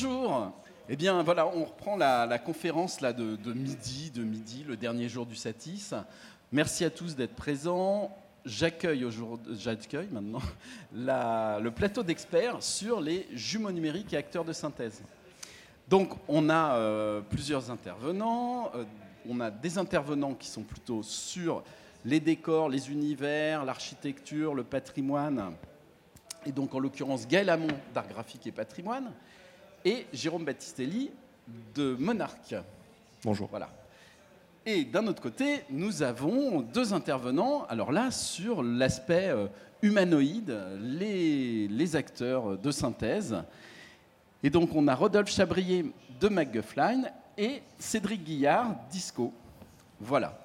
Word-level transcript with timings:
Bonjour. 0.00 0.52
Eh 0.88 0.94
bien 0.94 1.24
voilà, 1.24 1.48
on 1.48 1.64
reprend 1.64 1.96
la, 1.96 2.38
conférence 2.38 3.00
là 3.00 3.12
de, 3.12 3.52
midi, 3.52 4.12
de 4.12 4.22
midi, 4.22 4.64
le 4.64 4.76
dernier 4.76 5.08
jour 5.08 5.26
du 5.26 5.34
Satis. 5.34 5.92
Merci 6.52 6.84
à 6.84 6.90
tous 6.90 7.16
d'être 7.16 7.34
présents. 7.34 8.16
J'accueille 8.44 9.04
j'accueille 9.56 10.08
maintenant 10.12 10.42
le 10.92 11.68
plateau 11.70 12.04
d'experts 12.04 12.62
sur 12.62 13.00
les 13.00 13.26
jumeaux 13.32 13.72
numériques 13.72 14.12
et 14.12 14.16
acteurs 14.16 14.44
de 14.44 14.52
synthèse. 14.52 15.02
Donc 15.88 16.12
on 16.28 16.48
a 16.48 16.76
euh, 16.76 17.20
plusieurs 17.20 17.72
intervenants. 17.72 18.70
Euh, 18.76 18.84
on 19.28 19.40
a 19.40 19.50
des 19.50 19.78
intervenants 19.78 20.34
qui 20.34 20.46
sont 20.46 20.62
plutôt 20.62 21.02
sur 21.02 21.64
les 22.04 22.20
décors, 22.20 22.68
les 22.68 22.92
univers, 22.92 23.64
l'architecture, 23.64 24.54
le 24.54 24.62
patrimoine. 24.62 25.54
Et 26.46 26.52
donc 26.52 26.72
en 26.72 26.78
l'occurrence 26.78 27.26
Gaël 27.26 27.50
Hamon 27.50 27.66
d'art 27.92 28.06
graphique 28.06 28.46
et 28.46 28.52
patrimoine 28.52 29.10
et 29.84 30.06
Jérôme 30.12 30.44
Battistelli 30.44 31.10
de 31.74 31.96
Monarque. 31.98 32.54
Bonjour. 33.24 33.48
Voilà. 33.50 33.68
Et 34.66 34.84
d'un 34.84 35.06
autre 35.06 35.22
côté, 35.22 35.62
nous 35.70 36.02
avons 36.02 36.60
deux 36.60 36.92
intervenants, 36.92 37.64
alors 37.70 37.90
là, 37.90 38.10
sur 38.10 38.62
l'aspect 38.62 39.28
euh, 39.28 39.46
humanoïde, 39.80 40.58
les, 40.80 41.96
acteurs 41.96 42.58
de 42.58 42.70
synthèse. 42.70 43.36
Et 44.42 44.50
donc, 44.50 44.74
on 44.74 44.86
a 44.86 44.94
Rodolphe 44.94 45.30
Chabrier 45.30 45.90
de 46.20 46.28
McGuffline 46.28 47.10
et 47.38 47.62
Cédric 47.78 48.24
Guillard, 48.24 48.76
Disco. 48.90 49.32
Voilà. 50.00 50.38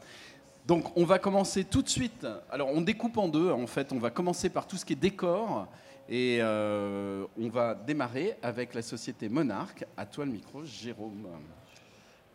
Donc, 0.65 0.95
on 0.95 1.03
va 1.03 1.19
commencer 1.19 1.65
tout 1.65 1.81
de 1.81 1.89
suite. 1.89 2.25
Alors, 2.49 2.69
on 2.69 2.79
découpe 2.79 3.17
en 3.17 3.27
deux, 3.27 3.51
en 3.51 3.67
fait. 3.67 3.91
On 3.91 3.99
va 3.99 4.09
commencer 4.09 4.49
par 4.49 4.67
tout 4.67 4.77
ce 4.77 4.85
qui 4.85 4.93
est 4.93 4.95
décor. 4.95 5.67
Et 6.09 6.39
euh, 6.41 7.25
on 7.39 7.47
va 7.49 7.75
démarrer 7.75 8.35
avec 8.41 8.73
la 8.73 8.81
société 8.81 9.29
Monarque. 9.29 9.85
À 9.95 10.05
toi 10.05 10.25
le 10.25 10.31
micro, 10.31 10.63
Jérôme. 10.63 11.27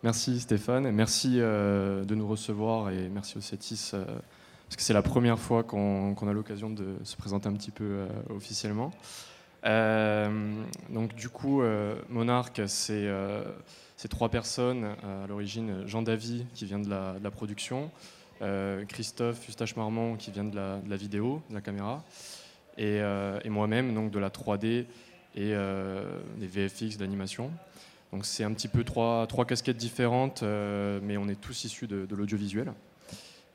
Merci 0.02 0.40
Stéphane, 0.40 0.90
merci 0.92 1.38
euh, 1.38 2.04
de 2.04 2.14
nous 2.14 2.26
recevoir 2.28 2.90
et 2.90 3.08
merci 3.08 3.36
au 3.36 3.40
CETIS 3.40 3.90
euh, 3.94 4.04
parce 4.04 4.76
que 4.76 4.82
c'est 4.82 4.92
la 4.92 5.02
première 5.02 5.40
fois 5.40 5.64
qu'on 5.64 6.14
a 6.14 6.32
l'occasion 6.32 6.70
de 6.70 6.94
se 7.02 7.16
présenter 7.16 7.48
un 7.48 7.54
petit 7.54 7.72
peu 7.72 8.06
officiellement. 8.30 8.92
donc 9.64 11.14
du 11.14 11.30
coup, 11.30 11.62
Monarque, 12.10 12.60
c'est 12.66 13.08
trois 14.10 14.28
personnes 14.28 14.94
à 15.02 15.26
l'origine. 15.26 15.86
Jean 15.86 16.02
Davy 16.02 16.44
qui 16.52 16.66
vient 16.66 16.78
de 16.78 16.90
la, 16.90 17.30
production, 17.30 17.90
Christophe 18.88 19.48
Eustache 19.48 19.74
Marmont 19.74 20.16
qui 20.16 20.30
vient 20.32 20.44
de 20.44 20.54
la 20.54 20.96
vidéo, 20.96 21.40
de 21.48 21.54
la 21.54 21.62
caméra, 21.62 22.04
euh, 22.78 23.40
et, 23.44 23.50
moi-même, 23.50 23.94
donc 23.94 24.10
de 24.10 24.18
la 24.18 24.30
3D 24.30 24.66
et 24.66 24.86
euh, 25.36 26.02
des 26.36 26.46
VFX, 26.46 26.96
d'animation. 26.96 27.50
Donc 28.12 28.24
c'est 28.24 28.44
un 28.44 28.52
petit 28.52 28.68
peu 28.68 28.84
trois, 28.84 29.26
trois 29.26 29.44
casquettes 29.44 29.76
différentes, 29.76 30.42
euh, 30.42 31.00
mais 31.02 31.16
on 31.16 31.28
est 31.28 31.40
tous 31.40 31.64
issus 31.64 31.86
de, 31.86 32.06
l'audiovisuel. 32.14 32.72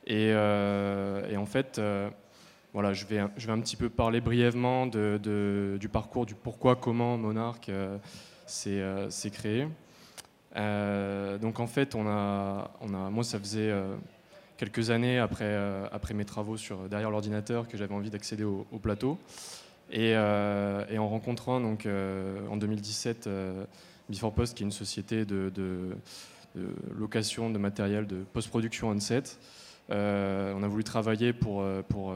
Et, 0.06 0.34
en 0.36 1.46
fait, 1.46 1.82
voilà, 2.74 2.94
je 2.94 3.06
vais, 3.06 3.22
je 3.38 3.48
vais 3.48 3.54
un 3.54 3.60
petit 3.60 3.76
peu 3.76 3.90
parler 3.90 4.22
brièvement 4.22 4.86
de, 4.86 5.78
du 5.80 5.90
parcours, 5.90 6.26
du 6.26 6.36
pourquoi, 6.36 6.76
comment 6.76 7.18
Monarch 7.18 7.72
s'est 8.46 9.32
créé. 9.32 9.68
donc 10.56 11.60
en 11.60 11.68
fait, 11.68 11.96
on 11.96 12.08
a, 12.08 12.72
on 12.82 12.94
a, 12.94 13.10
moi 13.10 13.24
ça 13.24 13.40
faisait 13.40 13.72
quelques 14.64 14.92
années 14.92 15.20
après, 15.20 15.44
euh, 15.46 15.86
après 15.92 16.14
mes 16.14 16.24
travaux 16.24 16.56
sur, 16.56 16.88
derrière 16.88 17.12
l'ordinateur 17.12 17.68
que 17.68 17.76
j'avais 17.78 17.94
envie 17.94 18.10
d'accéder 18.10 18.46
au, 18.46 18.80
plateau. 18.82 19.18
Euh, 19.94 20.86
et, 20.90 20.98
en 20.98 21.10
rencontrant 21.10 21.60
donc, 21.60 21.86
euh, 21.86 22.48
en 22.50 22.56
2017 22.56 23.30
Before 24.10 24.34
Post, 24.34 24.56
qui 24.56 24.64
est 24.64 24.66
une 24.66 24.72
société 24.72 25.26
de, 25.26 25.52
location 26.98 27.50
de 27.50 27.58
matériel 27.58 28.08
de 28.08 28.24
post-production 28.32 28.90
on-set, 28.90 29.38
on 29.90 30.64
a 30.64 30.68
voulu 30.68 30.86
travailler 30.86 31.34
pour, 31.34 31.66
pour, 31.90 32.14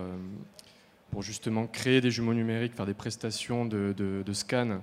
pour 1.11 1.21
justement 1.21 1.67
créer 1.67 1.99
des 1.99 2.11
jumeaux 2.11 2.33
numériques, 2.33 2.75
faire 2.75 2.85
des 2.85 2.93
prestations 2.93 3.65
de, 3.65 3.93
de 3.97 4.33
scan 4.33 4.79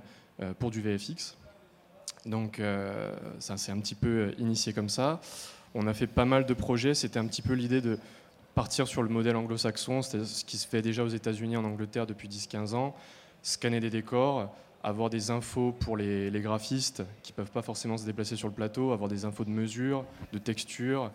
pour 0.59 0.71
du 0.71 0.83
VFX. 0.83 1.38
Donc 2.27 2.61
ça 3.38 3.56
s'est 3.56 3.72
un 3.72 3.78
petit 3.78 3.94
peu 3.94 4.34
initié 4.38 4.75
comme 4.75 4.91
ça. 4.91 5.21
On 5.75 5.87
a 5.87 5.95
fait 5.95 6.07
pas 6.07 6.25
mal 6.25 6.47
de 6.47 6.55
projets. 6.55 6.95
C'était 6.95 7.19
un 7.19 7.27
petit 7.27 7.43
peu 7.43 7.55
l'idée 7.55 7.81
de 7.81 7.99
partir 8.55 8.87
sur 8.87 9.03
le 9.03 9.09
modèle 9.09 9.37
anglo-saxon, 9.37 10.03
c'est 10.03 10.25
ce 10.25 10.45
qui 10.45 10.57
se 10.59 10.67
fait 10.67 10.81
déjà 10.81 11.03
aux 11.03 11.09
États-Unis, 11.09 11.57
en 11.57 11.65
Angleterre 11.65 12.07
depuis 12.07 12.29
10-15 12.29 12.75
ans, 12.75 12.95
scanner 13.43 13.81
des 13.81 13.91
décors, 13.91 14.55
avoir 14.85 15.11
des 15.11 15.31
infos 15.31 15.73
pour 15.73 15.97
les, 15.97 16.31
graphistes 16.41 17.03
qui 17.23 17.33
ne 17.33 17.37
peuvent 17.37 17.51
pas 17.51 17.62
forcément 17.62 17.97
se 17.97 18.05
déplacer 18.05 18.37
sur 18.37 18.49
le 18.49 18.55
plateau, 18.55 18.93
avoir 18.93 19.09
des 19.09 19.25
infos 19.25 19.45
de 19.45 19.51
mesure, 19.51 20.05
de 20.33 20.39
texture. 20.39 21.11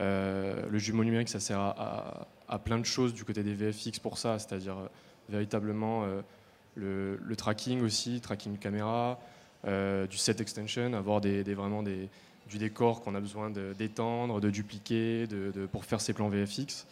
Euh, 0.00 0.66
le 0.70 0.78
jumeau 0.78 1.04
numérique, 1.04 1.28
ça 1.28 1.40
sert 1.40 1.58
à, 1.58 2.58
plein 2.64 2.78
de 2.78 2.84
choses 2.84 3.12
du 3.12 3.24
côté 3.24 3.42
des 3.42 3.54
VFX 3.54 3.98
pour 3.98 4.16
ça, 4.18 4.38
c'est-à-dire 4.38 4.78
euh, 4.78 4.86
véritablement 5.28 6.04
euh, 6.04 7.16
le, 7.20 7.36
tracking 7.36 7.82
aussi, 7.82 8.20
tracking 8.20 8.56
caméra, 8.58 9.18
du 9.64 10.18
set 10.18 10.40
extension, 10.42 10.92
avoir 10.92 11.22
des, 11.22 11.42
vraiment 11.54 11.82
des, 11.82 12.10
du 12.48 12.58
décor 12.58 13.02
qu'on 13.02 13.14
a 13.14 13.20
besoin 13.20 13.50
d'étendre, 13.50 14.40
de, 14.40 14.50
dupliquer 14.50 15.26
de, 15.26 15.66
pour 15.66 15.84
faire 15.84 16.00
ces 16.00 16.12
plans 16.12 16.28
VFX. 16.28 16.86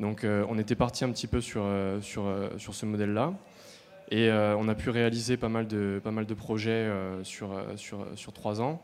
Donc 0.00 0.24
euh, 0.24 0.44
on 0.48 0.58
était 0.58 0.74
parti 0.74 1.04
un 1.04 1.10
petit 1.10 1.26
peu 1.26 1.42
sur, 1.42 1.62
euh, 1.64 2.00
sur, 2.00 2.24
euh, 2.24 2.48
sur 2.56 2.74
ce 2.74 2.86
modèle-là. 2.86 3.34
Et 4.12 4.28
on 4.32 4.66
a 4.66 4.74
pu 4.74 4.90
réaliser 4.90 5.36
pas 5.36 5.48
mal 5.48 5.68
de, 5.68 6.00
pas 6.02 6.10
mal 6.10 6.26
de 6.26 6.34
projets 6.34 6.90
sur, 7.22 7.50
sur, 7.76 8.04
sur 8.16 8.32
trois 8.32 8.60
ans. 8.60 8.82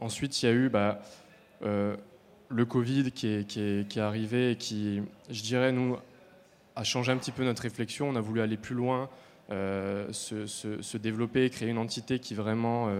ensuite, 0.00 0.42
il 0.42 0.46
y 0.46 0.48
a 0.48 0.52
eu 0.52 0.68
bah, 0.68 1.00
le 1.62 2.64
Covid 2.64 3.12
qui 3.12 3.28
est, 3.28 3.46
qui, 3.46 3.60
est, 3.60 3.88
qui 3.88 4.00
est, 4.00 4.02
arrivé 4.02 4.50
et 4.50 4.56
qui, 4.56 5.00
je 5.30 5.42
dirais, 5.42 5.70
nous, 5.70 5.96
a 6.74 6.82
changé 6.82 7.12
un 7.12 7.16
petit 7.18 7.30
peu 7.30 7.44
notre 7.44 7.62
réflexion. 7.62 8.08
On 8.08 8.16
a 8.16 8.20
voulu 8.20 8.40
aller 8.40 8.56
plus 8.56 8.74
loin, 8.74 9.08
se, 9.48 10.46
se, 10.48 10.96
développer, 10.96 11.48
créer 11.48 11.68
une 11.68 11.78
entité 11.78 12.18
qui 12.18 12.34
vraiment 12.34 12.90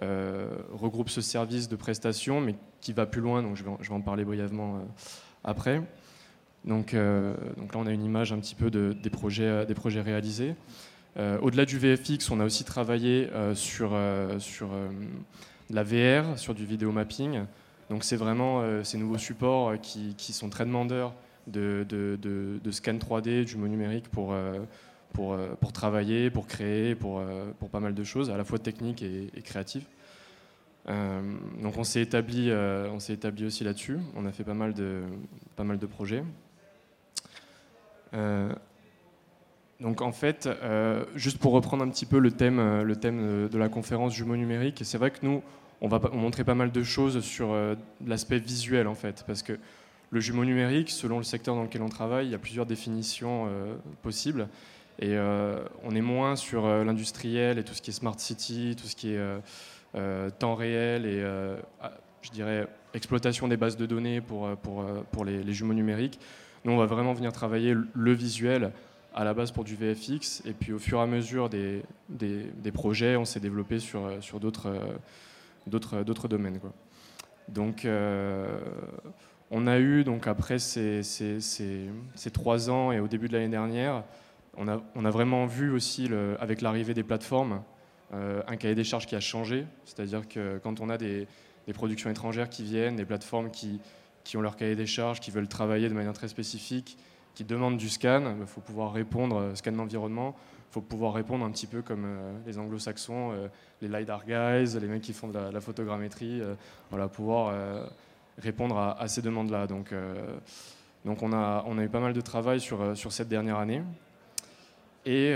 regroupe 0.00 1.08
ce 1.08 1.20
service 1.20 1.68
de 1.68 1.76
prestation, 1.76 2.40
mais 2.40 2.54
qui 2.80 2.92
va 2.92 3.06
plus 3.06 3.20
loin, 3.20 3.42
donc 3.42 3.56
je 3.56 3.64
vais 3.64 3.70
en, 3.70 3.78
je 3.80 3.88
vais 3.88 3.94
en 3.94 4.00
parler 4.00 4.24
brièvement 4.24 4.76
euh, 4.76 4.80
après. 5.44 5.82
Donc, 6.64 6.94
euh, 6.94 7.34
donc, 7.56 7.74
là, 7.74 7.80
on 7.80 7.86
a 7.86 7.92
une 7.92 8.04
image 8.04 8.32
un 8.32 8.38
petit 8.38 8.54
peu 8.54 8.70
de, 8.70 8.92
des, 8.92 9.10
projets, 9.10 9.66
des 9.66 9.74
projets 9.74 10.00
réalisés. 10.00 10.54
Au-delà 11.40 11.64
du 11.64 11.78
VFX, 11.78 12.30
on 12.30 12.40
a 12.40 12.44
aussi 12.44 12.64
travaillé 12.64 13.30
sur, 13.54 13.98
sur 14.38 14.68
la 15.70 15.82
VR, 15.82 16.38
sur 16.38 16.52
du 16.52 16.66
vidéo 16.66 16.92
mapping. 16.92 17.44
Donc 17.88 18.04
c'est 18.04 18.16
vraiment 18.16 18.62
ces 18.84 18.98
nouveaux 18.98 19.16
supports 19.16 19.80
qui, 19.80 20.14
qui, 20.18 20.34
sont 20.34 20.50
très 20.50 20.66
demandeurs 20.66 21.14
de, 21.46 21.86
de, 21.88 22.18
de, 22.62 22.70
scan 22.70 22.94
3D, 22.94 23.44
du 23.44 23.56
mot 23.56 23.68
numérique 23.68 24.08
pour, 24.08 24.32
euh, 24.32 24.58
pour 25.12 25.72
travailler, 25.72 26.30
pour 26.30 26.46
créer, 26.46 26.94
pour, 26.94 27.18
euh, 27.18 27.50
pour 27.58 27.70
pas 27.70 27.80
mal 27.80 27.94
de 27.94 28.04
choses, 28.04 28.30
à 28.30 28.36
la 28.36 28.44
fois 28.44 28.58
techniques 28.58 29.02
et, 29.02 29.30
créatives. 29.42 29.86
Euh, 30.88 31.20
donc 31.62 31.76
on 31.78 31.84
s'est 31.84 32.02
établi, 32.02 32.50
on 32.52 32.98
établi 32.98 33.46
aussi 33.46 33.64
là-dessus. 33.64 33.98
On 34.14 34.26
a 34.26 34.32
fait 34.32 34.44
pas 34.44 34.54
mal 34.54 34.74
de, 34.74 35.02
pas 35.56 35.64
mal 35.64 35.78
de 35.78 35.86
projets. 35.86 36.22
donc 39.80 40.00
en 40.00 40.12
fait, 40.12 40.48
juste 41.14 41.38
pour 41.38 41.52
reprendre 41.52 41.84
un 41.84 41.88
petit 41.88 42.06
peu 42.06 42.18
le 42.18 42.30
thème, 42.30 42.82
le 42.82 42.96
thème 42.96 43.48
de 43.48 43.58
la 43.58 43.68
conférence 43.68 44.14
jumeaux 44.14 44.36
numérique, 44.36 44.80
c'est 44.84 44.98
vrai 44.98 45.10
que 45.10 45.18
nous, 45.22 45.42
on 45.80 45.88
va 45.88 46.00
montrer 46.12 46.44
pas 46.44 46.54
mal 46.54 46.70
de 46.72 46.82
choses 46.82 47.20
sur 47.20 47.54
l'aspect 48.06 48.38
visuel 48.38 48.86
en 48.86 48.94
fait, 48.94 49.24
parce 49.26 49.42
que 49.42 49.58
le 50.10 50.20
jumeau 50.20 50.44
numérique, 50.44 50.90
selon 50.90 51.18
le 51.18 51.24
secteur 51.24 51.56
dans 51.56 51.64
lequel 51.64 51.82
on 51.82 51.88
travaille, 51.88 52.26
il 52.26 52.32
y 52.32 52.34
a 52.34 52.38
plusieurs 52.38 52.64
définitions 52.64 53.50
possibles. 54.02 54.48
Et 54.98 55.10
euh, 55.12 55.62
on 55.84 55.94
est 55.94 56.00
moins 56.00 56.36
sur 56.36 56.64
euh, 56.64 56.84
l'industriel 56.84 57.58
et 57.58 57.64
tout 57.64 57.74
ce 57.74 57.82
qui 57.82 57.90
est 57.90 57.94
smart 57.94 58.18
city, 58.18 58.76
tout 58.80 58.86
ce 58.86 58.96
qui 58.96 59.12
est 59.12 59.20
euh, 59.94 60.30
temps 60.38 60.54
réel 60.54 61.06
et, 61.06 61.22
ah, 61.80 61.92
je 62.22 62.30
dirais, 62.30 62.66
exploitation 62.94 63.48
des 63.48 63.56
bases 63.56 63.76
de 63.76 63.86
données 63.86 64.20
pour, 64.20 64.56
pour, 64.58 64.84
pour 65.12 65.24
les, 65.24 65.52
jumeaux 65.52 65.74
numériques. 65.74 66.18
Nous, 66.64 66.72
on 66.72 66.76
va 66.76 66.86
vraiment 66.86 67.12
venir 67.12 67.32
travailler 67.32 67.74
le 67.94 68.12
visuel 68.12 68.72
à 69.14 69.24
la 69.24 69.32
base 69.32 69.52
pour 69.52 69.64
du 69.64 69.76
VFX. 69.76 70.42
Et 70.44 70.52
puis 70.52 70.72
au 70.72 70.78
fur 70.78 70.98
et 70.98 71.02
à 71.02 71.06
mesure 71.06 71.48
des, 71.48 71.82
des, 72.08 72.72
projets, 72.72 73.16
on 73.16 73.24
s'est 73.24 73.40
développé 73.40 73.78
sur, 73.78 74.10
sur 74.20 74.40
d'autres, 74.40 74.72
domaines. 76.28 76.58
Donc 77.48 77.86
on 79.50 79.66
a 79.66 79.78
eu, 79.78 80.04
donc, 80.04 80.26
après 80.26 80.58
ces, 80.58 81.02
ces, 81.02 81.40
ces, 81.40 82.30
trois 82.32 82.68
ans 82.68 82.92
et 82.92 83.00
au 83.00 83.08
début 83.08 83.28
de 83.28 83.34
l'année 83.34 83.48
dernière, 83.48 84.02
on 84.56 84.68
a, 84.68 85.10
vraiment 85.10 85.46
vu 85.46 85.70
aussi, 85.70 86.08
avec 86.40 86.60
l'arrivée 86.60 86.94
des 86.94 87.02
plateformes, 87.02 87.62
euh, 88.14 88.42
un 88.46 88.56
cahier 88.56 88.74
des 88.74 88.84
charges 88.84 89.06
qui 89.06 89.16
a 89.16 89.20
changé. 89.20 89.66
C'est-à-dire 89.84 90.28
que 90.28 90.58
quand 90.62 90.80
on 90.80 90.88
a 90.88 90.98
des, 90.98 91.26
productions 91.74 92.08
étrangères 92.08 92.48
qui 92.48 92.62
viennent, 92.62 92.96
des 92.96 93.04
plateformes 93.04 93.50
qui, 93.50 93.80
ont 94.34 94.40
leur 94.40 94.56
cahier 94.56 94.76
des 94.76 94.86
charges, 94.86 95.20
qui 95.20 95.30
veulent 95.30 95.48
travailler 95.48 95.88
de 95.88 95.94
manière 95.94 96.12
très 96.12 96.28
spécifique, 96.28 96.96
qui 97.34 97.44
demandent 97.44 97.76
du 97.76 97.88
scan, 97.88 98.22
il 98.32 98.38
bah, 98.38 98.46
faut 98.46 98.60
pouvoir 98.60 98.92
répondre, 98.92 99.52
scan 99.54 99.72
d'environnement, 99.72 100.36
il 100.70 100.72
faut 100.72 100.80
pouvoir 100.80 101.14
répondre 101.14 101.44
un 101.44 101.50
petit 101.50 101.66
peu 101.66 101.82
comme 101.82 102.06
les 102.46 102.58
anglo-saxons, 102.58 103.32
les 103.82 103.88
LiDAR 103.88 104.24
guys, 104.24 104.78
les 104.78 104.86
mecs 104.86 105.02
qui 105.02 105.12
font 105.12 105.28
de 105.28 105.38
la, 105.38 105.60
photogrammétrie, 105.60 106.42
pouvoir 107.12 107.54
répondre 108.38 108.78
à, 108.78 109.08
ces 109.08 109.22
demandes-là. 109.22 109.66
Donc, 109.66 109.94
on, 111.04 111.32
a, 111.32 111.82
eu 111.82 111.88
pas 111.88 112.00
mal 112.00 112.12
de 112.12 112.20
travail 112.20 112.60
sur 112.60 113.12
cette 113.12 113.28
dernière 113.28 113.58
année. 113.58 113.82
Et 115.06 115.32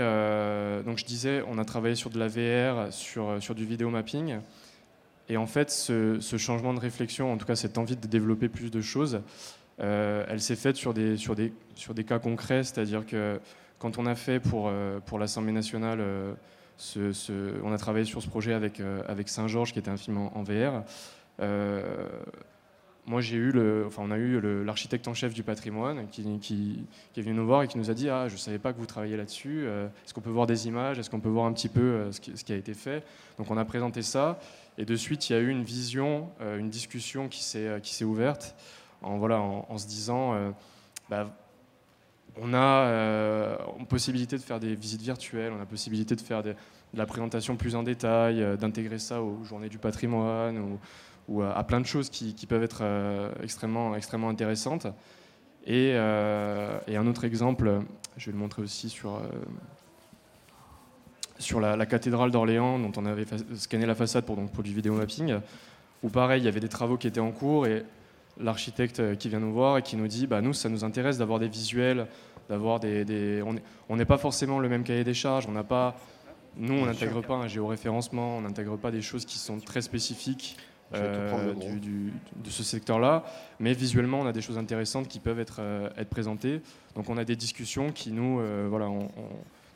donc 0.85 0.97
je 0.97 1.05
disais, 1.05 1.41
on 1.47 1.57
a 1.57 1.63
travaillé 1.63 1.95
sur 1.95 2.09
de 2.09 2.19
la 2.19 2.27
VR, 2.27 2.91
sur, 2.91 3.41
sur 3.41 3.55
du 3.55 3.65
vidéo 3.65 3.89
mapping. 3.89 4.37
Et 5.31 5.37
en 5.37 5.47
fait, 5.47 5.71
ce, 5.71 6.19
changement 6.37 6.73
de 6.73 6.79
réflexion, 6.81 7.31
en 7.31 7.37
tout 7.37 7.45
cas 7.45 7.55
cette 7.55 7.77
envie 7.77 7.95
de 7.95 8.05
développer 8.05 8.49
plus 8.49 8.69
de 8.69 8.81
choses, 8.81 9.21
euh, 9.79 10.25
elle 10.27 10.41
s'est 10.41 10.57
faite 10.57 10.75
sur 10.75 10.93
des, 10.93 11.15
sur, 11.15 11.35
des, 11.35 11.53
sur 11.73 11.93
des 11.93 12.03
cas 12.03 12.19
concrets, 12.19 12.65
c'est-à-dire 12.65 13.05
que 13.05 13.39
quand 13.79 13.97
on 13.97 14.07
a 14.07 14.15
fait 14.15 14.41
pour, 14.41 14.67
euh, 14.67 14.99
pour 14.99 15.19
l'Assemblée 15.19 15.53
nationale, 15.53 15.99
euh, 16.01 16.33
ce, 16.75 17.61
on 17.63 17.71
a 17.71 17.77
travaillé 17.77 18.03
sur 18.03 18.21
ce 18.21 18.27
projet 18.27 18.53
avec, 18.53 18.81
avec 19.07 19.29
Saint-Georges, 19.29 19.71
qui 19.71 19.79
était 19.79 19.89
un 19.89 19.95
film 19.95 20.17
en, 20.17 20.43
VR. 20.43 20.83
Moi, 23.07 23.19
j'ai 23.19 23.37
eu 23.37 23.51
le, 23.51 23.85
enfin, 23.87 24.03
on 24.05 24.11
a 24.11 24.17
eu 24.17 24.39
l'architecte 24.63 25.07
en 25.07 25.13
chef 25.13 25.33
du 25.33 25.43
patrimoine 25.43 26.07
qui, 26.09 26.21
est 27.17 27.21
venu 27.21 27.33
nous 27.33 27.45
voir 27.45 27.63
et 27.63 27.67
qui 27.67 27.77
nous 27.77 27.89
a 27.89 27.93
dit 27.93 28.09
Ah, 28.09 28.27
je 28.27 28.37
savais 28.37 28.59
pas 28.59 28.73
que 28.73 28.77
vous 28.77 28.85
travailliez 28.85 29.17
là-dessus. 29.17 29.65
Est-ce 30.05 30.13
qu'on 30.13 30.21
peut 30.21 30.29
voir 30.29 30.45
des 30.45 30.67
images 30.67 30.99
Est-ce 30.99 31.09
qu'on 31.09 31.19
peut 31.19 31.29
voir 31.29 31.45
un 31.45 31.53
petit 31.53 31.69
peu 31.69 32.11
ce 32.11 32.21
qui, 32.21 32.37
ce 32.37 32.43
qui, 32.43 32.53
a 32.53 32.55
été 32.55 32.75
fait? 32.75 33.03
Donc, 33.39 33.49
on 33.49 33.57
a 33.57 33.65
présenté 33.65 34.03
ça. 34.03 34.39
Et 34.77 34.85
de 34.85 34.95
suite, 34.95 35.29
il 35.29 35.33
y 35.33 35.35
a 35.35 35.39
eu 35.39 35.49
une 35.49 35.63
vision, 35.63 36.29
euh, 36.41 36.57
une 36.57 36.69
discussion 36.69 37.27
qui 37.27 37.43
s'est, 37.43 37.67
euh, 37.67 37.79
qui 37.79 37.93
s'est 37.93 38.05
ouverte 38.05 38.55
en, 39.01 39.17
voilà, 39.17 39.39
en, 39.39 39.77
se 39.77 39.87
disant 39.87 40.33
euh, 40.33 40.51
bah, 41.09 41.29
on 42.37 42.53
a 42.53 43.57
possibilité 43.89 44.37
de 44.37 44.41
faire 44.41 44.59
des 44.59 44.73
visites 44.75 45.01
virtuelles, 45.01 45.51
on 45.55 45.61
a 45.61 45.65
possibilité 45.65 46.15
de 46.15 46.21
faire 46.21 46.43
de 46.43 46.55
la 46.93 47.05
présentation 47.05 47.57
plus 47.57 47.75
en 47.75 47.83
détail, 47.83 48.57
d'intégrer 48.57 48.99
ça 48.99 49.21
aux 49.21 49.43
journées 49.43 49.69
du 49.69 49.77
patrimoine 49.77 50.77
à, 51.41 51.63
plein 51.63 51.79
de 51.79 51.85
choses 51.85 52.09
qui, 52.09 52.45
peuvent 52.47 52.63
être 52.63 52.83
extrêmement, 53.41 53.95
extrêmement 53.95 54.29
intéressantes. 54.29 54.87
Et, 55.65 55.89
et, 55.89 56.97
un 56.97 57.07
autre 57.07 57.23
exemple, 57.23 57.81
je 58.17 58.25
vais 58.27 58.31
le 58.31 58.37
montrer 58.37 58.61
aussi 58.61 58.89
sur, 58.89 59.21
sur 61.39 61.59
la, 61.59 61.85
cathédrale 61.85 62.31
d'Orléans, 62.31 62.79
dont 62.79 62.91
on 62.97 63.05
avait 63.05 63.25
scanné 63.55 63.85
la 63.85 63.95
façade 63.95 64.25
pour, 64.25 64.35
donc, 64.35 64.51
pour 64.51 64.63
du 64.63 64.73
vidéo 64.73 64.93
mapping, 64.93 65.37
où 66.03 66.09
pareil, 66.09 66.41
il 66.41 66.45
y 66.45 66.47
avait 66.47 66.59
des 66.59 66.69
travaux 66.69 66.97
qui 66.97 67.07
étaient 67.07 67.19
en 67.19 67.31
cours 67.31 67.67
et 67.67 67.83
l'architecte 68.39 68.99
euh, 68.99 69.15
qui 69.15 69.29
vient 69.29 69.39
nous 69.39 69.53
voir 69.53 69.77
et 69.77 69.81
qui 69.81 69.95
nous 69.95 70.07
dit 70.07 70.27
bah, 70.27 70.41
Nous, 70.41 70.53
ça 70.53 70.69
nous 70.69 70.83
intéresse 70.83 71.17
d'avoir 71.17 71.39
des 71.39 71.47
visuels, 71.47 72.07
d'avoir 72.49 72.79
des. 72.79 73.43
On 73.89 73.95
n'est 73.95 74.05
pas 74.05 74.17
forcément 74.17 74.59
le 74.59 74.69
même 74.69 74.83
cahier 74.83 75.03
des 75.03 75.13
charges, 75.13 75.45
on 75.47 75.51
n'a 75.51 75.63
pas. 75.63 75.95
Nous, 76.57 76.73
on 76.73 76.85
n'intègre 76.85 77.21
pas 77.21 77.35
un 77.35 77.47
géoréférencement, 77.47 78.37
on 78.37 78.41
n'intègre 78.41 78.77
pas 78.77 78.91
des 78.91 79.01
choses 79.01 79.25
qui 79.25 79.37
sont 79.37 79.59
très 79.59 79.81
spécifiques 79.81 80.57
euh, 80.93 81.53
de 81.53 82.49
ce 82.49 82.63
secteur-là, 82.63 83.23
mais 83.59 83.73
visuellement, 83.73 84.19
on 84.19 84.25
a 84.25 84.33
des 84.33 84.41
choses 84.41 84.57
intéressantes 84.57 85.07
qui 85.07 85.19
peuvent 85.19 85.39
être, 85.39 85.57
euh, 85.59 85.89
être 85.97 86.09
présentées. 86.09 86.61
Donc, 86.95 87.09
on 87.09 87.17
a 87.17 87.25
des 87.25 87.35
discussions 87.35 87.91
qui 87.91 88.11
nous, 88.11 88.41
voilà, 88.69 88.89
on, 88.89 89.09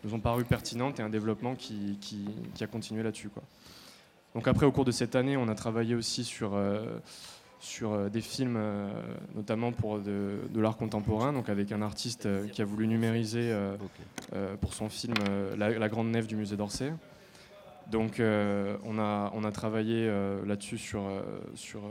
nous 0.06 0.14
ont 0.14 0.20
paru 0.20 0.46
pertinentes 0.46 1.00
et 1.00 1.04
un 1.04 1.10
développement 1.10 1.56
qui, 1.56 1.98
qui, 2.00 2.64
a 2.64 2.68
continué 2.68 3.04
là-dessus. 3.04 3.30
Donc 4.34 4.48
après, 4.48 4.66
au 4.66 4.72
cours 4.72 4.86
de 4.86 4.92
cette 4.92 5.16
année, 5.16 5.38
on 5.38 5.48
a 5.48 5.56
travaillé 5.56 5.96
aussi 5.96 6.24
sur, 6.24 6.54
euh, 6.54 7.00
sur 7.60 7.94
euh, 7.94 8.10
des 8.10 8.22
films, 8.22 8.56
euh, 8.58 8.90
notamment 9.34 9.72
pour 9.72 10.00
de, 10.00 10.40
l'art 10.56 10.78
contemporain, 10.78 11.34
donc 11.34 11.50
avec 11.50 11.72
un 11.72 11.82
artiste 11.82 12.28
qui 12.52 12.62
a 12.62 12.66
voulu 12.66 12.88
numériser 12.88 13.54
pour 14.62 14.74
son 14.74 14.90
film 14.90 15.16
la, 15.58 15.90
Grande 15.90 16.10
Nef 16.12 16.28
du 16.28 16.36
musée 16.36 16.56
d'Orsay. 16.56 16.94
Donc 17.92 18.20
on, 18.20 19.00
a, 19.00 19.32
on 19.34 19.44
a 19.44 19.52
travaillé 19.52 20.12
là-dessus 20.46 20.78
sur, 20.78 21.04
sur, 21.54 21.82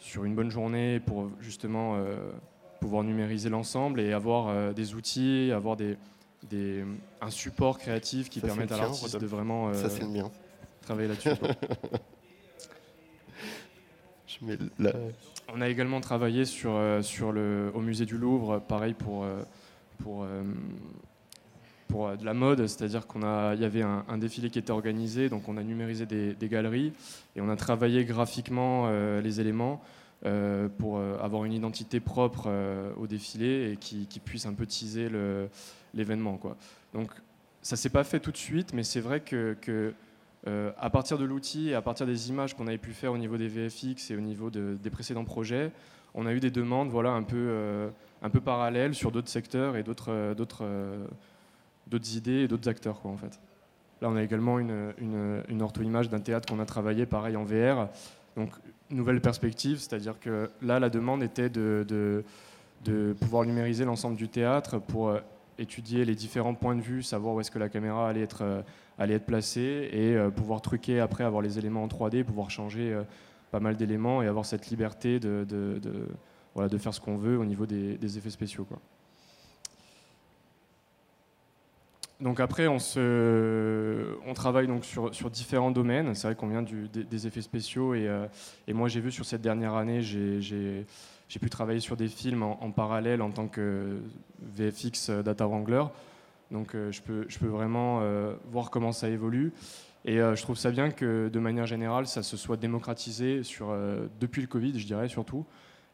sur 0.00 0.24
une 0.24 0.34
bonne 0.34 0.50
journée 0.50 1.00
pour 1.00 1.30
justement 1.40 1.96
pouvoir 2.80 3.04
numériser 3.04 3.50
l'ensemble 3.50 4.00
et 4.00 4.12
avoir 4.12 4.74
des 4.74 4.94
outils, 4.94 5.52
avoir 5.52 5.76
des, 5.76 5.96
des, 6.50 6.84
un 7.20 7.30
support 7.30 7.78
créatif 7.78 8.28
qui 8.28 8.40
permette 8.40 8.72
à 8.72 8.78
l'artiste 8.78 9.16
de 9.16 9.26
vraiment 9.26 9.70
euh, 9.70 9.88
travailler 10.82 11.08
là-dessus. 11.08 11.30
On 15.52 15.60
a 15.60 15.68
également 15.68 16.00
travaillé 16.00 16.44
sur, 16.44 16.74
euh, 16.74 17.02
sur 17.02 17.30
le, 17.32 17.70
au 17.74 17.80
musée 17.80 18.04
du 18.04 18.18
Louvre, 18.18 18.58
pareil 18.58 18.94
pour, 18.94 19.24
euh, 19.24 19.42
pour, 20.02 20.26
pour 21.88 22.16
de 22.16 22.24
la 22.24 22.34
mode, 22.34 22.66
c'est-à-dire 22.66 23.06
qu'il 23.06 23.20
y 23.22 23.64
avait 23.64 23.82
un, 23.82 24.18
défilé 24.18 24.50
qui 24.50 24.58
était 24.58 24.70
organisé, 24.70 25.28
donc 25.28 25.48
on 25.48 25.56
a 25.56 25.62
numérisé 25.62 26.06
des, 26.06 26.48
galeries 26.48 26.92
et 27.36 27.40
on 27.40 27.48
a 27.48 27.56
travaillé 27.56 28.04
graphiquement 28.04 28.88
les 29.20 29.40
éléments. 29.40 29.82
pour 30.78 30.98
avoir 30.98 31.44
une 31.44 31.52
identité 31.52 32.00
propre 32.00 32.48
au 32.96 33.06
défilé 33.06 33.72
et 33.72 33.76
qui, 33.76 34.20
puisse 34.24 34.46
un 34.46 34.54
peu 34.54 34.66
teaser 34.66 35.08
l'événement. 35.94 36.40
Donc 36.92 37.10
ça 37.64 37.76
s'est 37.76 37.88
pas 37.88 38.04
fait 38.04 38.20
tout 38.20 38.30
de 38.30 38.36
suite, 38.36 38.74
mais 38.74 38.82
c'est 38.84 39.00
vrai 39.00 39.20
que, 39.20 39.56
euh, 40.46 40.70
à 40.78 40.90
partir 40.90 41.16
de 41.16 41.24
l'outil 41.24 41.70
et 41.70 41.74
à 41.74 41.80
partir 41.80 42.06
des 42.06 42.28
images 42.28 42.54
qu'on 42.54 42.66
avait 42.66 42.78
pu 42.78 42.92
faire 42.92 43.12
au 43.12 43.18
niveau 43.18 43.38
des 43.38 43.48
VFX 43.48 44.10
et 44.10 44.16
au 44.16 44.20
niveau 44.20 44.50
des 44.50 44.90
précédents 44.90 45.24
projets, 45.24 45.72
on 46.12 46.26
a 46.26 46.32
eu 46.34 46.40
des 46.40 46.50
demandes 46.50 46.90
voilà, 46.90 47.10
un, 47.10 47.22
peu, 47.22 47.36
euh, 47.38 47.88
un 48.22 48.28
peu 48.28 48.40
parallèles 48.40 48.94
sur 48.94 49.10
d'autres 49.10 49.30
secteurs 49.30 49.76
et 49.76 49.82
d'autres, 49.82 50.12
euh, 50.12 50.34
d'autres, 50.34 50.64
d'autres 51.86 52.16
idées 52.16 52.42
et 52.42 52.48
d'autres 52.48 52.68
acteurs. 52.68 53.00
Quoi, 53.00 53.10
en 53.10 53.16
fait. 53.16 53.40
Là, 54.00 54.10
on 54.10 54.16
a 54.16 54.22
également 54.22 54.58
une, 54.58 54.92
une, 54.98 55.62
ortho-image 55.62 56.08
d'un 56.08 56.20
théâtre 56.20 56.48
qu'on 56.48 56.60
a 56.60 56.66
travaillé 56.66 57.06
pareil 57.06 57.36
en 57.36 57.44
VR. 57.44 57.88
Donc, 58.36 58.50
nouvelle 58.90 59.20
perspective, 59.20 59.78
c'est-à-dire 59.78 60.18
que 60.18 60.50
là, 60.60 60.78
la 60.78 60.90
demande 60.90 61.22
était 61.22 61.48
de, 61.48 61.86
de, 62.84 63.12
pouvoir 63.20 63.44
numériser 63.44 63.84
l'ensemble 63.84 64.16
du 64.16 64.28
théâtre 64.28 64.78
pour 64.78 65.16
étudier 65.58 66.04
les 66.04 66.14
différents 66.14 66.54
points 66.54 66.74
de 66.74 66.80
vue, 66.80 67.02
savoir 67.02 67.34
où 67.34 67.40
est-ce 67.40 67.50
que 67.50 67.58
la 67.58 67.68
caméra 67.68 68.08
allait 68.08 68.22
être, 68.22 68.42
euh, 68.42 68.62
allait 68.98 69.14
être 69.14 69.26
placée 69.26 69.88
et 69.92 70.14
euh, 70.14 70.30
pouvoir 70.30 70.60
truquer 70.60 71.00
après, 71.00 71.24
avoir 71.24 71.42
les 71.42 71.58
éléments 71.58 71.84
en 71.84 71.88
3D, 71.88 72.24
pouvoir 72.24 72.50
changer 72.50 72.92
euh, 72.92 73.02
pas 73.50 73.60
mal 73.60 73.76
d'éléments 73.76 74.22
et 74.22 74.26
avoir 74.26 74.46
cette 74.46 74.68
liberté 74.68 75.20
de, 75.20 75.46
de, 75.48 75.80
voilà, 76.54 76.76
faire 76.78 76.94
ce 76.94 77.00
qu'on 77.00 77.16
veut 77.16 77.38
au 77.38 77.44
niveau 77.44 77.66
des, 77.66 78.18
effets 78.18 78.30
spéciaux. 78.30 78.66
Donc 82.24 82.40
après, 82.40 82.66
on, 82.66 82.78
travaille 84.34 84.66
donc 84.66 84.84
sur, 84.84 85.30
différents 85.30 85.70
domaines. 85.70 86.14
C'est 86.16 86.26
vrai 86.26 86.34
qu'on 86.34 86.48
vient 86.48 86.62
des, 86.64 87.26
effets 87.28 87.42
spéciaux 87.42 87.94
et, 87.94 88.10
et 88.66 88.72
moi 88.72 88.88
j'ai 88.88 89.00
vu 89.00 89.12
sur 89.12 89.24
cette 89.24 89.42
dernière 89.42 89.74
année, 89.74 90.00
j'ai 90.00 90.86
pu 91.40 91.50
travailler 91.50 91.80
sur 91.80 91.96
des 91.96 92.08
films 92.08 92.42
en, 92.42 92.70
parallèle 92.72 93.22
en 93.22 93.30
tant 93.30 93.46
que 93.46 93.98
VFX 94.40 95.10
Data 95.10 95.46
Wrangler. 95.46 95.84
Donc 96.50 96.74
euh, 96.74 96.92
je, 96.92 97.02
peux, 97.02 97.46
vraiment 97.46 98.00
euh, 98.02 98.34
voir 98.50 98.70
comment 98.70 98.92
ça 98.92 99.08
évolue. 99.08 99.52
Et 100.04 100.20
euh, 100.20 100.36
je 100.36 100.42
trouve 100.42 100.56
ça 100.56 100.70
bien 100.70 100.90
que 100.90 101.28
de 101.28 101.38
manière 101.40 101.66
générale, 101.66 102.06
ça 102.06 102.22
se 102.22 102.36
soit 102.36 102.56
démocratisé 102.56 103.42
depuis 104.20 104.42
le 104.42 104.48
Covid, 104.48 104.78
je 104.78 104.86
dirais 104.86 105.08
surtout, 105.08 105.44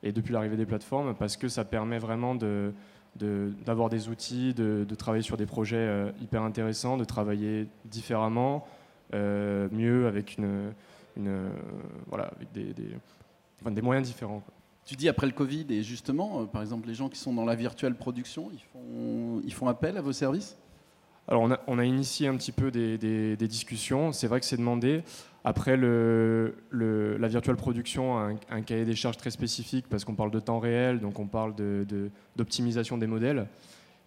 et 0.03 0.13
depuis 0.13 0.33
l'arrivée 0.33 0.57
des 0.57 0.67
plateformes, 0.67 1.15
parce 1.15 1.37
que 1.37 1.49
ça 1.49 1.65
permet 1.65 1.99
vraiment 1.99 2.35
de, 2.35 2.73
d'avoir 3.17 3.89
des 3.89 4.09
outils, 4.09 4.55
de, 4.55 4.87
travailler 4.95 5.23
sur 5.23 5.37
des 5.37 5.47
projets 5.47 6.13
hyper 6.21 6.43
intéressants, 6.43 6.97
de 6.97 7.05
travailler 7.05 7.67
différemment, 7.85 8.67
mieux 9.13 10.07
avec, 10.07 10.39
une, 10.39 10.73
une 11.17 11.51
voilà, 12.09 12.31
avec 12.37 12.53
des, 12.53 12.73
des, 12.73 12.95
des 13.71 13.83
moyens 13.83 14.07
différents. 14.07 14.43
Tu 14.91 14.97
dis 14.97 15.09
après 15.09 15.27
le 15.27 15.33
Covid, 15.33 15.67
et 15.71 15.85
justement, 15.85 16.41
euh, 16.41 16.45
par 16.47 16.63
exemple, 16.63 16.89
les 16.89 16.95
gens 16.95 17.09
qui 17.09 17.19
sont 17.19 17.33
dans 17.33 17.45
la 17.45 17.55
virtuelle 17.55 17.95
production, 17.95 18.51
ils 18.53 18.59
font, 18.73 19.41
ils 19.45 19.53
font 19.53 19.69
appel 19.69 19.97
à 19.97 20.01
vos 20.01 20.13
services? 20.13 20.57
Alors 21.29 21.43
on 21.43 21.53
a, 21.53 21.61
on 21.69 21.79
a, 21.79 21.85
initié 21.85 22.27
un 22.27 22.37
petit 22.37 22.51
peu 22.51 22.73
des, 22.73 22.99
des, 22.99 23.37
discussions, 23.47 24.11
c'est 24.11 24.27
vrai 24.27 24.41
que 24.41 24.47
c'est 24.47 24.57
demandé. 24.57 25.05
Après, 25.45 25.77
la 25.77 27.29
virtuelle 27.29 27.57
production 27.57 28.19
a 28.19 28.31
un, 28.51 28.63
cahier 28.63 28.85
des 28.85 28.95
charges 28.95 29.17
très 29.17 29.31
spécifique 29.31 29.87
parce 29.89 30.05
qu'on 30.05 30.15
parle 30.15 30.31
de 30.31 30.41
temps 30.41 30.59
réel, 30.59 31.01
donc 31.01 31.19
on 31.19 31.27
parle 31.27 31.55
d'optimisation 32.37 32.97
de, 32.97 33.01
des 33.01 33.07
modèles. 33.07 33.47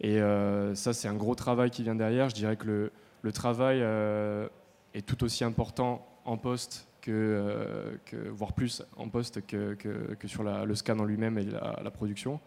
Et 0.02 0.22
euh, 0.22 0.76
ça, 0.76 0.94
c'est 0.94 1.08
un 1.08 1.16
gros 1.16 1.34
travail 1.34 1.72
qui 1.72 1.82
vient 1.82 1.96
derrière. 1.96 2.30
Je 2.30 2.36
dirais 2.36 2.56
que 2.56 2.92
le, 3.22 3.32
travail 3.32 3.80
euh, 3.82 4.48
est 4.94 5.06
tout 5.06 5.24
aussi 5.24 5.44
important 5.44 6.06
en 6.26 6.38
poste 6.38 6.88
que, 7.02 7.12
euh, 7.12 7.98
voire 8.32 8.54
plus 8.54 8.84
en 8.98 9.10
poste 9.10 9.46
que, 9.48 9.78
sur 10.26 10.44
le 10.44 10.76
scan 10.76 11.00
en 11.00 11.06
lui-même 11.06 11.38
et 11.40 11.46
la, 11.46 11.92
production. 11.92 12.40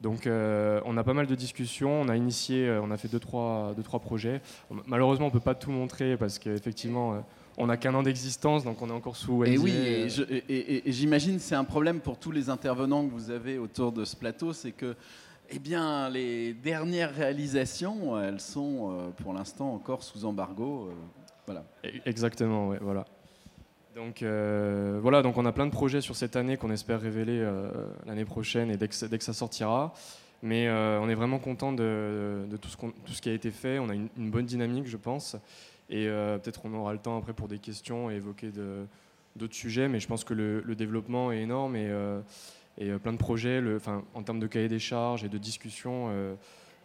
Donc 0.00 0.26
on 0.28 0.96
a 0.96 1.04
pas 1.04 1.14
mal 1.14 1.26
de 1.26 1.34
discussions, 1.34 2.02
on 2.02 2.08
a 2.08 2.16
initié, 2.16 2.70
on 2.82 2.90
a 2.90 2.96
fait 2.96 3.08
deux 3.08 3.18
trois, 3.18 3.74
deux, 3.76 3.82
trois 3.82 3.98
projets. 3.98 4.40
Malheureusement 4.86 5.26
on 5.26 5.30
peut 5.30 5.40
pas 5.40 5.56
tout 5.56 5.72
montrer 5.72 6.16
parce 6.16 6.38
qu'effectivement 6.38 7.24
on 7.58 7.66
n'a 7.66 7.76
qu'un 7.76 7.94
an 7.94 8.02
d'existence, 8.02 8.64
donc 8.64 8.80
on 8.80 8.88
est 8.88 8.92
encore 8.92 9.16
sous 9.16 9.44
Et 9.44 9.58
oui, 9.58 9.72
et 10.48 10.92
j'imagine 10.92 11.38
c'est 11.38 11.54
un 11.54 11.64
problème 11.64 12.00
pour 12.00 12.18
tous 12.18 12.30
les 12.30 12.48
intervenants 12.48 13.06
que 13.06 13.12
vous 13.12 13.30
avez 13.30 13.58
autour 13.58 13.92
de 13.92 14.04
ce 14.04 14.16
plateau, 14.16 14.52
c'est 14.52 14.72
que 14.72 14.96
Eh 15.50 15.58
bien, 15.58 16.10
les 16.10 16.52
dernières 16.52 17.14
réalisations, 17.14 18.20
elles 18.20 18.40
sont 18.40 18.92
euh, 18.92 19.08
pour 19.22 19.32
l'instant 19.32 19.72
encore 19.72 20.02
sous 20.02 20.26
embargo. 20.26 20.88
Euh, 20.90 20.94
voilà. 21.46 21.64
E-, 21.84 21.88
exactement, 22.04 22.68
ouais, 22.68 22.78
voilà. 22.82 23.06
Donc 23.94 24.22
euh, 24.22 24.98
voilà, 25.00 25.22
donc 25.22 25.38
on 25.38 25.46
a 25.46 25.52
plein 25.52 25.64
de 25.64 25.70
projets 25.70 26.02
sur 26.02 26.14
cette 26.14 26.36
année 26.36 26.58
qu'on 26.58 26.70
espère 26.70 27.00
révéler 27.00 27.44
l'année 28.06 28.26
prochaine 28.26 28.70
et 28.70 28.76
dès 28.76 28.86
que, 28.86 29.06
dès 29.06 29.18
que, 29.18 29.24
ça 29.24 29.32
sortira. 29.32 29.92
Mais 30.40 30.70
on 30.70 31.08
est 31.08 31.16
vraiment 31.16 31.40
content 31.40 31.72
de, 31.72 32.46
tout, 32.60 32.68
ce 32.68 32.76
tout, 32.76 33.12
ce 33.12 33.20
qui 33.20 33.28
a 33.28 33.32
été 33.32 33.50
fait. 33.50 33.80
On 33.80 33.88
a 33.88 33.94
une, 33.94 34.30
bonne 34.30 34.46
dynamique, 34.46 34.86
je 34.86 34.96
pense. 34.96 35.34
Et 35.90 36.06
peut-être 36.06 36.60
on 36.64 36.74
aura 36.74 36.92
le 36.92 36.98
temps 36.98 37.16
après 37.16 37.32
pour 37.32 37.48
des 37.48 37.58
questions 37.58 38.10
et 38.10 38.16
évoquer 38.16 38.50
d'autres 39.36 39.54
sujets. 39.54 39.88
Mais 39.88 40.00
je 40.00 40.06
pense 40.06 40.24
que 40.24 40.34
le, 40.34 40.74
développement 40.74 41.32
est 41.32 41.40
énorme 41.40 41.76
et 41.76 41.90
et 42.78 42.90
euh, 42.90 42.98
plein 42.98 43.12
de 43.12 43.18
projets 43.18 43.62
en 44.14 44.22
termes 44.22 44.38
de 44.38 44.46
cahier 44.46 44.68
des 44.68 44.78
charges 44.78 45.24
et 45.24 45.28
de 45.28 45.38
discussions, 45.38 46.08
euh, 46.10 46.34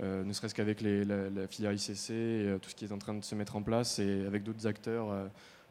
euh, 0.02 0.24
ne 0.24 0.34
serait-ce 0.34 0.56
qu'avec 0.56 0.82
la, 0.82 1.30
la, 1.30 1.48
filière 1.48 1.72
ICC 1.72 2.60
tout 2.62 2.70
ce 2.70 2.76
qui 2.76 2.86
est 2.86 2.92
en 2.92 2.98
train 2.98 3.14
de 3.14 3.24
se 3.24 3.36
mettre 3.36 3.56
en 3.56 3.62
place 3.62 4.00
et 4.00 4.26
avec 4.26 4.44
d'autres 4.44 4.66
acteurs, 4.68 5.14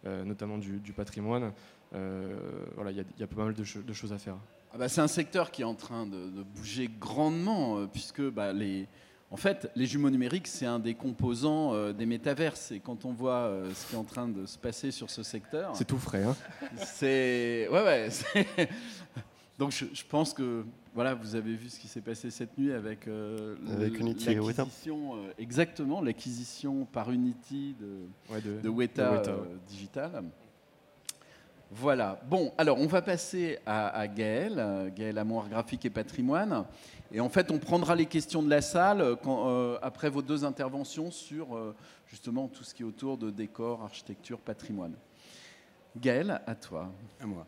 notamment 0.05 0.59
du, 0.59 0.93
patrimoine. 0.95 1.53
voilà, 1.91 2.93
il 2.93 3.05
y, 3.19 3.23
a 3.23 3.27
pas 3.27 3.45
mal 3.45 3.55
de, 3.55 3.65
choses 3.93 4.13
à 4.13 4.19
faire. 4.19 4.37
Ah 4.73 4.79
bah, 4.79 4.89
c'est 4.89 5.01
un 5.01 5.09
secteur 5.09 5.51
qui 5.51 5.63
est 5.63 5.67
en 5.67 5.75
train 5.75 6.07
de, 6.07 6.43
bouger 6.55 6.89
grandement, 7.01 7.87
puisque 7.89 8.23
bah, 8.23 8.53
les, 8.53 8.87
en 9.33 9.37
fait, 9.37 9.71
les 9.75 9.87
jumeaux 9.87 10.11
numériques, 10.11 10.47
c'est 10.47 10.67
un 10.67 10.79
des 10.79 10.95
composants 10.95 11.93
des 11.93 12.07
métaverses. 12.07 12.71
Et 12.71 12.81
quand 12.81 13.05
on 13.05 13.13
voit 13.13 13.51
ce 13.75 13.87
qui 13.89 13.95
est 13.95 13.99
en 13.99 14.05
train 14.05 14.29
de 14.29 14.47
se 14.47 14.59
passer 14.59 14.91
sur 14.91 15.11
ce 15.11 15.23
secteur. 15.23 15.75
C'est 15.75 15.87
tout 15.87 15.99
frais, 15.99 16.23
hein 16.23 16.37
C'est. 16.77 17.67
Ouais, 17.71 17.83
ouais. 17.83 18.09
Donc 19.59 19.71
je, 19.71 20.05
pense 20.09 20.33
que 20.33 20.65
voilà, 20.95 21.15
vous 21.15 21.37
avez 21.37 21.55
vu 21.55 21.69
ce 21.69 21.79
qui 21.79 21.87
s'est 21.87 22.01
passé 22.01 22.31
cette 22.31 22.59
nuit 22.59 22.73
avec, 22.73 23.07
euh, 23.07 23.55
l'acquisition, 23.79 25.15
euh, 25.15 25.33
exactement 25.39 26.01
l'acquisition 26.01 26.85
par 26.87 27.13
Unity 27.13 27.77
de, 27.79 28.61
de, 28.61 28.69
Weta, 28.69 29.23
euh, 29.25 29.45
Digital. 29.69 30.25
Voilà. 31.71 32.21
Bon, 32.29 32.53
alors 32.59 32.79
on 32.81 32.89
va 32.89 33.03
passer 33.03 33.59
à, 33.65 33.89
à 33.89 34.09
Gaël, 34.09 34.93
Gaël 34.97 35.17
Amour 35.17 35.49
Graphique 35.49 35.85
et 35.85 35.91
Patrimoine. 35.91 36.65
Et 37.13 37.21
en 37.21 37.29
fait, 37.29 37.51
on 37.51 37.59
prendra 37.59 37.95
les 37.95 38.07
questions 38.07 38.43
de 38.43 38.49
la 38.49 38.63
salle 38.63 39.17
quand, 39.23 39.77
après 39.83 40.09
vos 40.09 40.23
deux 40.23 40.45
interventions 40.45 41.11
sur 41.11 41.75
justement 42.09 42.49
tout 42.49 42.65
ce 42.65 42.75
qui 42.75 42.83
est 42.83 42.87
autour 42.87 43.19
de 43.19 43.31
décor, 43.31 43.83
architecture, 43.83 44.39
patrimoine. 44.39 44.95
Gaël, 45.97 46.41
à 46.47 46.55
toi. 46.55 46.91
À 47.21 47.27
moi. 47.27 47.47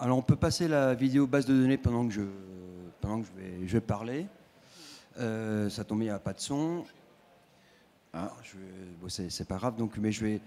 Alors 0.00 0.18
on 0.18 0.22
peut 0.22 0.36
passer 0.36 0.66
la 0.66 0.94
vidéo 0.94 1.26
base 1.26 1.46
de 1.46 1.54
données 1.54 1.78
pendant 1.78 2.06
que 2.06 2.12
je, 2.12 2.22
pendant 3.00 3.20
que 3.20 3.28
je, 3.28 3.40
vais, 3.40 3.66
je 3.66 3.72
vais 3.74 3.80
parler. 3.80 4.26
Euh, 5.18 5.70
ça 5.70 5.84
tombe, 5.84 6.00
il 6.00 6.06
n'y 6.06 6.10
a 6.10 6.18
pas 6.18 6.32
de 6.32 6.40
son. 6.40 6.84
Ah, 8.12 8.32
bon, 9.00 9.08
c'est 9.08 9.48
pas 9.48 9.56
grave, 9.56 9.76
donc, 9.76 9.96
mais 9.98 10.12
je 10.12 10.24
vais, 10.24 10.40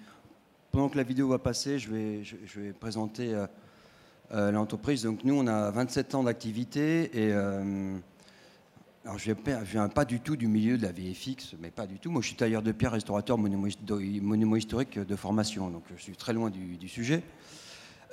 pendant 0.72 0.90
que 0.90 0.98
la 0.98 1.04
vidéo 1.04 1.30
va 1.30 1.40
passer, 1.40 1.80
je 1.80 1.92
vais, 1.92 2.24
je, 2.24 2.60
vais 2.60 2.72
présenter 2.72 3.34
euh, 3.34 3.48
euh, 4.34 4.52
l'entreprise. 4.52 5.04
Donc 5.04 5.24
nous, 5.24 5.36
on 5.36 5.48
a 5.48 5.72
27 5.72 6.16
ans 6.16 6.24
d'activité 6.24 7.28
et 7.28 7.34
alors 9.08 9.20
je 9.20 9.32
ne 9.32 9.64
viens 9.64 9.88
pas 9.88 10.04
du 10.04 10.20
tout 10.20 10.36
du 10.36 10.50
milieu 10.50 10.78
de 10.78 10.84
la 10.84 10.92
VFX, 10.92 11.56
mais 11.62 11.72
pas 11.72 11.88
du 11.88 11.98
tout. 11.98 12.12
Moi, 12.12 12.22
je 12.22 12.28
suis 12.28 12.36
tailleur 12.36 12.62
de 12.62 12.74
pierre, 12.74 12.92
restaurateur, 12.92 13.38
monument, 13.38 14.56
historique 14.58 15.00
de 15.00 15.16
formation, 15.16 15.70
donc 15.70 15.84
je 15.96 16.02
suis 16.02 16.18
très 16.18 16.34
loin 16.34 16.50
du, 16.50 16.90
sujet. 16.90 17.24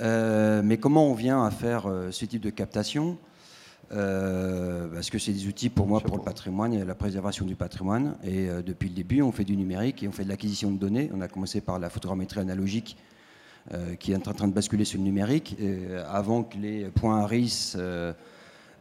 Euh, 0.01 0.63
mais 0.63 0.79
comment 0.79 1.09
on 1.11 1.15
vient 1.15 1.45
à 1.45 1.51
faire 1.51 1.87
euh, 1.87 2.13
ce 2.13 2.25
type 2.27 2.43
de 2.43 2.51
captation? 2.51 3.19
Euh, 3.91 4.87
Parce 4.87 5.11
que 5.11 5.19
c'est 5.19 5.33
des 5.33 5.49
outils 5.49 5.69
pour 5.69 5.89
moi 5.89 5.99
pour 5.99 6.17
le 6.17 6.23
patrimoine 6.23 6.73
et 6.73 6.85
la 6.85 6.95
préservation 6.95 7.45
du 7.45 7.57
patrimoine. 7.57 8.17
Et 8.23 8.47
depuis 8.65 8.89
le 8.89 8.95
début, 8.95 9.21
on 9.21 9.33
fait 9.33 9.45
du 9.45 9.57
numérique 9.57 10.05
et 10.05 10.09
on 10.09 10.13
fait 10.13 10.25
de 10.25 10.29
l'acquisition 10.29 10.71
de 10.71 10.79
données. 10.79 11.11
On 11.13 11.21
a 11.21 11.27
commencé 11.27 11.61
par 11.61 11.81
la 11.81 11.91
photogrammétrie 11.91 12.39
analogique 12.39 12.97
qui 13.99 14.13
est 14.13 14.29
en 14.29 14.33
train 14.33 14.47
de 14.47 14.53
basculer 14.53 14.85
sur 14.85 14.99
le 14.99 15.05
numérique, 15.05 15.57
avant 16.09 16.45
que 16.45 16.57
les 16.59 16.85
points 16.91 17.21
ARIS 17.23 17.77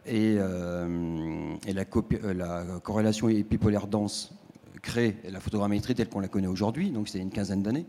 et, 0.05 0.36
et 0.36 1.74
la, 1.74 1.86
la, 2.33 2.63
corrélation 2.83 3.29
épipolaire 3.29 3.88
dense 3.88 4.33
créent 4.81 5.15
la 5.29 5.39
photogrammétrie 5.39 5.95
telle 5.95 6.10
qu'on 6.10 6.19
la 6.19 6.27
connaît 6.27 6.48
aujourd'hui, 6.48 6.91
donc 6.91 7.07
c'est 7.07 7.19
une 7.19 7.31
quinzaine 7.31 7.63
d'années. 7.63 7.86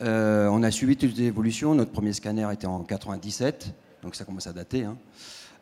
Euh, 0.00 0.48
on 0.50 0.62
a 0.62 0.70
suivi 0.70 0.96
toutes 0.96 1.16
les 1.16 1.24
évolutions. 1.24 1.74
Notre 1.74 1.92
premier 1.92 2.12
scanner 2.12 2.48
était 2.52 2.66
en 2.66 2.82
97, 2.82 3.74
donc 4.02 4.14
ça 4.14 4.24
commence 4.24 4.46
à 4.46 4.52
dater. 4.52 4.84
Hein. 4.84 4.96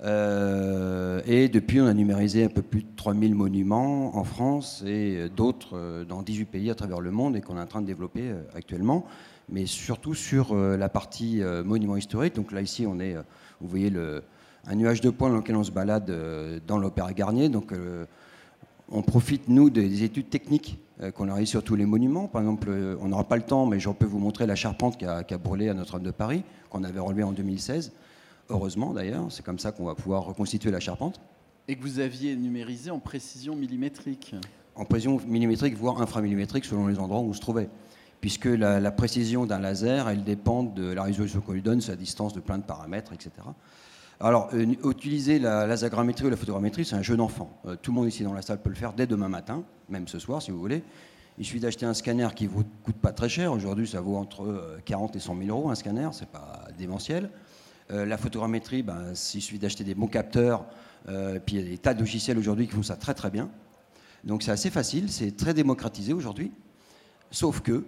Euh, 0.03 1.21
et 1.27 1.49
depuis, 1.49 1.81
on 1.81 1.87
a 1.87 1.93
numérisé 1.93 2.45
un 2.45 2.49
peu 2.49 2.62
plus 2.62 2.83
de 2.83 2.89
3000 2.97 3.35
monuments 3.35 4.17
en 4.17 4.25
France 4.25 4.83
et 4.87 5.29
d'autres 5.29 5.77
euh, 5.77 6.05
dans 6.05 6.23
18 6.23 6.47
pays 6.47 6.71
à 6.71 6.75
travers 6.75 7.00
le 7.00 7.11
monde 7.11 7.37
et 7.37 7.43
qu'on 7.43 7.59
est 7.59 7.61
en 7.61 7.67
train 7.67 7.83
de 7.83 7.87
développer 7.87 8.33
actuellement, 8.55 9.05
mais 9.50 9.67
surtout 9.67 10.15
sur 10.15 10.55
la 10.55 10.89
partie 10.89 11.43
monuments 11.65 11.97
historiques. 11.97 12.37
Donc 12.37 12.53
là, 12.53 12.62
ici, 12.62 12.87
on 12.87 13.00
est, 13.00 13.17
vous 13.61 13.69
voyez, 13.69 13.91
le, 13.91 14.23
un 14.67 14.75
nuage 14.75 15.00
de 15.00 15.11
points 15.11 15.31
dans 15.31 15.37
lequel 15.37 15.57
on 15.57 15.64
se 15.64 15.71
balade 15.71 16.12
dans 16.67 16.79
l'Opéra 16.79 17.12
Garnier. 17.12 17.49
Donc, 17.49 17.73
on 18.90 19.02
profite, 19.02 19.49
nous, 19.49 19.71
des 19.71 20.02
études 20.02 20.31
techniques 20.31 20.79
euh, 21.02 21.11
qu'on 21.11 21.29
a 21.29 21.35
réussi 21.35 21.52
sur 21.52 21.62
tous 21.62 21.76
les 21.76 21.87
monuments. 21.87 22.26
Par 22.26 22.43
exemple, 22.43 22.69
euh, 22.71 22.97
on 23.00 23.09
n'aura 23.09 23.25
pas 23.25 23.37
le 23.37 23.43
temps, 23.43 23.67
mais 23.67 23.79
je 23.79 23.88
peux 23.90 24.07
vous 24.07 24.19
montrer 24.19 24.47
la 24.47 24.57
charpente 24.57 24.99
qui 24.99 25.05
a, 25.07 25.23
brûlé 25.38 25.69
à 25.69 25.75
Notre-Dame 25.75 26.07
de 26.07 26.11
Paris, 26.11 26.43
qu'on 26.69 26.85
avait 26.85 26.99
relevée 26.99 27.23
en 27.23 27.33
2016. 27.33 27.93
Heureusement, 28.49 28.93
d'ailleurs, 28.93 29.26
c'est 29.31 29.45
comme 29.45 29.59
ça 29.59 29.73
qu'on 29.73 29.85
va 29.85 29.95
pouvoir 29.95 30.25
reconstituer 30.25 30.71
la 30.71 30.81
charpente. 30.81 31.21
Et 31.69 31.76
que 31.76 31.83
vous 31.83 32.00
aviez 32.00 32.35
numérisé 32.35 32.90
en 32.90 32.99
précision 32.99 33.55
millimétrique 33.55 34.35
En 34.75 34.85
précision 34.85 35.21
millimétrique, 35.26 35.76
voire 35.76 36.02
inframillimétrique, 36.02 36.64
selon 36.64 36.88
les 36.88 36.99
endroits 36.99 37.21
où 37.21 37.31
on 37.31 37.33
se 37.33 37.40
trouvait. 37.40 37.69
Puisque 38.21 38.47
la, 38.47 38.81
la 38.81 38.90
précision 38.90 39.47
d'un 39.47 39.61
laser, 39.61 40.09
elle 40.09 40.25
dépend 40.25 40.64
de 40.64 40.93
la 40.93 41.05
résolution 41.05 41.40
qu'on 41.40 41.52
lui 41.52 41.62
donne, 41.62 41.81
sa 41.81 41.95
distance 41.95 42.35
de 42.35 42.40
plein 42.40 42.59
de 42.59 42.64
paramètres, 42.64 43.12
etc. 43.12 43.31
Alors, 44.23 44.50
euh, 44.53 44.67
utiliser 44.85 45.39
la 45.39 45.67
lasagrammétrie 45.67 46.27
ou 46.27 46.31
la 46.31 46.37
photogrammétrie, 46.37 46.85
c'est 46.85 46.95
un 46.95 47.00
jeu 47.00 47.17
d'enfant. 47.17 47.59
Euh, 47.65 47.77
tout 47.81 47.91
le 47.91 47.95
monde 47.95 48.09
ici 48.09 48.23
dans 48.23 48.35
la 48.35 48.43
salle 48.43 48.61
peut 48.61 48.69
le 48.69 48.75
faire 48.75 48.93
dès 48.93 49.07
demain 49.07 49.31
matin, 49.31 49.65
même 49.89 50.07
ce 50.09 50.19
soir 50.19 50.43
si 50.43 50.50
vous 50.50 50.59
voulez. 50.59 50.85
Il 51.39 51.47
suffit 51.47 51.61
d'acheter 51.61 51.87
un 51.87 51.95
scanner 51.95 52.29
qui 52.37 52.45
ne 52.45 52.50
vous 52.50 52.65
coûte 52.85 52.97
pas 52.97 53.12
très 53.12 53.31
cher. 53.31 53.50
Aujourd'hui, 53.50 53.89
ça 53.89 54.03
vaut 54.03 54.17
entre 54.17 54.79
40 54.85 55.15
euh, 55.15 55.19
et 55.19 55.23
100 55.23 55.37
000 55.39 55.49
euros 55.49 55.71
un 55.71 55.75
scanner, 55.75 56.09
c'est 56.12 56.29
pas 56.29 56.67
démentiel. 56.77 57.31
la 57.89 58.19
photogrammétrie, 58.19 58.83
ben, 58.83 59.12
il 59.12 59.17
suffit 59.17 59.59
d'acheter 59.59 59.85
des 59.85 59.95
bons 59.95 60.07
capteurs. 60.07 60.67
puis 61.47 61.57
il 61.57 61.61
y 61.61 61.67
a 61.67 61.71
des 61.71 61.79
tas 61.79 61.95
de 61.95 62.00
logiciels 62.00 62.39
aujourd'hui 62.39 62.67
qui 62.67 62.75
font 62.75 62.83
ça 62.83 62.97
très 62.97 63.15
très 63.15 63.31
bien. 63.31 63.49
Donc 64.23 64.43
c'est 64.43 64.53
assez 64.53 64.71
facile, 64.71 65.11
c'est 65.11 65.35
très 65.35 65.55
démocratisé 65.55 66.12
aujourd'hui. 66.12 66.53
Sauf 67.31 67.61
que, 67.61 67.87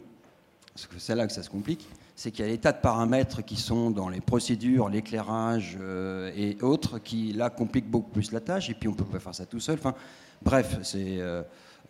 c'est 0.96 1.14
là 1.14 1.26
que 1.26 1.32
ça 1.32 1.42
se 1.42 1.50
complique, 1.50 1.86
c'est 2.14 2.30
qu'il 2.30 2.44
y 2.44 2.48
a 2.48 2.50
des 2.50 2.58
tas 2.58 2.72
de 2.72 2.80
paramètres 2.80 3.42
qui 3.42 3.56
sont 3.56 3.90
dans 3.90 4.08
les 4.08 4.20
procédures, 4.20 4.88
l'éclairage 4.88 5.78
euh, 5.80 6.30
et 6.36 6.58
autres 6.62 6.98
qui, 6.98 7.32
là, 7.32 7.50
compliquent 7.50 7.90
beaucoup 7.90 8.10
plus 8.10 8.32
la 8.32 8.40
tâche. 8.40 8.70
Et 8.70 8.74
puis, 8.74 8.88
on 8.88 8.92
peut 8.92 9.04
pas 9.04 9.18
faire 9.18 9.34
ça 9.34 9.46
tout 9.46 9.60
seul. 9.60 9.78
Enfin, 9.78 9.94
bref, 10.42 10.78
c'est. 10.82 11.18
Euh, 11.18 11.42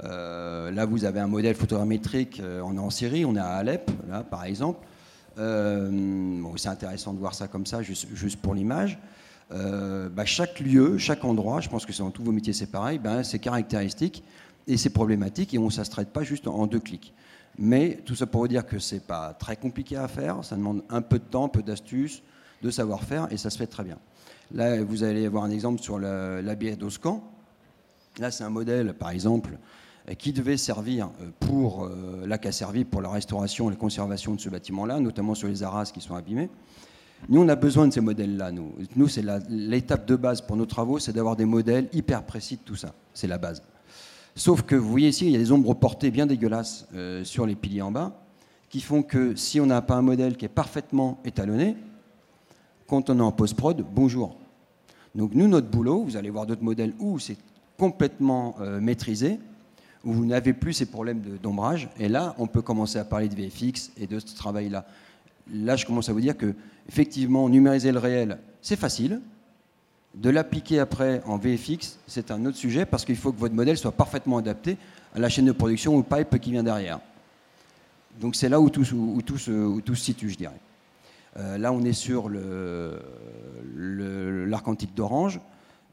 euh, 0.05 0.71
là, 0.71 0.87
vous 0.87 1.05
avez 1.05 1.21
un 1.21 1.26
modèle 1.26 1.55
photogrammétrique, 1.55 2.41
on 2.64 2.76
est 2.76 2.81
en 2.81 2.91
Syrie, 2.91 3.25
on 3.25 3.37
est 3.37 3.41
à 3.41 3.50
Alep, 3.57 3.91
là, 4.09 4.23
par 4.23 4.45
exemple. 4.45 4.87
Bon, 5.37 6.57
c'est 6.57 6.69
intéressant 6.69 7.12
de 7.12 7.19
voir 7.19 7.35
ça 7.35 7.47
comme 7.47 7.67
ça, 7.67 7.83
juste, 7.83 8.09
juste 8.14 8.41
pour 8.41 8.55
l'image. 8.55 8.99
Bah, 9.50 10.25
chaque 10.25 10.61
lieu, 10.61 10.97
chaque 10.97 11.25
endroit, 11.25 11.61
je 11.61 11.69
pense 11.69 11.85
que 11.85 11.97
dans 11.97 12.11
tous 12.11 12.25
vos 12.25 12.33
métiers 12.33 12.55
c'est 12.55 12.71
pareil, 12.71 12.99
ben, 12.99 13.23
c'est 13.23 13.38
caractéristique 13.38 14.25
et 14.67 14.79
c'est 14.79 14.91
problématique 14.91 15.52
et 15.52 15.59
on 15.59 15.69
ne 15.69 16.05
pas 16.05 16.23
juste 16.23 16.49
en 16.49 16.67
deux 16.67 16.81
clics. 16.81 17.12
Mais 17.59 18.01
tout 18.05 18.15
ça 18.15 18.27
pour 18.27 18.43
vous 18.43 18.49
dire 18.49 18.67
que 18.67 18.79
ce 18.79 18.95
n'est 18.95 19.01
pas 19.01 19.35
très 19.35 19.57
compliqué 19.57 19.97
à 19.97 20.09
faire, 20.09 20.45
ça 20.45 20.57
demande 20.57 20.83
un 20.89 21.03
peu 21.03 21.19
de 21.19 21.25
temps, 21.25 21.45
un 21.45 21.49
peu 21.49 21.63
d'astuces, 21.63 22.23
de 22.63 22.71
savoir-faire, 22.71 23.29
et 23.31 23.37
ça 23.37 23.51
se 23.51 23.59
fait 23.59 23.67
très 23.67 23.85
bien. 23.85 23.99
Là, 24.55 24.83
vous 24.83 25.03
allez 25.03 25.27
avoir 25.27 25.45
un 25.45 25.51
exemple 25.51 25.81
sur 25.81 25.99
la 25.99 26.55
d'Oscan. 26.77 27.23
Là, 28.19 28.31
c'est 28.31 28.45
un 28.45 28.51
modèle, 28.51 28.95
par 28.95 29.11
exemple, 29.11 29.59
qui 30.19 30.33
devait 30.33 30.57
servir 30.57 31.11
pour, 31.41 31.85
euh, 31.85 32.27
là, 32.27 32.39
servi 32.51 32.85
pour 32.85 33.01
la 33.01 33.09
restauration 33.09 33.69
et 33.69 33.73
la 33.73 33.79
conservation 33.79 34.35
de 34.35 34.41
ce 34.41 34.49
bâtiment-là, 34.49 35.01
notamment 35.01 35.35
sur 35.35 35.49
les 35.49 35.63
arras 35.63 35.91
qui 35.93 36.01
sont 36.01 36.15
abîmés. 36.15 36.51
Nous, 37.29 37.41
on 37.41 37.49
a 37.49 37.55
besoin 37.55 37.87
de 37.87 37.93
ces 37.93 38.01
modèles-là. 38.01 38.51
Nous, 38.51 38.73
nous 38.97 39.09
c'est 39.09 39.25
l'étape 39.49 40.07
de 40.07 40.17
base 40.17 40.41
pour 40.41 40.57
nos 40.57 40.67
travaux, 40.67 40.99
c'est 40.99 41.13
d'avoir 41.13 41.37
des 41.37 41.45
modèles 41.45 41.89
hyper 41.93 42.25
précis 42.25 42.57
de 42.57 42.63
tout 42.63 42.77
ça. 42.77 42.93
C'est 43.15 43.29
la 43.29 43.39
base. 43.39 43.63
Sauf 44.35 44.62
que 44.62 44.75
vous 44.75 44.89
voyez 44.89 45.09
ici, 45.09 45.27
il 45.27 45.33
y 45.33 45.37
a 45.37 45.39
des 45.39 45.53
ombres 45.53 45.75
portées 45.75 46.11
bien 46.11 46.27
dégueulasses 46.27 46.89
euh, 46.95 47.23
sur 47.23 47.47
les 47.47 47.55
piliers 47.55 47.83
en 47.83 47.93
bas, 47.93 48.25
qui 48.71 48.81
font 48.81 49.03
que 49.03 49.37
si 49.37 49.61
on 49.61 49.67
n'a 49.67 49.83
pas 49.83 49.95
un 49.97 50.03
modèle 50.03 50.37
qui 50.37 50.47
est 50.47 50.49
parfaitement 50.49 51.21
étalonné, 51.25 51.77
quand 52.87 53.11
on 53.11 53.19
est 53.19 53.23
en 53.23 53.33
post-prod, 53.33 53.85
bonjour. 53.95 54.39
Donc 55.15 55.35
nous, 55.35 55.49
notre 55.49 55.69
boulot, 55.69 56.03
vous 56.03 56.17
allez 56.17 56.31
voir 56.31 56.47
d'autres 56.47 56.62
modèles 56.62 56.95
où 56.99 57.19
c'est 57.19 57.37
complètement 57.77 58.57
euh, 58.61 58.81
maîtrisé, 58.81 59.39
où 60.05 60.12
vous 60.12 60.25
n'avez 60.25 60.55
plus 60.55 60.73
ces 60.73 60.87
problèmes 60.87 61.21
d'ombrage, 61.43 61.91
et 61.99 62.09
là, 62.09 62.35
on 62.39 62.47
peut 62.47 62.62
commencer 62.62 62.99
à 62.99 63.05
parler 63.05 63.29
de 63.29 63.35
VFX 63.35 63.93
et 63.99 64.07
de 64.07 64.19
ce 64.19 64.35
travail-là. 64.35 64.87
Là, 65.53 65.77
je 65.77 65.85
commence 65.85 66.09
à 66.09 66.12
vous 66.12 66.21
dire 66.21 66.37
que, 66.37 66.55
effectivement, 66.89 67.49
numériser 67.49 67.93
le 67.93 67.99
réel, 67.99 68.39
c'est 68.62 68.77
facile, 68.77 69.21
De 70.14 70.28
l'appliquer 70.28 70.78
après 70.78 71.23
en 71.25 71.38
VFX, 71.38 71.99
c'est 72.07 72.31
un 72.31 72.45
autre 72.45 72.59
sujet 72.59 72.85
parce 72.85 73.04
qu'il 73.04 73.16
faut 73.16 73.33
que 73.33 73.38
votre 73.38 73.54
modèle 73.54 73.78
soit 73.78 73.92
parfaitement 73.92 74.37
adapté 74.37 74.76
à 75.14 75.19
la 75.19 75.31
chaîne 75.31 75.47
de 75.47 75.52
production 75.52 75.97
ou 75.97 76.02
pipe 76.02 76.38
qui 76.38 76.50
vient 76.50 76.62
derrière. 76.62 77.00
Donc 78.21 78.37
c'est 78.37 78.50
là 78.50 78.61
où 78.61 78.69
tout, 78.69 78.85
se, 78.85 79.95
situe, 79.95 80.28
je 80.28 80.37
dirais. 80.37 80.61
Euh, 81.38 81.57
là, 81.57 81.73
on 81.73 81.83
est 81.83 81.95
sur 81.95 82.28
l'arc 83.75 84.69
antique 84.69 84.95
d'Orange. 84.95 85.40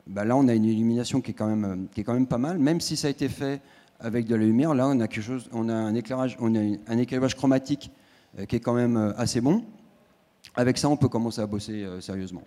Bah, 0.05 0.25
là, 0.25 0.35
on 0.35 0.49
a 0.49 0.53
une 0.53 0.65
illumination 0.65 1.21
qui 1.21 1.31
est, 1.31 1.33
quand 1.33 1.47
même, 1.47 1.87
qui 1.93 2.01
est 2.01 2.03
quand 2.03 2.13
même 2.13 2.27
pas 2.27 2.37
mal, 2.37 2.57
même 2.59 2.81
si 2.81 2.97
ça 2.97 3.07
a 3.07 3.11
été 3.11 3.29
fait 3.29 3.61
avec 4.01 4.25
de 4.25 4.35
la 4.35 4.43
lumière. 4.43 4.73
Là, 4.73 4.87
on 4.87 4.99
a, 4.99 5.07
quelque 5.07 5.23
chose, 5.23 5.49
on 5.53 5.69
a 5.69 5.73
un 5.73 5.95
éclairage, 5.95 6.35
on 6.41 6.53
a 6.55 6.59
un 6.59 6.97
éclairage 6.97 7.35
chromatique 7.35 7.89
euh, 8.37 8.45
qui 8.45 8.57
est 8.57 8.59
quand 8.59 8.73
même 8.73 8.97
euh, 8.97 9.13
assez 9.15 9.39
bon. 9.39 9.63
Avec 10.55 10.77
ça, 10.77 10.89
on 10.89 10.97
peut 10.97 11.07
commencer 11.07 11.39
à 11.39 11.45
bosser 11.45 11.87
sérieusement. 12.01 12.43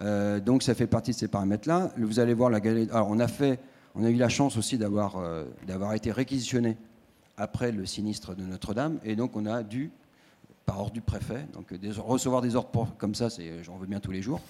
Donc, 0.00 0.62
ça 0.62 0.74
fait 0.74 0.86
partie 0.86 1.12
de 1.12 1.16
ces 1.16 1.28
paramètres-là. 1.28 1.92
Vous 1.96 2.18
allez 2.18 2.34
voir 2.34 2.50
la 2.50 2.60
galerie. 2.60 2.88
Alors, 2.90 3.08
on 3.10 3.20
a 3.20 3.28
fait, 3.28 3.60
on 3.94 4.04
a 4.04 4.10
eu 4.10 4.16
la 4.16 4.28
chance 4.28 4.56
aussi 4.56 4.76
d'avoir 4.76 5.16
d'avoir 5.66 5.94
été 5.94 6.10
réquisitionné 6.10 6.76
après 7.36 7.72
le 7.72 7.86
sinistre 7.86 8.34
de 8.34 8.42
Notre-Dame, 8.42 8.98
et 9.04 9.16
donc 9.16 9.36
on 9.36 9.46
a 9.46 9.62
dû 9.62 9.90
par 10.66 10.80
ordre 10.80 10.92
du 10.92 11.00
préfet, 11.00 11.46
donc 11.52 11.72
recevoir 11.98 12.40
des 12.40 12.56
ordres 12.56 12.88
comme 12.96 13.14
ça, 13.14 13.28
j'en 13.62 13.76
veux 13.76 13.86
bien 13.86 14.00
tous 14.00 14.12
les 14.12 14.22
jours, 14.22 14.40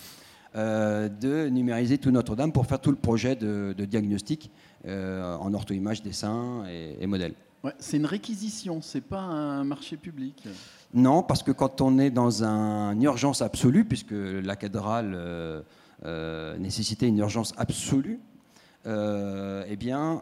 euh, 0.55 1.09
de 1.09 1.49
numériser 1.49 1.99
tout 1.99 2.11
Notre-Dame 2.11 2.53
pour 2.53 2.67
faire 2.67 2.81
tout 2.81 2.91
le 2.91 2.97
projet 2.97 3.35
de, 3.35 3.75
diagnostic 3.79 4.51
euh, 4.87 5.37
en 5.37 5.53
ortho-image, 5.53 6.03
dessin 6.03 6.65
et, 6.69 6.97
et 7.01 7.07
modèle. 7.07 7.35
c'est 7.79 7.97
une 7.97 8.07
réquisition, 8.07 8.81
c'est 8.81 9.01
pas 9.01 9.21
un 9.21 9.65
marché 9.65 9.97
public. 9.97 10.47
Non, 10.95 11.23
parce 11.23 11.43
que 11.43 11.51
quand 11.51 11.81
on 11.81 11.99
est 11.99 12.11
dans 12.11 12.45
une 12.45 13.03
urgence 13.03 13.43
absolue, 13.43 13.85
puisque 13.85 14.13
la 14.13 14.57
cathédrale 14.57 15.13
euh, 15.15 16.57
nécessitait 16.59 17.09
une 17.09 17.19
urgence 17.19 17.53
absolue, 17.57 18.21
eh 18.87 19.77
bien, 19.77 20.21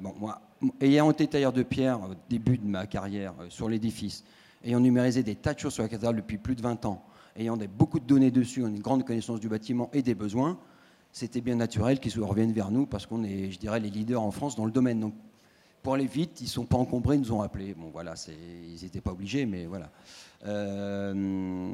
bon, 0.00 0.14
moi, 0.18 0.40
ayant 0.80 1.10
été 1.10 1.26
tailleur 1.26 1.52
de 1.52 1.62
pierre 1.62 2.00
au 2.00 2.14
début 2.28 2.56
de 2.58 2.66
ma 2.66 2.86
carrière 2.86 3.34
sur 3.48 3.68
l'édifice, 3.68 4.24
ayant 4.64 4.80
numérisé 4.80 5.22
des 5.22 5.34
tas 5.34 5.54
de 5.54 5.58
choses 5.58 5.74
sur 5.74 5.82
la 5.82 5.88
cathédrale 5.88 6.16
depuis 6.16 6.38
plus 6.38 6.54
de 6.54 6.62
20 6.62 6.86
ans, 6.86 7.04
ayant 7.36 7.58
beaucoup 7.76 8.00
de 8.00 8.06
données 8.06 8.30
dessus, 8.30 8.60
une 8.60 8.80
grande 8.80 9.04
connaissance 9.04 9.40
du 9.40 9.48
bâtiment 9.48 9.90
et 9.92 10.02
des 10.02 10.14
besoins, 10.14 10.58
c'était 11.12 11.40
bien 11.40 11.56
naturel 11.56 11.98
qu'ils 11.98 12.20
reviennent 12.22 12.52
vers 12.52 12.70
nous 12.70 12.86
parce 12.86 13.06
qu'on 13.06 13.24
est, 13.24 13.50
je 13.50 13.58
dirais, 13.58 13.80
les 13.80 13.90
leaders 13.90 14.22
en 14.22 14.30
France 14.30 14.56
dans 14.56 14.64
le 14.64 14.70
domaine. 14.70 15.10
Pour 15.82 15.94
aller 15.94 16.06
vite, 16.06 16.40
ils 16.40 16.44
ne 16.44 16.48
sont 16.48 16.66
pas 16.66 16.76
encombrés, 16.76 17.16
ils 17.16 17.20
nous 17.20 17.32
ont 17.32 17.42
appelés. 17.42 17.74
Bon, 17.74 17.90
voilà, 17.92 18.14
ils 18.28 18.82
n'étaient 18.82 19.00
pas 19.00 19.12
obligés, 19.12 19.46
mais 19.46 19.66
voilà. 19.66 19.90
Euh, 20.46 21.70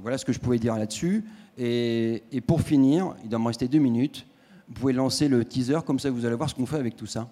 voilà 0.00 0.18
ce 0.18 0.24
que 0.24 0.32
je 0.32 0.38
pouvais 0.38 0.58
dire 0.58 0.76
là-dessus. 0.76 1.24
Et, 1.58 2.22
pour 2.46 2.60
finir, 2.60 3.14
il 3.22 3.28
doit 3.28 3.38
me 3.38 3.46
rester 3.46 3.68
deux 3.68 3.78
minutes. 3.78 4.26
Vous 4.68 4.74
pouvez 4.74 4.92
lancer 4.92 5.28
le 5.28 5.44
teaser, 5.44 5.78
comme 5.86 5.98
ça 5.98 6.10
vous 6.10 6.24
allez 6.26 6.34
voir 6.34 6.50
ce 6.50 6.54
qu'on 6.54 6.66
fait 6.66 6.76
avec 6.76 6.96
tout 6.96 7.06
ça. 7.06 7.28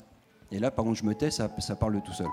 Et 0.53 0.59
là, 0.59 0.71
par 0.71 0.85
contre, 0.85 0.99
je 0.99 1.05
me 1.05 1.15
tais, 1.15 1.31
ça, 1.31 1.49
parle 1.49 2.01
tout 2.03 2.13
seul. 2.13 2.29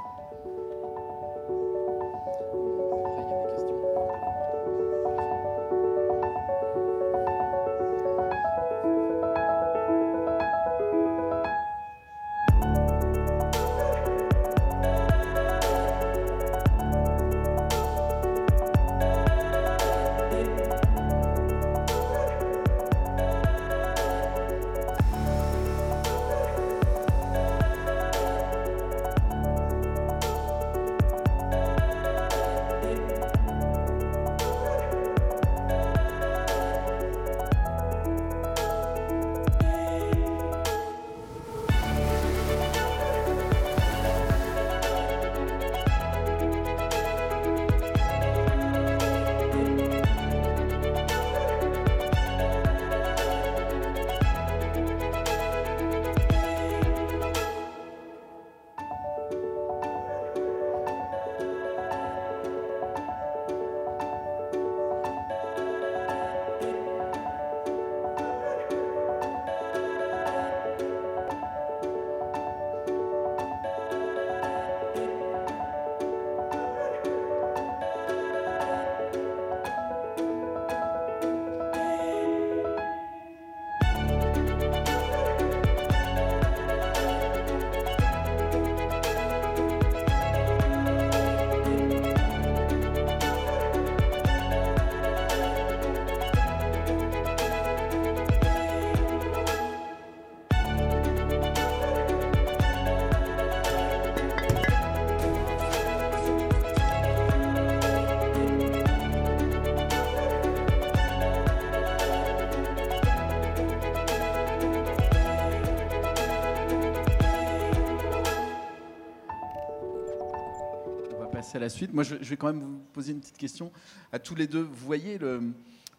À 121.56 121.60
la 121.60 121.70
suite. 121.70 121.94
Moi, 121.94 122.04
je, 122.04 122.16
vais 122.16 122.38
quand 122.38 122.48
même 122.48 122.62
vous 122.62 122.80
poser 122.94 123.12
une 123.14 123.20
petite 123.20 123.38
question 123.38 123.72
à 124.12 124.20
tous 124.20 124.36
les 124.36 124.48
deux. 124.48 124.62
Vous 124.62 124.86
voyez, 124.86 125.18
le, 125.18 125.42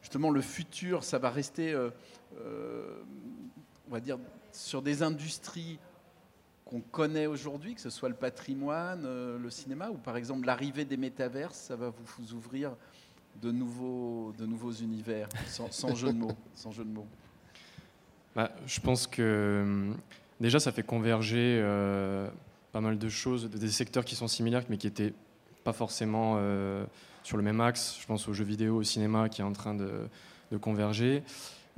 justement, 0.00 0.30
le 0.30 0.40
futur, 0.40 1.04
ça 1.04 1.18
va 1.18 1.30
rester, 1.30 1.72
euh, 1.72 1.90
euh, 2.40 3.02
on 3.88 3.92
va 3.92 4.00
dire, 4.00 4.18
sur 4.52 4.82
des 4.82 5.02
industries 5.02 5.78
qu'on 6.64 6.80
connaît 6.80 7.26
aujourd'hui, 7.26 7.74
que 7.74 7.80
ce 7.80 7.90
soit 7.90 8.08
le 8.08 8.14
patrimoine, 8.14 9.04
euh, 9.04 9.38
le 9.38 9.50
cinéma, 9.50 9.90
ou 9.90 9.96
par 9.96 10.16
exemple 10.16 10.46
l'arrivée 10.46 10.84
des 10.84 10.96
métaverses, 10.96 11.58
ça 11.58 11.76
va 11.76 11.90
vous, 11.90 12.34
ouvrir 12.34 12.76
de 13.40 13.50
nouveaux, 13.50 14.32
de 14.38 14.46
nouveaux 14.46 14.72
univers, 14.72 15.28
sans, 15.46 15.94
jeu 15.94 16.12
de 16.12 16.18
mots. 16.18 16.36
Sans 16.54 16.70
jeu 16.70 16.84
de 16.84 16.90
mots. 16.90 17.06
Bah, 18.34 18.52
je 18.66 18.80
pense 18.80 19.06
que 19.06 19.92
déjà, 20.40 20.60
ça 20.60 20.72
fait 20.72 20.82
converger 20.82 21.60
pas 22.72 22.80
mal 22.80 22.98
de 22.98 23.08
choses, 23.08 23.48
des 23.50 23.68
secteurs 23.68 24.04
qui 24.04 24.16
sont 24.16 24.28
similaires, 24.28 24.64
mais 24.68 24.78
qui 24.78 24.86
étaient 24.86 25.12
pas 25.62 25.72
forcément 25.72 26.36
euh, 26.38 26.84
sur 27.22 27.36
le 27.36 27.42
même 27.42 27.60
axe. 27.60 27.96
Je 28.00 28.06
pense 28.06 28.28
aux 28.28 28.32
jeux 28.32 28.44
vidéo, 28.44 28.76
au 28.76 28.82
cinéma 28.82 29.28
qui 29.28 29.40
est 29.40 29.44
en 29.44 29.52
train 29.52 29.74
de, 29.74 30.08
converger. 30.60 31.22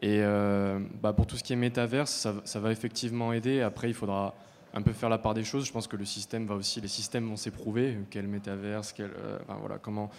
Et 0.01 0.19
euh, 0.23 0.81
bah, 1.01 1.13
pour 1.13 1.27
tout 1.27 1.37
ce 1.37 1.45
qui 1.45 1.53
est 1.53 1.57
métaverse, 1.57 2.27
ça, 2.45 2.61
va 2.61 2.73
effectivement 2.73 3.33
aider. 3.33 3.61
Après, 3.61 3.89
il 3.89 3.95
faudra 3.95 4.35
un 4.75 4.83
peu 4.83 4.93
faire 4.93 5.09
la 5.09 5.19
part 5.19 5.35
des 5.35 5.45
choses. 5.45 5.65
Je 5.65 5.73
pense 5.73 5.87
que 5.87 5.97
le 5.97 6.05
système 6.05 6.47
va 6.47 6.57
aussi, 6.57 6.81
les 6.81 6.89
systèmes 6.89 7.29
vont 7.29 7.37
s'éprouver. 7.37 7.97
Quel 8.11 8.27
métaverse, 8.27 8.93
quel, 8.93 9.13
euh, 9.17 9.39
voilà, 9.61 9.79
comment, 9.79 10.11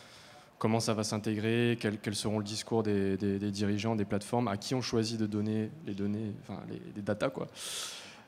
comment 0.57 0.79
ça 0.79 0.93
va 0.93 1.03
s'intégrer, 1.03 1.77
quels, 1.79 2.15
seront 2.15 2.37
le 2.37 2.45
discours 2.45 2.81
des, 2.81 3.17
dirigeants, 3.51 3.97
des 3.97 4.05
plateformes, 4.05 4.47
à 4.47 4.55
qui 4.55 4.73
on 4.73 4.81
choisit 4.81 5.19
de 5.19 5.25
donner 5.25 5.69
les 5.85 5.93
données, 5.93 6.31
enfin 6.43 6.61
les, 6.69 6.81
les 6.95 7.01
datas, 7.01 7.29
quoi. 7.29 7.47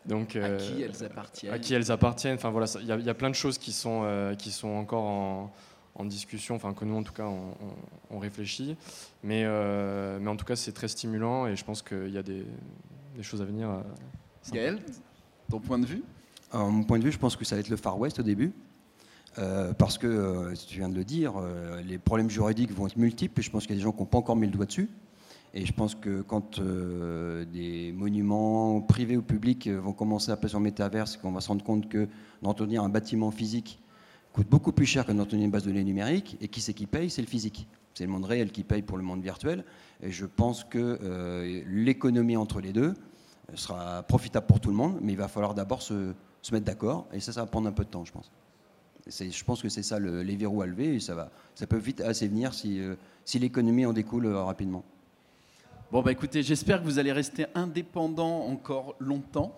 Donc, 0.08 0.36
à 0.38 0.40
euh, 0.40 0.58
qui 0.58 0.82
elles 0.82 1.04
appartiennent 1.04 1.54
À 1.54 1.60
qui 1.60 1.74
elles 1.74 1.92
appartiennent. 1.92 2.36
Enfin 2.36 2.50
voilà, 2.50 2.68
il 2.82 2.88
y, 2.88 3.10
a 3.10 3.14
plein 3.14 3.30
de 3.30 3.36
choses 3.36 3.58
qui 3.58 3.74
sont, 3.74 4.02
euh, 4.04 4.36
qui 4.36 4.52
sont 4.52 4.70
encore 4.70 5.04
en, 5.96 6.06
discussion, 6.06 6.56
enfin 6.56 6.74
que 6.74 6.86
nous 6.86 6.96
en 6.96 7.04
tout 7.04 7.14
cas 7.14 7.28
on, 8.10 8.20
réfléchit. 8.20 8.78
Mais, 9.24 9.44
euh, 9.46 10.20
mais 10.22 10.30
en 10.30 10.36
tout 10.36 10.46
cas 10.46 10.56
c'est 10.56 10.72
très 10.72 10.88
stimulant 10.88 11.48
et 11.48 11.56
je 11.56 11.66
pense 11.66 11.82
qu'il 11.82 12.10
y 12.10 12.18
a 12.18 12.24
des, 12.24 12.46
choses 13.22 13.42
à 13.42 13.46
venir. 13.46 13.84
Gaël, 14.52 14.80
ton 15.50 15.60
point 15.60 15.80
de 15.80 15.86
vue? 15.86 16.04
Alors, 16.52 16.72
Mon 16.72 16.84
point 16.84 17.00
de 17.00 17.04
vue, 17.04 17.12
je 17.12 17.18
pense 17.18 17.36
que 17.36 17.44
ça 17.44 17.56
va 17.56 17.60
être 17.60 17.70
le 17.70 17.78
Far 17.78 18.00
West 18.00 18.20
au 18.20 18.24
début. 18.24 18.54
parce 19.78 19.98
que, 19.98 20.54
tu 20.68 20.80
viens 20.80 20.90
de 20.90 20.96
le 20.96 21.04
dire, 21.04 21.34
les 21.84 21.98
problèmes 21.98 22.30
juridiques 22.30 22.72
vont 22.72 22.88
être 22.88 22.98
multiples 22.98 23.40
et 23.40 23.44
je 23.44 23.50
pense 23.50 23.64
qu'il 23.64 23.76
y 23.76 23.80
a 23.80 23.80
des 23.80 23.84
gens 23.84 23.92
qui 23.92 24.00
n'ont 24.00 24.06
pas 24.06 24.20
encore 24.20 24.38
mis 24.38 24.48
le 24.48 24.54
doigt 24.54 24.68
dessus. 24.68 24.90
Et 25.54 25.66
je 25.66 25.74
pense 25.74 25.96
que 25.96 26.22
quand 26.22 26.60
euh, 26.60 27.46
des 27.46 27.92
monuments 27.94 28.82
privés 28.82 29.18
ou 29.18 29.22
publics 29.22 29.68
vont 29.68 29.94
commencer 29.94 30.32
à 30.32 30.38
passer 30.38 30.56
en 30.56 30.60
métaverse, 30.60 31.18
qu'on 31.18 31.32
va 31.32 31.42
se 31.42 31.48
rendre 31.48 31.64
compte 31.64 31.90
que 31.90 32.08
d'entretenir 32.42 32.84
un 32.84 32.90
bâtiment 32.90 33.32
physique 33.32 33.80
coûte 34.34 34.48
beaucoup 34.50 34.72
plus 34.72 34.86
cher 34.86 35.06
que 35.06 35.12
d'entretenir 35.12 35.46
une 35.46 35.52
base 35.52 35.64
de 35.64 35.70
données 35.70 35.84
numérique, 35.84 36.38
et 36.42 36.48
qui 36.48 36.62
c'est 36.62 36.74
qui 36.74 36.86
paye? 36.86 37.10
C'est 37.10 37.22
le 37.22 37.28
physique. 37.28 37.68
C'est 37.96 38.06
le 38.06 38.12
monde 38.12 38.26
réel 38.26 38.52
qui 38.52 38.64
paye 38.64 38.84
pour 38.84 38.98
le 38.98 39.04
monde 39.04 39.24
virtuel. 39.24 39.66
Et 40.04 40.12
je 40.12 40.28
pense 40.28 40.64
que 40.64 41.00
euh, 41.02 41.64
l'économie 41.68 42.38
entre 42.38 42.62
les 42.62 42.72
deux 42.72 42.94
sera 43.56 44.04
profitable 44.04 44.46
pour 44.46 44.60
tout 44.60 44.70
le 44.70 44.76
monde, 44.76 45.00
mais 45.02 45.14
il 45.14 45.18
va 45.18 45.28
falloir 45.28 45.56
d'abord 45.56 45.82
se, 45.82 46.14
mettre 46.52 46.66
d'accord, 46.66 47.08
et 47.12 47.20
ça, 47.20 47.34
ça 47.34 47.42
va 47.42 47.48
prendre 47.48 47.68
un 47.68 47.72
peu 47.72 47.84
de 47.84 47.90
temps, 47.90 48.06
je 48.06 48.12
pense. 48.12 48.32
Je 49.10 49.44
pense 49.44 49.62
que 49.62 49.70
c'est 49.70 49.84
ça 49.84 50.00
le, 50.00 50.22
les 50.22 50.36
verrous 50.36 50.62
à 50.62 50.68
lever, 50.68 50.96
et 50.96 51.00
ça, 51.00 51.16
va, 51.16 51.32
ça 51.56 51.66
peut 51.66 51.78
vite 51.78 52.02
assez 52.02 52.28
venir 52.28 52.54
si, 52.54 52.80
euh, 52.80 52.96
si 53.26 53.40
l'économie 53.40 53.86
en 53.86 53.94
découle 53.94 54.28
euh, 54.28 54.44
rapidement. 54.44 54.84
Bon, 55.92 56.02
bah 56.02 56.12
écoutez, 56.12 56.44
j'espère 56.44 56.80
que 56.82 56.84
vous 56.86 57.00
allez 57.00 57.14
rester 57.14 57.46
indépendant 57.56 58.42
encore 58.48 58.96
longtemps. 59.00 59.56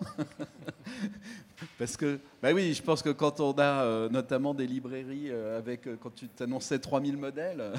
Parce 1.78 1.96
que, 1.96 2.20
bah 2.40 2.52
oui, 2.54 2.72
je 2.72 2.82
pense 2.82 3.02
que 3.02 3.10
quand 3.10 3.40
on 3.40 3.52
a 3.58 3.82
euh, 3.84 4.08
notamment 4.08 4.54
des 4.54 4.66
librairies 4.66 5.28
euh, 5.30 5.58
avec, 5.58 5.86
euh, 5.86 5.96
quand 6.00 6.14
tu 6.14 6.28
t'annonçais 6.28 6.78
3000 6.78 7.16
modèles, 7.16 7.72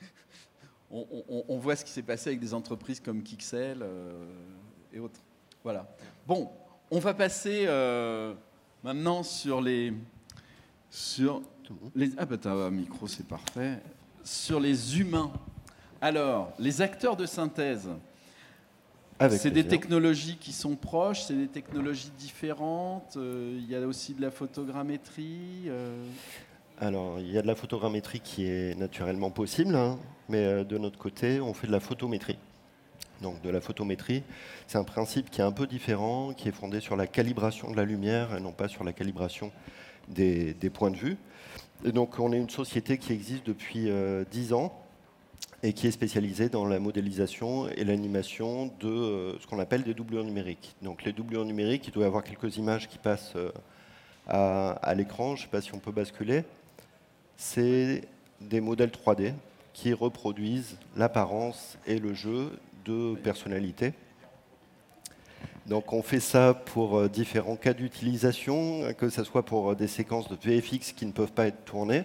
on, 0.90 1.06
on- 1.28 1.44
on 1.46 1.58
voit 1.58 1.76
ce 1.76 1.84
qui 1.84 1.90
s'est 1.92 2.02
passé 2.02 2.30
avec 2.30 2.40
des 2.40 2.54
entreprises 2.54 3.00
comme 3.00 3.22
Kixel 3.22 3.84
et 4.92 4.98
autres. 4.98 5.20
Voilà. 5.62 5.86
Bon, 6.26 6.50
on 6.90 6.98
va 7.00 7.12
passer 7.12 7.66
maintenant 8.82 9.22
sur 9.22 9.60
les. 9.60 9.92
Sur 10.90 11.42
les 11.94 12.10
ah, 12.16 12.24
bah 12.24 12.38
t'as 12.38 12.52
un 12.54 12.70
micro, 12.70 13.06
c'est 13.06 13.26
parfait. 13.28 13.78
Sur 14.24 14.58
les 14.58 14.98
humains. 14.98 15.30
Alors, 16.00 16.52
les 16.58 16.80
acteurs 16.82 17.16
de 17.16 17.26
synthèse. 17.26 17.88
C'est 19.30 19.50
des 19.50 19.66
technologies 19.66 20.36
qui 20.36 20.52
sont 20.52 20.76
proches, 20.76 21.22
c'est 21.22 21.34
des 21.34 21.48
technologies 21.48 22.12
différentes. 22.16 23.16
euh, 23.16 23.58
Il 23.58 23.68
y 23.68 23.74
a 23.74 23.80
aussi 23.80 24.14
de 24.14 24.22
la 24.22 24.30
photogrammétrie. 24.30 25.64
euh, 25.66 26.04
Alors, 26.80 27.18
il 27.18 27.28
y 27.32 27.36
a 27.36 27.42
de 27.42 27.48
la 27.48 27.56
photogrammétrie 27.56 28.20
qui 28.20 28.44
est 28.46 28.78
naturellement 28.78 29.30
possible, 29.32 29.74
hein, 29.74 29.98
mais 30.28 30.44
euh, 30.44 30.62
de 30.62 30.78
notre 30.78 30.98
côté, 30.98 31.40
on 31.40 31.52
fait 31.52 31.66
de 31.66 31.72
la 31.72 31.80
photométrie. 31.80 32.38
Donc, 33.20 33.42
de 33.42 33.50
la 33.50 33.60
photométrie, 33.60 34.22
c'est 34.68 34.78
un 34.78 34.84
principe 34.84 35.30
qui 35.30 35.40
est 35.40 35.44
un 35.44 35.50
peu 35.50 35.66
différent, 35.66 36.32
qui 36.32 36.48
est 36.48 36.52
fondé 36.52 36.78
sur 36.78 36.94
la 36.94 37.08
calibration 37.08 37.72
de 37.72 37.76
la 37.76 37.84
lumière 37.84 38.36
et 38.36 38.40
non 38.40 38.52
pas 38.52 38.68
sur 38.68 38.84
la 38.84 38.92
calibration 38.92 39.50
des, 40.06 40.54
des 40.54 40.70
points 40.70 40.92
de 40.92 40.96
vue. 40.96 41.16
Et 41.84 41.90
donc, 41.90 42.20
on 42.20 42.32
est 42.32 42.38
une 42.38 42.50
société 42.50 42.98
qui 42.98 43.12
existe 43.12 43.44
depuis 43.44 43.90
euh, 43.90 44.24
10 44.30 44.52
ans 44.52 44.72
et 45.62 45.72
qui 45.72 45.86
est 45.88 45.90
spécialisée 45.90 46.48
dans 46.48 46.66
la 46.66 46.78
modélisation 46.78 47.68
et 47.68 47.84
l'animation 47.84 48.66
de 48.80 48.88
euh, 48.88 49.38
ce 49.40 49.46
qu'on 49.46 49.58
appelle 49.58 49.82
des 49.82 49.94
doublures 49.94 50.24
numériques. 50.24 50.76
Donc, 50.82 51.04
les 51.04 51.12
doublures 51.12 51.44
numériques, 51.44 51.88
il 51.88 51.92
doit 51.92 52.04
y 52.04 52.06
avoir 52.06 52.22
quelques 52.22 52.56
images 52.56 52.88
qui 52.88 52.98
passent 52.98 53.34
euh, 53.34 53.50
à, 54.28 54.70
à 54.70 54.94
l'écran. 54.94 55.34
Je 55.34 55.42
ne 55.42 55.46
sais 55.46 55.50
pas 55.50 55.60
si 55.60 55.74
on 55.74 55.78
peut 55.78 55.90
basculer. 55.90 56.44
C'est 57.36 58.02
des 58.40 58.60
modèles 58.60 58.90
3D 58.90 59.34
qui 59.72 59.92
reproduisent 59.92 60.76
l'apparence 60.96 61.76
et 61.86 61.98
le 61.98 62.14
jeu 62.14 62.52
de 62.84 63.16
personnalités. 63.16 63.94
Donc 65.66 65.92
on 65.92 66.02
fait 66.02 66.20
ça 66.20 66.54
pour 66.54 66.98
euh, 66.98 67.08
différents 67.08 67.56
cas 67.56 67.74
d'utilisation, 67.74 68.94
que 68.96 69.10
ce 69.10 69.24
soit 69.24 69.44
pour 69.44 69.74
des 69.74 69.88
séquences 69.88 70.28
de 70.28 70.36
VFX 70.40 70.92
qui 70.92 71.04
ne 71.04 71.12
peuvent 71.12 71.32
pas 71.32 71.48
être 71.48 71.64
tournées, 71.64 72.04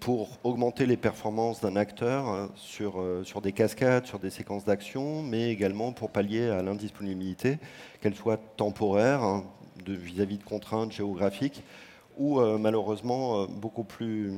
pour 0.00 0.38
augmenter 0.42 0.86
les 0.86 0.96
performances 0.96 1.60
d'un 1.60 1.76
acteur 1.76 2.28
euh, 2.28 2.46
sur, 2.56 3.00
euh, 3.00 3.22
sur 3.22 3.40
des 3.40 3.52
cascades, 3.52 4.06
sur 4.06 4.18
des 4.18 4.30
séquences 4.30 4.64
d'action, 4.64 5.22
mais 5.22 5.50
également 5.50 5.92
pour 5.92 6.10
pallier 6.10 6.48
à 6.48 6.62
l'indisponibilité, 6.62 7.58
qu'elle 8.00 8.16
soit 8.16 8.40
temporaire, 8.56 9.22
hein, 9.22 9.44
vis-à-vis 9.86 10.38
de 10.38 10.44
contraintes 10.44 10.92
géographiques, 10.92 11.62
ou 12.18 12.40
euh, 12.40 12.58
malheureusement 12.58 13.42
euh, 13.42 13.46
beaucoup 13.46 13.84
plus 13.84 14.32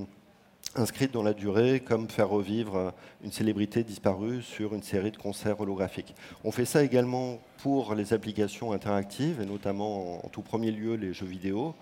inscrite 0.75 1.13
dans 1.13 1.23
la 1.23 1.35
durée, 1.35 1.81
comme 1.81 2.09
faire 2.09 2.29
revivre 2.29 2.77
euh, 2.77 2.91
une 3.25 3.33
célébrité 3.33 3.83
disparue 3.83 4.43
sur 4.43 4.75
une 4.75 4.83
série 4.83 5.11
de 5.11 5.17
concerts 5.17 5.61
holographiques. 5.61 6.15
On 6.45 6.53
fait 6.53 6.65
ça 6.65 6.83
également 6.83 7.39
pour 7.59 7.95
les 7.95 8.13
applications 8.13 8.73
interactives, 8.73 9.41
et 9.41 9.47
notamment 9.47 10.23
en, 10.23 10.27
en 10.27 10.29
tout 10.29 10.43
premier 10.43 10.71
lieu 10.71 10.95
les 10.95 11.13
jeux 11.13 11.27
vidéo, 11.27 11.75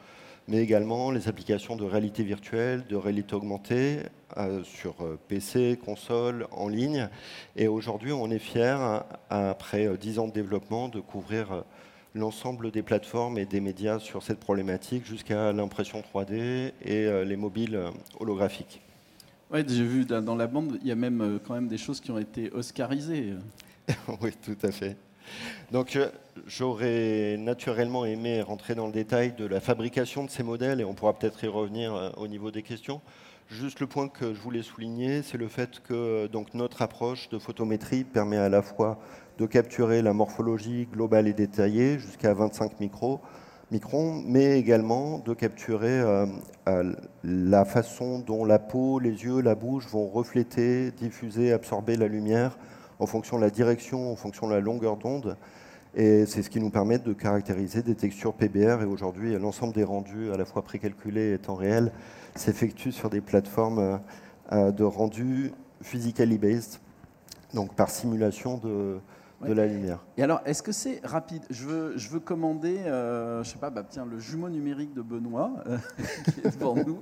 mais 0.50 0.58
également 0.58 1.12
les 1.12 1.28
applications 1.28 1.76
de 1.76 1.84
réalité 1.84 2.24
virtuelle, 2.24 2.84
de 2.88 2.96
réalité 2.96 3.34
augmentée 3.36 4.00
euh, 4.36 4.64
sur 4.64 4.96
euh, 5.00 5.16
PC, 5.28 5.78
console, 5.82 6.48
en 6.50 6.68
ligne. 6.68 7.08
Et 7.54 7.68
aujourd'hui, 7.68 8.12
on 8.12 8.28
est 8.30 8.40
fiers, 8.40 8.76
euh, 8.80 8.98
après 9.30 9.86
euh, 9.86 9.96
dix 9.96 10.18
ans 10.18 10.26
de 10.26 10.32
développement, 10.32 10.88
de 10.88 10.98
couvrir 10.98 11.52
euh, 11.52 11.60
l'ensemble 12.16 12.72
des 12.72 12.82
plateformes 12.82 13.38
et 13.38 13.46
des 13.46 13.60
médias 13.60 14.00
sur 14.00 14.24
cette 14.24 14.40
problématique 14.40 15.06
jusqu'à 15.06 15.52
l'impression 15.52 16.02
3D 16.02 16.72
et 16.82 17.06
euh, 17.06 17.24
les 17.24 17.36
mobiles 17.36 17.76
euh, 17.76 17.90
holographiques. 18.18 18.80
Ouais, 19.52 19.64
j'ai 19.66 19.84
vu 19.84 20.04
dans 20.04 20.36
la 20.36 20.48
bande, 20.48 20.78
il 20.82 20.88
y 20.88 20.92
a 20.92 20.96
même 20.96 21.20
euh, 21.20 21.38
quand 21.44 21.54
même 21.54 21.68
des 21.68 21.78
choses 21.78 22.00
qui 22.00 22.10
ont 22.10 22.18
été 22.18 22.50
oscarisées. 22.50 23.34
oui, 24.20 24.32
tout 24.44 24.58
à 24.64 24.72
fait. 24.72 24.96
Donc, 25.70 25.96
euh, 25.96 26.08
j'aurais 26.46 27.36
naturellement 27.38 28.04
aimé 28.04 28.42
rentrer 28.42 28.74
dans 28.74 28.86
le 28.86 28.92
détail 28.92 29.32
de 29.32 29.46
la 29.46 29.60
fabrication 29.60 30.24
de 30.24 30.30
ces 30.30 30.42
modèles 30.42 30.80
et 30.80 30.84
on 30.84 30.94
pourra 30.94 31.12
peut-être 31.12 31.44
y 31.44 31.48
revenir 31.48 31.94
euh, 31.94 32.10
au 32.16 32.28
niveau 32.28 32.50
des 32.50 32.62
questions. 32.62 33.00
Juste 33.48 33.80
le 33.80 33.86
point 33.86 34.08
que 34.08 34.32
je 34.32 34.40
voulais 34.40 34.62
souligner, 34.62 35.22
c'est 35.22 35.38
le 35.38 35.48
fait 35.48 35.80
que 35.80 36.28
donc, 36.28 36.54
notre 36.54 36.82
approche 36.82 37.28
de 37.30 37.38
photométrie 37.38 38.04
permet 38.04 38.36
à 38.36 38.48
la 38.48 38.62
fois 38.62 38.98
de 39.38 39.46
capturer 39.46 40.02
la 40.02 40.12
morphologie 40.12 40.86
globale 40.86 41.26
et 41.26 41.32
détaillée 41.32 41.98
jusqu'à 41.98 42.32
25 42.32 42.78
micros, 42.78 43.20
microns, 43.70 44.22
mais 44.24 44.58
également 44.58 45.18
de 45.18 45.34
capturer 45.34 46.00
euh, 46.00 46.26
la 47.24 47.64
façon 47.64 48.18
dont 48.20 48.44
la 48.44 48.58
peau, 48.58 48.98
les 48.98 49.24
yeux, 49.24 49.40
la 49.40 49.54
bouche 49.54 49.86
vont 49.88 50.08
refléter, 50.08 50.90
diffuser, 50.92 51.52
absorber 51.52 51.96
la 51.96 52.06
lumière 52.06 52.56
en 53.00 53.06
fonction 53.06 53.36
de 53.36 53.42
la 53.42 53.50
direction, 53.50 54.12
en 54.12 54.16
fonction 54.16 54.46
de 54.46 54.52
la 54.52 54.60
longueur 54.60 54.96
d'onde. 54.96 55.36
Et 55.96 56.24
c'est 56.26 56.42
ce 56.42 56.50
qui 56.50 56.60
nous 56.60 56.70
permet 56.70 56.98
de 56.98 57.12
caractériser 57.12 57.82
des 57.82 57.96
textures 57.96 58.34
PBR. 58.34 58.82
Et 58.82 58.84
aujourd'hui, 58.84 59.36
l'ensemble 59.36 59.74
des 59.74 59.82
rendus, 59.82 60.30
à 60.32 60.36
la 60.36 60.44
fois 60.44 60.62
précalculés 60.62 61.32
et 61.32 61.38
temps 61.38 61.56
réel, 61.56 61.90
s'effectuent 62.36 62.92
sur 62.92 63.10
des 63.10 63.20
plateformes 63.20 64.00
euh, 64.52 64.70
de 64.70 64.84
rendus 64.84 65.52
physically 65.82 66.38
based, 66.38 66.78
donc 67.54 67.74
par 67.74 67.90
simulation 67.90 68.58
de, 68.58 69.00
de 69.46 69.52
la 69.52 69.66
lumière. 69.66 70.04
Et 70.16 70.22
alors, 70.22 70.40
est-ce 70.44 70.62
que 70.62 70.72
c'est 70.72 71.00
rapide? 71.04 71.42
Je 71.50 71.64
veux, 71.64 71.96
je 71.96 72.08
veux 72.10 72.20
commander, 72.20 72.78
euh, 72.80 73.42
je 73.42 73.50
sais 73.50 73.58
pas, 73.58 73.70
bah, 73.70 73.84
tiens, 73.88 74.04
le 74.04 74.18
jumeau 74.18 74.48
numérique 74.48 74.92
de 74.94 75.02
Benoît 75.02 75.52
euh, 75.66 75.78
qui 76.24 76.40
est 76.40 76.58
devant 76.58 76.74
nous. 76.74 77.00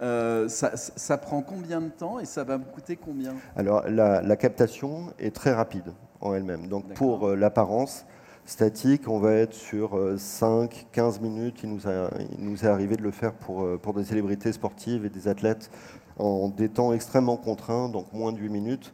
Euh, 0.00 0.48
ça, 0.48 1.18
prend 1.18 1.42
combien 1.42 1.80
de 1.80 1.88
temps 1.88 2.20
et 2.20 2.24
ça 2.24 2.44
va 2.44 2.58
me 2.58 2.64
coûter 2.64 2.96
combien? 2.96 3.34
Alors, 3.56 3.82
la, 3.88 4.22
la 4.22 4.36
captation 4.36 5.12
est 5.18 5.34
très 5.34 5.52
rapide 5.52 5.92
en 6.20 6.34
elle-même. 6.34 6.68
Donc, 6.68 6.94
pour 6.94 7.28
euh, 7.28 7.36
l'apparence 7.36 8.06
statique, 8.44 9.08
on 9.08 9.18
va 9.18 9.34
être 9.34 9.54
sur 9.54 9.96
5-15 9.96 11.20
minutes. 11.20 11.60
Il 11.62 11.70
nous, 11.70 11.88
a, 11.88 12.10
il 12.36 12.44
nous 12.44 12.64
est 12.64 12.68
arrivé 12.68 12.96
de 12.96 13.02
le 13.02 13.12
faire 13.12 13.32
pour, 13.32 13.78
pour 13.78 13.94
des 13.94 14.04
célébrités 14.04 14.52
sportives 14.52 15.04
et 15.04 15.10
des 15.10 15.28
athlètes 15.28 15.70
en 16.18 16.48
des 16.48 16.68
temps 16.68 16.92
extrêmement 16.92 17.36
contraints, 17.36 17.88
donc 17.88 18.12
moins 18.12 18.32
de 18.32 18.38
8 18.38 18.48
minutes. 18.48 18.92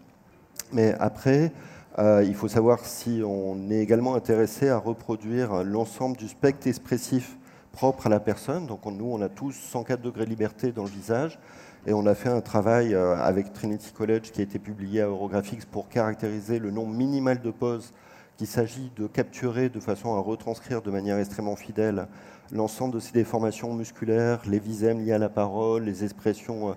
Mais 0.73 0.95
après, 1.01 1.53
euh, 1.99 2.23
il 2.25 2.35
faut 2.35 2.49
savoir 2.49 2.85
si 2.85 3.23
on 3.27 3.71
est 3.71 3.79
également 3.81 4.15
intéressé 4.15 4.69
à 4.69 4.79
reproduire 4.79 5.65
l'ensemble 5.65 6.17
du 6.17 6.29
spectre 6.29 6.67
expressif 6.67 7.37
propre 7.73 8.07
à 8.07 8.11
la 8.11 8.21
personne. 8.21 8.67
Donc, 8.67 8.87
on- 8.87 8.91
nous, 8.93 9.07
on 9.11 9.21
a 9.21 9.29
tous 9.29 9.53
104 9.53 10.01
degrés 10.01 10.25
de 10.25 10.31
liberté 10.31 10.73
dans 10.73 10.85
le 10.85 10.89
visage. 10.91 11.39
Et 11.87 11.93
on 11.93 12.07
a 12.07 12.15
fait 12.15 12.29
un 12.29 12.41
travail 12.41 12.95
euh, 12.95 13.17
avec 13.17 13.53
Trinity 13.53 13.93
College 13.93 14.31
qui 14.33 14.41
a 14.41 14.45
été 14.45 14.59
publié 14.59 15.01
à 15.03 15.07
Eurographics 15.07 15.65
pour 15.67 15.89
caractériser 15.89 16.59
le 16.59 16.71
nombre 16.71 16.93
minimal 16.95 17.41
de 17.41 17.51
poses 17.51 17.93
qu'il 18.37 18.47
s'agit 18.47 18.93
de 18.97 19.07
capturer 19.07 19.69
de 19.69 19.81
façon 19.81 20.15
à 20.15 20.21
retranscrire 20.21 20.83
de 20.83 20.91
manière 20.91 21.19
extrêmement 21.19 21.57
fidèle 21.57 22.07
l'ensemble 22.53 22.95
de 22.95 23.01
ces 23.01 23.13
déformations 23.13 23.75
musculaires, 23.75 24.41
les 24.47 24.59
visèmes 24.59 25.01
liés 25.05 25.13
à 25.13 25.19
la 25.19 25.29
parole, 25.29 25.85
les 25.85 26.05
expressions 26.05 26.71
euh, 26.71 26.73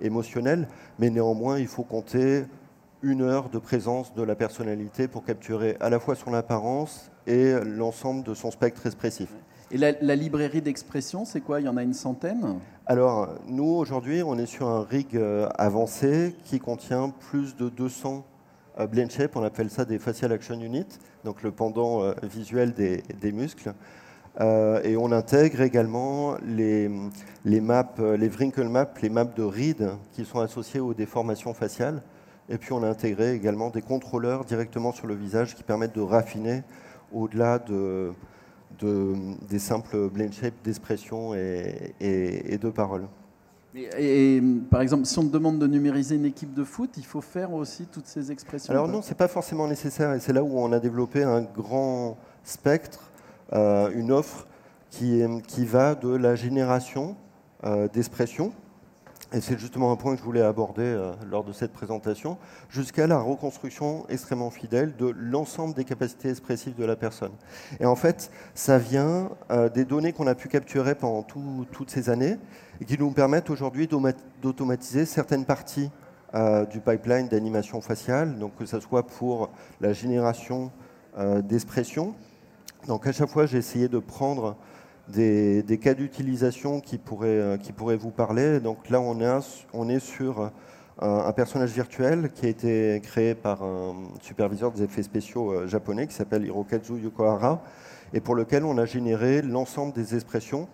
émotionnelles. 0.00 0.68
Mais 0.98 1.10
néanmoins, 1.10 1.58
il 1.58 1.66
faut 1.66 1.82
compter 1.84 2.44
une 3.02 3.22
heure 3.22 3.48
de 3.50 3.58
présence 3.58 4.14
de 4.14 4.22
la 4.22 4.34
personnalité 4.34 5.08
pour 5.08 5.24
capturer 5.24 5.76
à 5.80 5.90
la 5.90 6.00
fois 6.00 6.14
son 6.14 6.32
apparence 6.34 7.10
et 7.26 7.54
l'ensemble 7.64 8.24
de 8.24 8.34
son 8.34 8.50
spectre 8.50 8.86
expressif. 8.86 9.28
Et 9.70 9.78
la, 9.78 9.92
la 10.00 10.14
librairie 10.14 10.62
d'expression, 10.62 11.24
c'est 11.24 11.40
quoi? 11.40 11.60
Il 11.60 11.66
y 11.66 11.68
en 11.68 11.76
a 11.76 11.82
une 11.82 11.94
centaine? 11.94 12.58
Alors, 12.86 13.28
nous, 13.48 13.64
aujourd'hui, 13.64 14.22
on 14.22 14.38
est 14.38 14.46
sur 14.46 14.68
un 14.68 14.84
rig 14.84 15.16
euh, 15.16 15.48
avancé 15.58 16.36
qui 16.44 16.60
contient 16.60 17.10
plus 17.30 17.56
de 17.56 17.68
200 17.68 18.24
euh, 18.78 18.86
blend 18.86 19.10
shape. 19.10 19.34
On 19.34 19.42
appelle 19.42 19.70
ça 19.70 19.84
des 19.84 19.98
facial 19.98 20.30
action 20.30 20.60
units, 20.60 20.98
donc 21.24 21.42
le 21.42 21.50
pendant 21.50 22.02
euh, 22.02 22.14
visuel 22.22 22.74
des, 22.74 23.02
des 23.20 23.32
muscles. 23.32 23.74
Euh, 24.40 24.80
et 24.84 24.96
on 24.96 25.10
intègre 25.12 25.62
également 25.62 26.36
les, 26.46 26.90
les 27.44 27.60
maps, 27.60 27.94
les 27.98 28.28
wrinkle 28.28 28.68
maps, 28.68 28.92
les 29.02 29.08
maps 29.08 29.24
de 29.24 29.42
rides 29.42 29.90
qui 30.12 30.24
sont 30.24 30.40
associées 30.40 30.80
aux 30.80 30.94
déformations 30.94 31.54
faciales. 31.54 32.02
Et 32.48 32.58
puis 32.58 32.72
on 32.72 32.82
a 32.82 32.88
intégré 32.88 33.32
également 33.34 33.70
des 33.70 33.82
contrôleurs 33.82 34.44
directement 34.44 34.92
sur 34.92 35.06
le 35.06 35.14
visage 35.14 35.54
qui 35.54 35.62
permettent 35.62 35.94
de 35.94 36.00
raffiner 36.00 36.62
au-delà 37.12 37.58
de, 37.58 38.12
des 38.80 39.58
simples 39.58 40.08
blend 40.08 40.32
shapes 40.32 40.62
d'expression 40.64 41.34
et, 41.34 41.94
et, 42.00 42.58
de 42.58 42.70
paroles. 42.70 43.08
Et, 43.74 44.40
par 44.70 44.80
exemple, 44.80 45.04
si 45.04 45.18
on 45.18 45.24
te 45.24 45.32
demande 45.32 45.58
de 45.58 45.66
numériser 45.66 46.14
une 46.14 46.24
équipe 46.24 46.54
de 46.54 46.64
foot, 46.64 46.90
il 46.96 47.04
faut 47.04 47.20
faire 47.20 47.52
aussi 47.52 47.86
toutes 47.86 48.06
ces 48.06 48.32
expressions 48.32 48.72
Alors 48.72 48.88
non, 48.88 49.02
ce 49.02 49.10
n'est 49.10 49.16
pas 49.16 49.28
forcément 49.28 49.66
nécessaire 49.68 50.14
et 50.14 50.20
c'est 50.20 50.32
là 50.32 50.42
où 50.42 50.58
on 50.58 50.72
a 50.72 50.78
développé 50.78 51.22
un 51.22 51.42
grand 51.42 52.16
spectre, 52.44 53.10
euh, 53.52 53.90
une 53.94 54.12
offre 54.12 54.46
qui, 54.90 55.22
qui, 55.46 55.66
va 55.66 55.94
de 55.94 56.08
la 56.08 56.36
génération 56.36 57.16
euh, 57.64 57.88
d'expressions 57.88 58.52
et 59.32 59.40
c'est 59.40 59.58
justement 59.58 59.90
un 59.90 59.96
point 59.96 60.14
que 60.14 60.20
je 60.20 60.24
voulais 60.24 60.42
aborder 60.42 60.84
euh, 60.84 61.12
lors 61.28 61.42
de 61.42 61.52
cette 61.52 61.72
présentation, 61.72 62.38
jusqu'à 62.70 63.08
la 63.08 63.18
reconstruction 63.18 64.06
extrêmement 64.08 64.50
fidèle 64.50 64.94
de 64.96 65.12
l'ensemble 65.18 65.74
des 65.74 65.84
capacités 65.84 66.30
expressives 66.30 66.76
de 66.76 66.84
la 66.84 66.94
personne. 66.94 67.32
Et 67.80 67.86
en 67.86 67.96
fait, 67.96 68.30
ça 68.54 68.78
vient 68.78 69.30
euh, 69.50 69.68
des 69.68 69.84
données 69.84 70.12
qu'on 70.12 70.28
a 70.28 70.36
pu 70.36 70.48
capturer 70.48 70.94
pendant 70.94 71.24
toutes 71.24 71.90
ces 71.90 72.08
années 72.08 72.36
et 72.80 72.84
qui 72.84 72.96
nous 72.98 73.10
permettent 73.10 73.50
aujourd'hui 73.50 73.88
d'automatiser 74.42 75.04
certaines 75.06 75.44
parties 75.44 75.90
euh, 76.34 76.64
du 76.64 76.80
pipeline 76.80 77.26
d'animation 77.26 77.80
faciale, 77.80 78.38
donc 78.38 78.54
que 78.56 78.66
ce 78.66 78.78
soit 78.78 79.06
pour 79.06 79.50
la 79.80 79.92
génération 79.92 80.70
d'expressions. 81.44 82.14
Donc 82.86 83.06
à 83.06 83.12
chaque 83.12 83.30
fois, 83.30 83.46
j'ai 83.46 83.56
essayé 83.56 83.88
de 83.88 83.98
prendre 83.98 84.54
des, 85.08 85.78
cas 85.80 85.94
d'utilisation 85.94 86.80
qui, 86.80 86.98
pourraient, 86.98 87.28
euh, 87.28 87.56
qui 87.56 87.72
pourraient 87.72 87.96
vous 87.96 88.10
parler. 88.10 88.60
Donc 88.60 88.88
là, 88.90 89.00
on 89.00 89.20
est, 89.20 89.66
on 89.72 89.88
est 89.88 90.00
sur 90.00 90.40
euh, 90.40 90.48
un, 91.00 91.32
personnage 91.32 91.70
virtuel 91.70 92.30
qui 92.34 92.46
a 92.46 92.48
été 92.48 93.00
créé 93.02 93.34
par 93.34 93.62
un 93.62 93.94
superviseur 94.22 94.72
des 94.72 94.82
effets 94.82 95.02
spéciaux 95.02 95.52
euh, 95.52 95.66
japonais 95.66 96.06
qui 96.06 96.14
s'appelle 96.14 96.44
Hirokazu 96.44 96.98
Yokohara 96.98 97.62
et 98.12 98.20
pour 98.20 98.34
lequel 98.34 98.64
on 98.64 98.78
a 98.78 98.84
généré 98.84 99.42
l'ensemble 99.42 99.92
des 99.92 100.14
expressions 100.14 100.68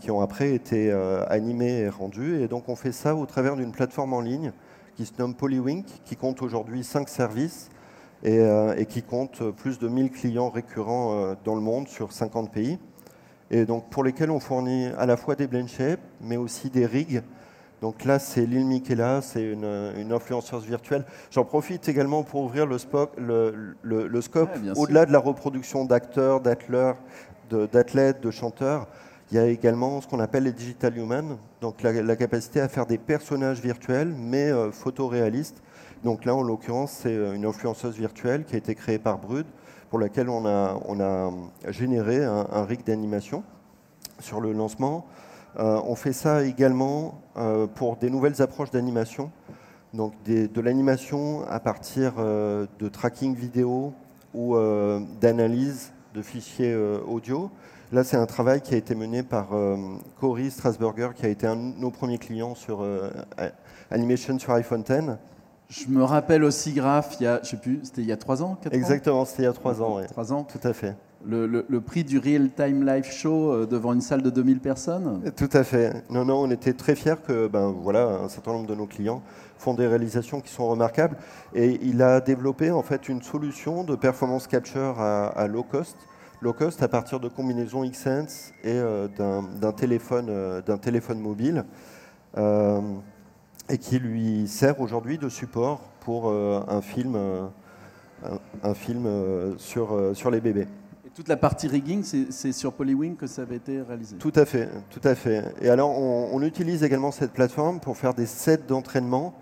qui 0.00 0.10
ont 0.10 0.20
après 0.20 0.54
été 0.54 0.92
animées 1.30 1.78
et 1.78 1.88
rendues. 1.88 2.42
Et 2.42 2.48
donc 2.48 2.68
on 2.68 2.76
fait 2.76 2.92
ça 2.92 3.14
au 3.14 3.24
travers 3.24 3.56
d'une 3.56 3.72
plateforme 3.72 4.12
en 4.12 4.20
ligne 4.20 4.52
qui 4.96 5.06
se 5.06 5.12
nomme 5.18 5.34
Polywink, 5.34 5.86
qui 6.04 6.14
compte 6.14 6.42
aujourd'hui 6.42 6.84
5 6.84 7.08
services 7.08 7.70
et, 8.22 8.40
et, 8.76 8.84
qui 8.86 9.02
compte 9.02 9.50
plus 9.52 9.78
de 9.78 9.88
1000 9.88 10.10
clients 10.10 10.50
récurrents 10.50 11.36
dans 11.44 11.54
le 11.54 11.62
monde 11.62 11.88
sur 11.88 12.12
50 12.12 12.52
pays 12.52 12.78
et 13.50 13.64
donc 13.64 13.88
pour 13.90 14.04
lesquels 14.04 14.30
on 14.30 14.40
fournit 14.40 14.86
à 14.98 15.06
la 15.06 15.16
fois 15.16 15.34
des 15.34 15.46
blend 15.46 15.66
shapes, 15.66 16.00
mais 16.20 16.36
aussi 16.36 16.70
des 16.70 16.86
rigs. 16.86 17.22
Donc 17.80 18.04
là, 18.04 18.18
c'est 18.18 18.44
Lil 18.44 18.66
Michaela, 18.66 19.22
c'est 19.22 19.42
une, 19.42 19.92
une, 19.96 20.12
influenceuse 20.12 20.64
virtuelle. 20.64 21.04
J'en 21.30 21.44
profite 21.44 21.88
également 21.88 22.24
pour 22.24 22.42
ouvrir 22.42 22.66
le, 22.66 22.76
le, 23.82 24.20
scope 24.20 24.50
au-delà 24.76 25.06
de 25.06 25.12
la 25.12 25.20
reproduction 25.20 25.84
d'acteurs, 25.84 26.40
d'athlètes, 26.40 26.96
de, 27.50 28.30
chanteurs. 28.32 28.88
Il 29.30 29.36
y 29.36 29.38
a 29.38 29.46
également 29.46 30.00
ce 30.00 30.08
qu'on 30.08 30.18
appelle 30.18 30.44
les 30.44 30.52
digital 30.52 30.96
humans, 30.96 31.38
donc 31.60 31.82
la, 31.82 32.16
capacité 32.16 32.60
à 32.60 32.68
faire 32.68 32.86
des 32.86 32.98
personnages 32.98 33.60
virtuels, 33.60 34.12
mais 34.16 34.50
euh, 34.50 34.72
photoréalistes. 34.72 35.62
Donc 36.02 36.24
là, 36.24 36.34
en 36.34 36.42
l'occurrence, 36.42 36.92
c'est 37.02 37.14
euh, 37.14 37.34
une 37.34 37.44
influenceuse 37.44 37.96
virtuelle 37.96 38.44
qui 38.44 38.54
a 38.56 38.58
été 38.58 38.74
créée 38.74 38.98
par 38.98 39.18
Brud, 39.18 39.46
pour 39.90 39.98
laquelle 39.98 40.28
on 40.28 40.46
a, 40.46 41.30
généré 41.68 42.24
un, 42.24 42.64
rig 42.64 42.84
d'animation 42.84 43.42
sur 44.20 44.40
le 44.40 44.52
lancement. 44.52 45.06
Euh, 45.58 45.80
on 45.84 45.94
fait 45.94 46.12
ça 46.12 46.44
également 46.44 47.20
euh, 47.36 47.66
pour 47.66 47.96
des 47.96 48.10
nouvelles 48.10 48.42
approches 48.42 48.70
d'animation, 48.70 49.30
donc 49.94 50.12
de 50.24 50.60
l'animation 50.60 51.44
à 51.48 51.58
partir 51.58 52.14
euh, 52.18 52.66
de 52.78 52.88
tracking 52.88 53.34
vidéo 53.34 53.94
ou 54.34 54.56
d'analyse 55.20 55.92
de 56.14 56.20
fichiers 56.20 56.76
audio. 56.76 57.50
Là, 57.92 58.04
c'est 58.04 58.18
un 58.18 58.26
travail 58.26 58.60
qui 58.60 58.74
a 58.74 58.76
été 58.76 58.94
mené 58.94 59.22
par 59.22 59.48
Cory 60.20 60.50
Strasburger, 60.50 61.14
qui 61.14 61.24
a 61.24 61.30
été 61.30 61.46
un 61.46 61.56
de 61.56 61.80
nos 61.80 61.90
premiers 61.90 62.18
clients 62.18 62.54
sur 62.54 62.84
Animation 63.90 64.38
sur 64.38 64.52
iPhone 64.52 64.82
X. 64.82 65.16
Je 65.68 65.86
me 65.88 66.02
rappelle 66.02 66.44
aussi 66.44 66.72
Graph, 66.72 67.16
il 67.20 67.24
y 67.24 67.26
a, 67.26 67.40
je 67.42 67.50
sais 67.50 67.58
plus, 67.58 67.80
c'était 67.82 68.00
il 68.00 68.08
y 68.08 68.12
a 68.12 68.16
trois 68.16 68.42
ans, 68.42 68.56
Exactement, 68.70 69.26
c'était 69.26 69.42
il 69.42 69.46
y 69.46 69.48
a 69.48 69.52
trois 69.52 69.82
ans. 69.82 70.00
Trois 70.08 70.32
ans 70.32 70.44
Tout 70.44 70.66
à 70.66 70.72
fait. 70.72 70.96
Le, 71.26 71.46
le, 71.46 71.80
prix 71.80 72.04
du 72.04 72.18
Real 72.18 72.48
Time 72.50 72.86
Live 72.86 73.04
Show 73.04 73.52
euh, 73.52 73.66
devant 73.66 73.92
une 73.92 74.00
salle 74.00 74.22
de 74.22 74.30
2000 74.30 74.60
personnes? 74.60 75.20
Tout 75.36 75.50
à 75.52 75.64
fait. 75.64 76.04
Non, 76.08 76.24
non, 76.24 76.42
on 76.42 76.50
était 76.50 76.72
très 76.72 76.94
fiers 76.94 77.16
que 77.26 77.48
ben, 77.48 77.74
voilà, 77.82 78.06
un 78.06 78.28
certain 78.28 78.52
nombre 78.52 78.68
de 78.68 78.74
nos 78.74 78.86
clients 78.86 79.20
font 79.58 79.74
des 79.74 79.86
réalisations 79.86 80.40
qui 80.40 80.50
sont 80.50 80.68
remarquables. 80.68 81.18
Et 81.54 81.78
il 81.82 82.00
a 82.02 82.20
développé 82.20 82.70
en 82.70 82.82
fait 82.82 83.08
une 83.08 83.20
solution 83.20 83.84
de 83.84 83.94
performance 83.96 84.46
capture 84.46 85.00
à, 85.00 85.46
low 85.48 85.64
cost. 85.64 85.96
Low 86.40 86.52
cost 86.52 86.82
à 86.82 86.88
partir 86.88 87.20
de 87.20 87.28
combinaisons 87.28 87.84
Xsense 87.84 88.52
et 88.62 88.68
euh, 88.68 89.08
d'un 89.08 89.72
téléphone, 89.72 90.28
euh, 90.30 90.62
d'un 90.62 90.78
téléphone 90.78 91.18
mobile 91.18 91.64
et 93.68 93.78
qui 93.78 93.98
lui 93.98 94.48
sert 94.48 94.80
aujourd'hui 94.80 95.18
de 95.18 95.28
support 95.28 95.80
pour 96.00 96.28
euh, 96.28 96.62
un 96.68 96.80
film, 96.80 97.14
euh, 97.16 97.46
un, 98.62 98.74
film 98.74 99.04
euh, 99.06 99.54
sur, 99.58 99.98
sur 100.14 100.30
les 100.30 100.40
bébés. 100.40 100.66
Et 101.06 101.10
toute 101.10 101.28
la 101.28 101.36
partie 101.36 101.68
rigging, 101.68 102.02
c'est 102.02 102.52
sur 102.52 102.72
Polywing 102.72 103.16
que 103.16 103.26
ça 103.26 103.42
avait 103.42 103.56
été 103.56 103.82
réalisé 103.82 104.16
Tout 104.16 104.32
à 104.34 104.44
fait, 104.44 104.68
tout 104.90 105.06
à 105.06 105.14
fait. 105.14 105.44
Et 105.60 105.68
alors, 105.68 105.90
on, 105.90 106.42
utilise 106.42 106.82
également 106.82 107.10
cette 107.10 107.32
plateforme 107.32 107.80
pour 107.80 107.96
faire 107.96 108.14
des 108.14 108.26
sets 108.26 108.62
d'entraînement 108.68 109.34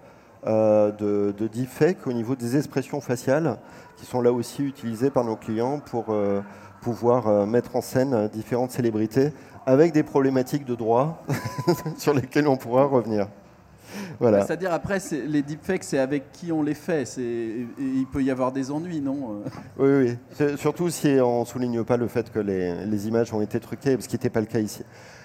de, 0.44 1.34
de 1.36 1.48
deepfake 1.48 2.06
au 2.06 2.12
niveau 2.12 2.36
des 2.36 2.56
expressions 2.56 3.00
faciales, 3.00 3.58
qui 3.96 4.06
sont 4.06 4.20
là 4.20 4.32
aussi 4.32 4.62
utilisées 4.62 5.10
par 5.10 5.24
nos 5.24 5.36
clients 5.36 5.80
pour 5.80 6.14
pouvoir 6.80 7.46
mettre 7.46 7.74
en 7.74 7.80
scène 7.80 8.28
différentes 8.28 8.70
célébrités 8.70 9.32
avec 9.66 9.92
des 9.92 10.04
problématiques 10.04 10.64
de 10.64 10.76
droit 10.76 11.24
sur 11.98 12.14
lesquelles 12.14 12.46
on 12.46 12.56
pourra 12.56 12.84
revenir. 12.84 13.26
C'est-à-dire 14.20 14.72
après, 14.72 14.98
les 15.26 15.42
deepfakes, 15.42 15.84
c'est 15.84 15.98
avec 15.98 16.32
qui 16.32 16.52
on 16.52 16.62
les 16.62 16.74
fait. 16.74 17.04
Il 17.18 18.06
peut 18.10 18.22
y 18.22 18.30
avoir 18.30 18.52
des 18.52 18.70
ennuis, 18.70 19.00
non 19.00 19.42
euh? 19.78 19.98
Oui, 20.06 20.16
oui. 20.38 20.56
Surtout 20.56 20.90
si 20.90 21.08
on 21.20 21.40
ne 21.40 21.44
souligne 21.44 21.84
pas 21.84 21.96
le 21.96 22.08
fait 22.08 22.30
que 22.30 22.38
les, 22.38 23.08
images 23.08 23.32
ont 23.32 23.40
été 23.40 23.60
truquées, 23.60 23.96
ce 24.00 24.08
qui 24.08 24.14
n'était 24.14 24.30
pas 24.30 24.40
le 24.40 24.46
cas 24.46 24.60
ici. 24.60 24.82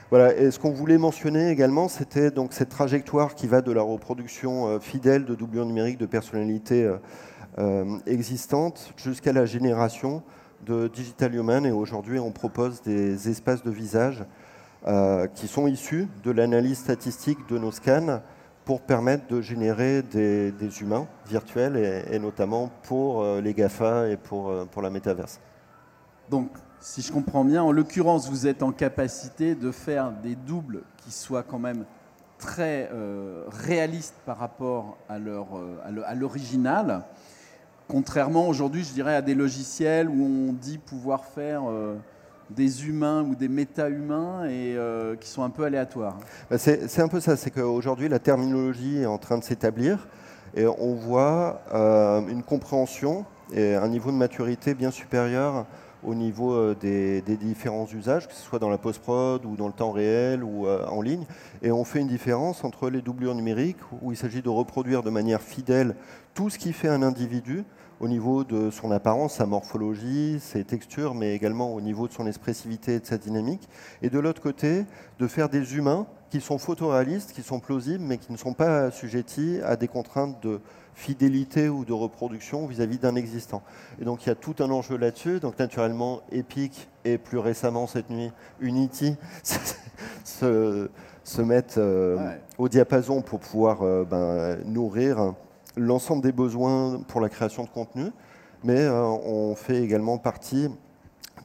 Voilà. 0.10 0.36
Et 0.36 0.52
ce 0.52 0.60
qu'on 0.60 0.72
voulait 0.72 0.98
mentionner 0.98 1.50
également, 1.50 1.88
c'était 1.88 2.32
donc 2.32 2.54
cette 2.54 2.70
trajectoire 2.70 3.34
qui 3.34 3.48
va 3.48 3.62
de 3.62 3.72
la 3.72 3.82
reproduction 3.82 4.68
euh, 4.68 4.80
fidèle 4.80 5.26
de 5.26 5.36
doublures 5.36 5.66
numériques 5.66 5.98
de 5.98 6.06
personnalités 6.06 6.90
euh, 7.60 7.98
existantes 8.06 8.94
jusqu'à 8.98 9.32
la 9.32 9.46
génération 9.46 10.22
de 10.66 10.90
Digital 10.90 11.34
Human. 11.34 11.66
Et 11.66 11.72
aujourd'hui, 11.72 12.20
on 12.20 12.32
propose 12.32 12.82
des 12.82 13.30
espaces 13.30 13.64
de 13.64 13.72
visage 13.72 14.24
qui 15.36 15.48
sont 15.48 15.68
issus 15.68 16.08
de 16.24 16.32
l'analyse 16.32 16.80
statistique 16.80 17.38
de 17.50 17.60
nos 17.60 17.72
scans 17.72 18.20
pour 18.66 18.82
permettre 18.82 19.28
de 19.28 19.42
générer 19.42 20.02
des, 20.02 20.82
humains 20.82 21.08
virtuels 21.28 21.78
et, 22.10 22.20
notamment 22.20 22.70
pour 22.84 23.22
euh, 23.22 23.42
les 23.42 23.54
GAFA 23.54 24.10
et 24.10 24.18
pour, 24.18 24.50
euh, 24.50 24.66
pour 24.66 24.82
la 24.82 24.90
métaverse. 24.90 25.40
Donc, 26.30 26.50
si 26.80 27.02
je 27.02 27.12
comprends 27.12 27.44
bien, 27.44 27.64
en 27.64 27.72
l'occurrence, 27.72 28.30
vous 28.30 28.48
êtes 28.48 28.64
en 28.64 28.72
capacité 28.72 29.56
de 29.56 29.72
faire 29.72 30.12
des 30.12 30.36
doubles 30.36 30.84
qui 30.98 31.12
soient 31.12 31.44
quand 31.44 31.60
même 31.60 31.86
très 32.38 32.90
euh, 32.92 33.46
réalistes 33.50 34.16
par 34.26 34.38
rapport 34.38 34.98
à 35.10 35.20
l'original, 36.16 37.04
contrairement 37.88 38.48
aujourd'hui, 38.48 38.84
je 38.84 38.94
dirais, 38.94 39.16
à 39.16 39.22
des 39.22 39.36
logiciels 39.36 40.10
où 40.10 40.50
on 40.50 40.54
dit 40.54 40.80
pouvoir 40.80 41.26
faire 41.26 41.64
des 42.56 42.88
humains 42.88 43.24
ou 43.24 43.36
des 43.36 43.48
méta-humains 43.48 44.46
et 44.46 44.76
euh, 44.76 45.16
qui 45.16 45.30
sont 45.30 45.44
un 45.44 45.50
peu 45.50 45.64
aléatoires. 45.64 46.18
Bah, 46.50 46.58
c'est 46.58 47.00
un 47.00 47.08
peu 47.08 47.20
ça, 47.20 47.38
c'est 47.38 47.52
qu'aujourd'hui 47.52 48.10
la 48.10 48.20
terminologie 48.20 49.00
est 49.00 49.06
en 49.06 49.18
train 49.18 49.38
de 49.38 49.44
s'établir 49.44 50.08
et 50.56 50.66
on 50.68 50.94
voit 50.94 51.62
euh, 51.74 52.22
une 52.28 52.44
compréhension 52.44 53.26
et 53.54 53.76
un 53.76 53.88
niveau 53.88 54.12
de 54.12 54.18
maturité 54.18 54.74
bien 54.74 54.92
supérieur 54.92 55.66
au 56.04 56.16
niveau 56.16 56.54
euh, 56.54 56.76
des, 56.80 57.22
différents 57.38 57.86
usages, 57.86 58.28
que 58.28 58.34
ce 58.34 58.42
soit 58.42 58.60
dans 58.60 58.70
la 58.70 58.78
post-prod 58.78 59.46
ou 59.46 59.56
dans 59.56 59.68
le 59.68 59.74
temps 59.74 59.92
réel 59.92 60.44
ou 60.44 60.68
en 60.68 61.02
ligne. 61.02 61.26
Et 61.62 61.72
on 61.72 61.84
fait 61.84 62.00
une 62.00 62.08
différence 62.08 62.64
entre 62.64 62.90
les 62.90 63.02
doublures 63.02 63.36
numériques, 63.36 63.78
où 64.02 64.12
il 64.12 64.18
s'agit 64.18 64.42
de 64.42 64.50
reproduire 64.50 65.04
de 65.04 65.10
manière 65.10 65.42
fidèle 65.42 65.96
tout 66.34 66.50
ce 66.50 66.58
qui 66.58 66.74
fait 66.74 66.88
un 66.88 67.04
individu, 67.04 67.64
au 68.02 68.08
niveau 68.08 68.44
de 68.44 68.72
son 68.72 68.90
apparence, 68.90 69.36
sa 69.36 69.46
morphologie, 69.46 70.40
ses 70.40 70.64
textures, 70.64 71.14
mais 71.14 71.36
également 71.36 71.74
au 71.76 71.82
niveau 71.82 72.08
de 72.08 72.14
son 72.14 72.26
expressivité 72.26 72.96
et 72.96 73.00
de 73.00 73.06
sa 73.06 73.20
dynamique. 73.20 73.70
Et 74.02 74.10
de 74.10 74.18
l'autre 74.18 74.42
côté, 74.42 74.86
de 75.20 75.28
faire 75.28 75.50
des 75.50 75.76
humains 75.76 76.08
qui 76.32 76.42
sont 76.42 76.58
photoréalistes, 76.58 77.32
qui 77.32 77.44
sont 77.44 77.60
plausibles, 77.60 78.04
mais 78.04 78.18
qui 78.18 78.32
ne 78.32 78.38
sont 78.38 78.54
pas 78.54 78.86
assujettis 78.86 79.60
à 79.64 79.76
des 79.76 79.88
contraintes 79.88 80.42
de 80.42 80.62
fidélité 80.96 81.70
ou 81.70 81.86
de 81.86 81.94
reproduction 81.94 82.66
vis-à-vis 82.66 82.98
d'un 82.98 83.16
existant. 83.16 83.62
Et 84.02 84.06
donc 84.06 84.26
il 84.26 84.30
y 84.30 84.32
a 84.32 84.36
tout 84.36 84.56
un 84.60 84.72
enjeu 84.72 84.98
là-dessus. 84.98 85.40
Donc 85.40 85.60
naturellement, 85.60 86.22
Epic 86.32 86.90
et 87.06 87.20
plus 87.20 87.38
récemment 87.38 87.86
cette 87.86 88.10
nuit, 88.10 88.32
Unity 88.62 89.16
se, 90.24 90.90
se 91.24 91.42
mettent 91.44 91.78
euh, 91.78 92.18
au 92.58 92.68
diapason 92.68 93.22
pour 93.22 93.40
pouvoir 93.40 93.84
euh, 93.84 94.06
ben, 94.10 94.58
nourrir 94.66 95.36
l'ensemble 95.76 96.22
des 96.22 96.32
besoins 96.32 97.02
pour 97.08 97.22
la 97.22 97.30
création 97.30 97.64
de 97.64 97.70
contenu, 97.70 98.12
mais 98.64 98.88
on 98.88 99.56
fait 99.56 99.82
également 99.82 100.18
partie 100.18 100.70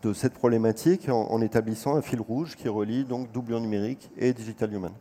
de 0.02 0.12
cette 0.12 0.34
problématique 0.34 1.08
en, 1.08 1.40
établissant 1.40 1.96
un 1.96 2.02
fil 2.02 2.20
rouge 2.20 2.56
qui 2.56 2.68
relie 2.68 3.04
donc 3.04 3.32
doublure 3.32 3.60
numérique 3.60 4.10
et 4.16 4.32
digital 4.32 4.72
human. 4.72 4.92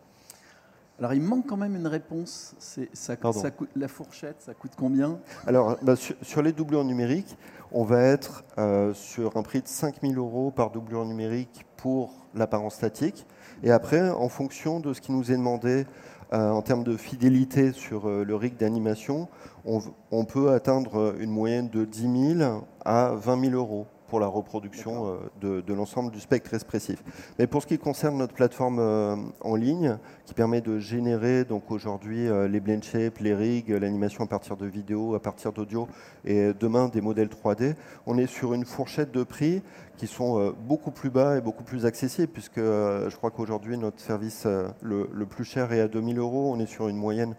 Alors 0.98 1.14
il 1.14 1.22
manque 1.22 1.46
quand 1.46 1.58
même 1.58 1.76
une 1.76 1.88
réponse. 1.88 2.56
Ça, 2.58 2.82
ça 2.94 3.52
coûte, 3.52 3.70
la 3.76 3.90
fourchette, 3.90 4.38
ça 4.40 4.54
coûte 4.54 4.72
combien? 4.78 5.20
Alors 5.46 5.78
bah, 5.82 5.96
sur, 5.96 6.42
les 6.42 6.54
doublures 6.54 6.86
numériques, 6.86 7.38
on 7.74 7.84
va 7.84 8.02
être 8.02 8.46
euh, 8.58 8.94
sur 8.94 9.36
un 9.36 9.44
prix 9.44 9.62
de 9.62 9.68
5000 9.68 10.18
euros 10.18 10.52
par 10.52 10.72
doublure 10.72 11.06
numérique 11.06 11.66
pour 11.76 12.14
l'apparence 12.34 12.76
statique. 12.76 13.26
Et 13.64 13.72
après, 13.72 14.10
en 14.10 14.30
fonction 14.30 14.80
de 14.80 14.94
ce 14.94 15.02
qui 15.02 15.12
nous 15.12 15.32
est 15.32 15.38
demandé 15.38 15.80
euh, 15.80 15.86
en 16.32 16.62
termes 16.62 16.84
de 16.84 16.98
fidélité 16.98 17.72
sur 17.72 18.08
euh, 18.08 18.24
le 18.24 18.36
rig 18.36 18.58
d'animation, 18.58 19.28
on, 19.66 19.82
on, 20.12 20.26
peut 20.26 20.52
atteindre 20.52 21.16
une 21.20 21.32
moyenne 21.32 21.70
de 21.70 21.86
10 21.86 22.38
000 22.38 22.66
à 22.84 23.14
20 23.16 23.50
000 23.50 23.54
euros 23.56 23.88
pour 24.08 24.20
la 24.20 24.28
reproduction 24.28 25.18
euh, 25.44 25.62
de, 25.62 25.74
l'ensemble 25.74 26.12
du 26.12 26.20
spectre 26.20 26.54
expressif. 26.54 27.04
Mais 27.40 27.48
pour 27.48 27.62
ce 27.62 27.68
qui 27.68 27.78
concerne 27.78 28.18
notre 28.18 28.34
plateforme 28.34 28.80
euh, 28.80 29.16
en 29.42 29.56
ligne, 29.56 29.98
qui 30.26 30.34
permet 30.34 30.62
de 30.62 30.80
générer 30.80 31.44
donc 31.44 31.72
aujourd'hui 31.72 32.28
euh, 32.28 32.48
les 32.48 32.60
blend 32.60 32.82
shapes, 32.82 33.20
les 33.20 33.34
rigs, 33.34 33.70
l'animation 33.70 34.24
à 34.24 34.28
partir 34.28 34.58
de 34.58 34.66
vidéos, 34.66 35.16
à 35.16 35.22
partir 35.22 35.52
d'audio, 35.52 35.88
et 36.24 36.54
demain 36.54 36.88
des 36.88 37.02
modèles 37.02 37.30
3D, 37.30 37.76
on 38.06 38.18
est 38.18 38.28
sur 38.28 38.54
une 38.54 38.66
fourchette 38.66 39.12
de 39.12 39.24
prix 39.24 39.62
qui 39.98 40.08
sont 40.08 40.54
beaucoup 40.68 40.92
plus 40.92 41.10
bas 41.10 41.38
et 41.38 41.42
beaucoup 41.42 41.64
plus 41.64 41.86
accessibles, 41.86 42.32
puisque 42.32 42.60
je 42.60 43.16
crois 43.16 43.32
qu'aujourd'hui 43.32 43.78
notre 43.78 44.02
service 44.02 44.46
le, 44.82 45.10
le, 45.14 45.26
plus 45.26 45.46
cher 45.46 45.72
est 45.72 45.80
à 45.80 45.88
2000 45.88 46.20
euros, 46.20 46.52
on 46.54 46.60
est 46.60 46.66
sur 46.66 46.90
une 46.90 46.98
moyenne 46.98 47.36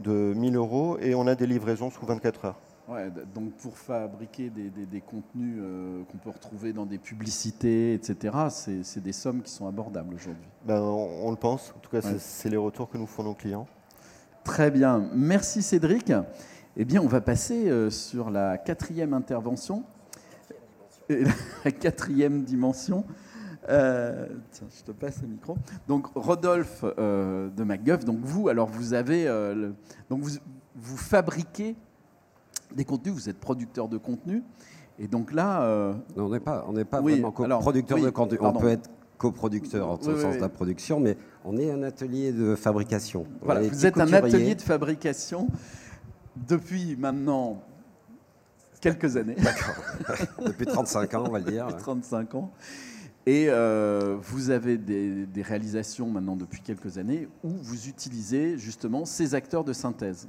de 0.00 0.10
1000 0.10 0.56
euros, 0.56 0.98
et 1.00 1.14
on 1.14 1.26
a 1.26 1.34
des 1.34 1.46
livraisons 1.46 1.90
sous 1.90 2.04
24 2.06 2.46
heures 2.46 2.69
donc 3.34 3.52
pour 3.54 3.76
fabriquer 3.76 4.50
des, 4.50 5.00
contenus 5.00 5.58
euh, 5.58 6.02
qu'on 6.04 6.18
peut 6.18 6.30
retrouver 6.30 6.72
dans 6.72 6.86
des 6.86 6.98
publicités, 6.98 7.94
etc., 7.94 8.36
c'est 8.82 9.02
des 9.02 9.12
sommes 9.12 9.42
qui 9.42 9.50
sont 9.50 9.66
abordables 9.66 10.14
aujourd'hui. 10.14 10.48
Ben, 10.64 10.80
on, 10.80 11.30
le 11.30 11.36
pense, 11.36 11.72
en 11.76 11.80
tout 11.80 11.90
cas 11.90 12.00
c'est 12.02 12.48
les 12.48 12.56
retours 12.56 12.88
que 12.88 12.98
nous 12.98 13.06
font 13.06 13.22
nos 13.22 13.34
clients. 13.34 13.66
Très 14.44 14.70
bien, 14.70 15.08
merci 15.14 15.62
Cédric. 15.62 16.12
Eh 16.76 16.84
bien, 16.84 17.02
on 17.02 17.06
va 17.06 17.20
passer 17.20 17.68
euh, 17.68 17.90
sur 17.90 18.30
la 18.30 18.56
quatrième 18.56 19.12
intervention, 19.12 19.84
la 21.64 21.72
quatrième 21.72 22.44
dimension. 22.44 23.04
Euh, 23.68 24.26
tiens, 24.50 24.68
je 24.76 24.82
te 24.82 24.92
passe 24.92 25.20
le 25.22 25.28
micro. 25.28 25.56
Donc 25.86 26.06
Rodolphe 26.14 26.84
de 26.84 27.62
MacGuff, 27.62 28.04
donc 28.04 28.18
vous, 28.22 28.48
alors 28.48 28.68
vous 28.68 28.94
avez, 28.94 29.26
donc 30.08 30.22
vous, 30.22 30.38
vous 30.74 30.96
fabriquez 30.96 31.76
des 32.74 32.84
contenus, 32.84 33.14
vous 33.14 33.28
êtes 33.28 33.38
producteur 33.38 33.88
de 33.88 33.98
contenu. 33.98 34.42
Et 34.98 35.08
donc 35.08 35.32
là. 35.32 35.62
Euh, 35.62 35.94
on 36.16 36.28
n'est 36.28 36.40
pas, 36.40 36.64
on 36.68 36.84
pas 36.84 37.00
vraiment 37.00 37.32
producteur 37.32 37.98
de 37.98 38.10
contenu. 38.10 38.38
On 38.40 38.52
peut 38.52 38.68
être 38.68 38.90
coproducteur 39.18 39.88
en 39.88 39.96
au 39.96 40.18
sens 40.18 40.36
de 40.36 40.40
la 40.40 40.48
production, 40.48 40.98
mais 40.98 41.16
on 41.44 41.58
est 41.58 41.70
un 41.70 41.82
atelier 41.82 42.32
de 42.32 42.54
fabrication. 42.54 43.26
Voilà, 43.42 43.60
vous 43.68 43.86
êtes 43.86 43.98
un 43.98 44.12
atelier 44.12 44.54
de 44.54 44.62
fabrication 44.62 45.48
depuis 46.48 46.96
maintenant 46.96 47.62
quelques 48.80 49.16
années. 49.16 49.36
depuis 50.46 50.66
35 50.66 51.14
ans, 51.14 51.24
on 51.26 51.30
va 51.30 51.38
le 51.38 51.50
dire. 51.50 51.66
Depuis 51.66 51.82
35 51.82 52.34
ans. 52.34 52.50
Et 53.26 53.46
euh, 53.48 54.16
vous 54.22 54.48
avez 54.48 54.78
des, 54.78 55.26
des, 55.26 55.42
réalisations 55.42 56.08
maintenant 56.08 56.36
depuis 56.36 56.62
quelques 56.62 56.96
années 56.96 57.28
où 57.44 57.50
vous 57.50 57.88
utilisez 57.88 58.56
justement 58.56 59.04
ces 59.04 59.34
acteurs 59.34 59.64
de 59.64 59.74
synthèse. 59.74 60.26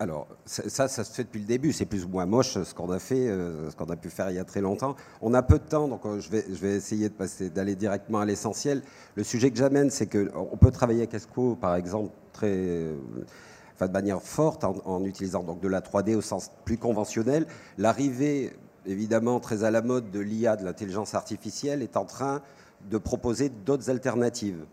Alors, 0.00 0.26
ça, 0.44 0.88
ça 0.88 1.04
se 1.04 1.12
fait 1.12 1.22
depuis 1.22 1.40
le 1.40 1.46
début. 1.46 1.72
C'est 1.72 1.86
plus 1.86 2.04
ou 2.04 2.08
moins 2.08 2.26
moche 2.26 2.60
ce 2.62 2.74
qu'on 2.74 2.90
a 2.90 2.98
fait, 2.98 3.28
euh, 3.28 3.70
ce 3.70 3.76
qu'on 3.76 3.84
a 3.86 3.96
pu 3.96 4.10
faire 4.10 4.28
il 4.30 4.36
y 4.36 4.40
a 4.40 4.44
très 4.44 4.60
longtemps. 4.60 4.96
On 5.22 5.34
a 5.34 5.42
peu 5.42 5.58
de 5.58 5.64
temps, 5.64 5.86
donc 5.86 6.04
euh, 6.04 6.18
je, 6.20 6.30
vais, 6.30 6.74
essayer 6.76 7.10
d'aller 7.54 7.76
directement 7.76 8.20
à 8.20 8.24
l'essentiel. 8.24 8.82
Le 9.14 9.22
sujet 9.22 9.50
que 9.50 9.56
j'amène, 9.56 9.90
c'est 9.90 10.08
qu'on 10.08 10.56
peut 10.56 10.72
travailler 10.72 11.00
avec 11.00 11.14
ESCO, 11.14 11.54
par 11.54 11.76
exemple, 11.76 12.12
enfin, 12.34 13.86
de 13.86 13.92
manière 13.92 14.20
forte, 14.20 14.64
en, 14.64 15.04
utilisant 15.04 15.44
donc 15.44 15.60
de 15.60 15.68
la 15.68 15.80
3D 15.80 16.16
au 16.16 16.22
sens 16.22 16.50
plus 16.64 16.76
conventionnel. 16.76 17.46
L'arrivée, 17.78 18.52
évidemment, 18.86 19.38
très 19.38 19.62
à 19.62 19.70
la 19.70 19.80
mode 19.80 20.10
de 20.10 20.18
l'IA, 20.18 20.56
de 20.56 20.64
l'intelligence 20.64 21.14
artificielle, 21.14 21.82
est 21.82 21.96
en 21.96 22.04
train 22.04 22.42
de 22.90 22.98
proposer 22.98 23.48
d'autres 23.48 23.90
alternatives. 23.90 24.64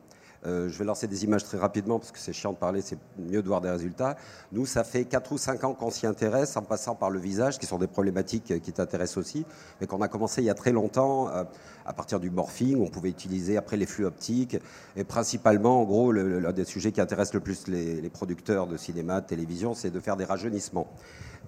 Euh, 0.46 0.70
je 0.70 0.78
vais 0.80 0.86
lancer 0.86 1.08
des 1.08 1.24
images 1.24 1.44
très 1.44 1.58
rapidement 1.58 2.00
parce 2.00 2.12
que 2.12 2.18
c'est 2.18 2.34
chiant 2.34 2.52
de 2.52 2.58
parler, 2.58 2.82
c'est 2.82 2.98
mieux 3.20 3.44
de 3.44 3.48
voir 3.48 3.62
des 3.62 3.70
résultats. 3.70 4.18
Nous, 4.52 4.66
ça 4.66 4.84
fait 4.84 5.06
4 5.06 5.32
ou 5.32 5.38
5 5.38 5.64
ans 5.64 5.74
qu'on 5.74 5.92
s'y 5.92 6.08
intéresse 6.08 6.58
en 6.58 6.64
passant 6.64 6.96
par 6.96 7.12
le 7.12 7.20
visage, 7.20 7.60
qui 7.60 7.68
sont 7.68 7.78
des 7.78 7.88
problématiques 7.88 8.60
qui 8.62 8.74
t'intéressent 8.74 9.18
aussi, 9.18 9.46
mais 9.80 9.88
qu'on 9.88 10.02
a 10.02 10.08
commencé 10.08 10.42
il 10.42 10.46
y 10.46 10.50
a 10.50 10.56
très 10.56 10.72
longtemps 10.72 11.30
euh, 11.30 11.44
à 11.86 11.94
partir 11.94 12.20
du 12.20 12.32
morphing. 12.32 12.82
On 12.82 12.90
pouvait 12.90 13.10
utiliser 13.10 13.56
après 13.58 13.78
les 13.78 13.86
flux 13.86 14.06
optiques 14.06 14.58
et 14.96 15.04
principalement, 15.04 15.82
en 15.82 15.84
gros, 15.84 16.12
l'un 16.12 16.52
des 16.52 16.66
sujets 16.66 16.92
qui 16.92 17.02
intéresse 17.02 17.34
le 17.34 17.40
plus 17.40 17.68
les, 17.68 18.10
producteurs 18.10 18.68
de 18.68 18.78
cinéma, 18.78 19.22
de 19.22 19.28
télévision, 19.28 19.76
c'est 19.76 19.92
de 19.92 20.00
faire 20.00 20.18
des 20.18 20.26
rajeunissements. 20.26 20.88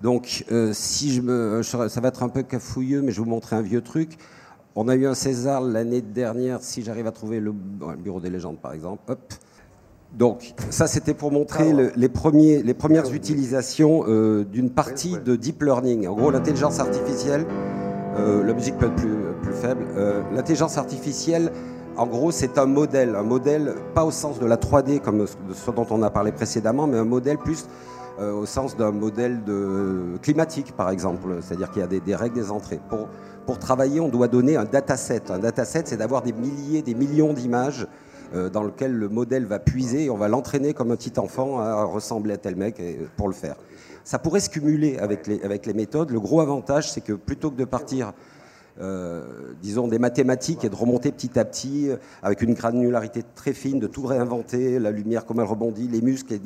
Donc, 0.01 0.45
euh, 0.51 0.71
si 0.73 1.13
je 1.13 1.21
me, 1.21 1.61
ça 1.63 2.01
va 2.01 2.07
être 2.07 2.23
un 2.23 2.29
peu 2.29 2.43
cafouilleux, 2.43 3.01
mais 3.01 3.11
je 3.11 3.17
vais 3.17 3.25
vous 3.25 3.29
montrer 3.29 3.55
un 3.55 3.61
vieux 3.61 3.81
truc. 3.81 4.17
On 4.75 4.87
a 4.87 4.95
eu 4.95 5.05
un 5.05 5.13
César 5.13 5.61
l'année 5.61 6.01
dernière, 6.01 6.61
si 6.61 6.81
j'arrive 6.81 7.05
à 7.05 7.11
trouver 7.11 7.39
le, 7.39 7.51
Bureau 7.51 8.19
des 8.19 8.29
légendes 8.29 8.57
par 8.57 8.73
exemple. 8.73 9.01
Hop. 9.07 9.33
Donc 10.17 10.53
ça 10.69 10.87
c'était 10.87 11.13
pour 11.13 11.31
montrer 11.31 11.73
les, 11.95 12.09
premiers, 12.09 12.61
les 12.61 12.73
premières 12.73 13.11
utilisations 13.13 14.03
euh, 14.07 14.43
d'une 14.43 14.69
partie 14.69 15.17
de 15.23 15.35
deep 15.35 15.61
learning. 15.63 16.07
En 16.07 16.15
gros 16.15 16.31
l'intelligence 16.31 16.79
artificielle, 16.79 17.45
euh, 18.17 18.43
la 18.43 18.53
musique 18.53 18.77
peut 18.77 18.87
être 18.87 18.95
plus, 18.95 19.17
plus 19.41 19.53
faible, 19.53 19.85
euh, 19.95 20.21
l'intelligence 20.33 20.77
artificielle 20.77 21.51
en 21.95 22.07
gros, 22.07 22.31
c'est 22.31 22.57
un 22.57 22.65
modèle, 22.65 23.15
un 23.15 23.23
modèle 23.23 23.75
pas 23.93 24.03
au 24.03 24.09
sens 24.09 24.39
de 24.39 24.47
la 24.47 24.57
3D 24.57 24.99
comme 24.99 25.27
ce 25.27 25.71
dont 25.71 25.85
on 25.91 26.01
a 26.01 26.09
parlé 26.09 26.31
précédemment, 26.31 26.87
mais 26.87 26.97
un 26.97 27.05
modèle 27.05 27.37
plus 27.37 27.67
au 28.19 28.45
sens 28.45 28.77
d'un 28.77 28.91
modèle 28.91 29.43
de 29.43 30.17
climatique, 30.21 30.73
par 30.75 30.89
exemple. 30.89 31.37
C'est-à-dire 31.41 31.71
qu'il 31.71 31.81
y 31.81 31.83
a 31.83 31.87
des, 31.87 32.15
règles 32.15 32.35
des 32.35 32.51
entrées. 32.51 32.79
Pour, 32.89 33.07
pour 33.45 33.59
travailler, 33.59 33.99
on 33.99 34.09
doit 34.09 34.27
donner 34.27 34.55
un 34.55 34.65
dataset. 34.65 35.31
Un 35.31 35.39
dataset, 35.39 35.83
c'est 35.85 35.97
d'avoir 35.97 36.21
des 36.21 36.33
milliers, 36.33 36.81
des 36.81 36.93
millions 36.93 37.33
d'images 37.33 37.87
euh, 38.35 38.49
dans 38.49 38.63
lesquelles 38.63 38.93
le 38.93 39.09
modèle 39.09 39.45
va 39.45 39.59
puiser 39.59 40.05
et 40.05 40.09
on 40.09 40.17
va 40.17 40.27
l'entraîner 40.27 40.73
comme 40.73 40.91
un 40.91 40.95
petit 40.95 41.19
enfant 41.19 41.59
à 41.59 41.83
ressembler 41.83 42.33
à 42.33 42.37
tel 42.37 42.55
mec 42.55 42.81
pour 43.17 43.27
le 43.27 43.33
faire. 43.33 43.55
Ça 44.03 44.19
pourrait 44.19 44.41
se 44.41 44.49
cumuler 44.49 44.97
avec 44.97 45.27
les, 45.27 45.41
avec 45.43 45.65
les 45.65 45.73
méthodes. 45.73 46.11
Le 46.11 46.19
gros 46.19 46.41
avantage, 46.41 46.91
c'est 46.91 47.01
que 47.01 47.13
plutôt 47.13 47.51
que 47.51 47.55
de 47.55 47.65
partir 47.65 48.13
euh, 48.81 49.53
disons, 49.61 49.87
des 49.87 49.99
mathématiques 49.99 50.65
et 50.65 50.69
de 50.69 50.75
remonter 50.75 51.11
petit 51.11 51.37
à 51.37 51.45
petit 51.45 51.89
euh, 51.89 51.97
avec 52.23 52.41
une 52.41 52.53
granularité 52.55 53.23
très 53.35 53.53
fine, 53.53 53.79
de 53.79 53.87
tout 53.87 54.05
réinventer, 54.05 54.79
la 54.79 54.89
lumière 54.89 55.25
comme 55.25 55.39
elle 55.39 55.45
rebondit, 55.45 55.87
les 55.87 56.01
muscles, 56.01 56.39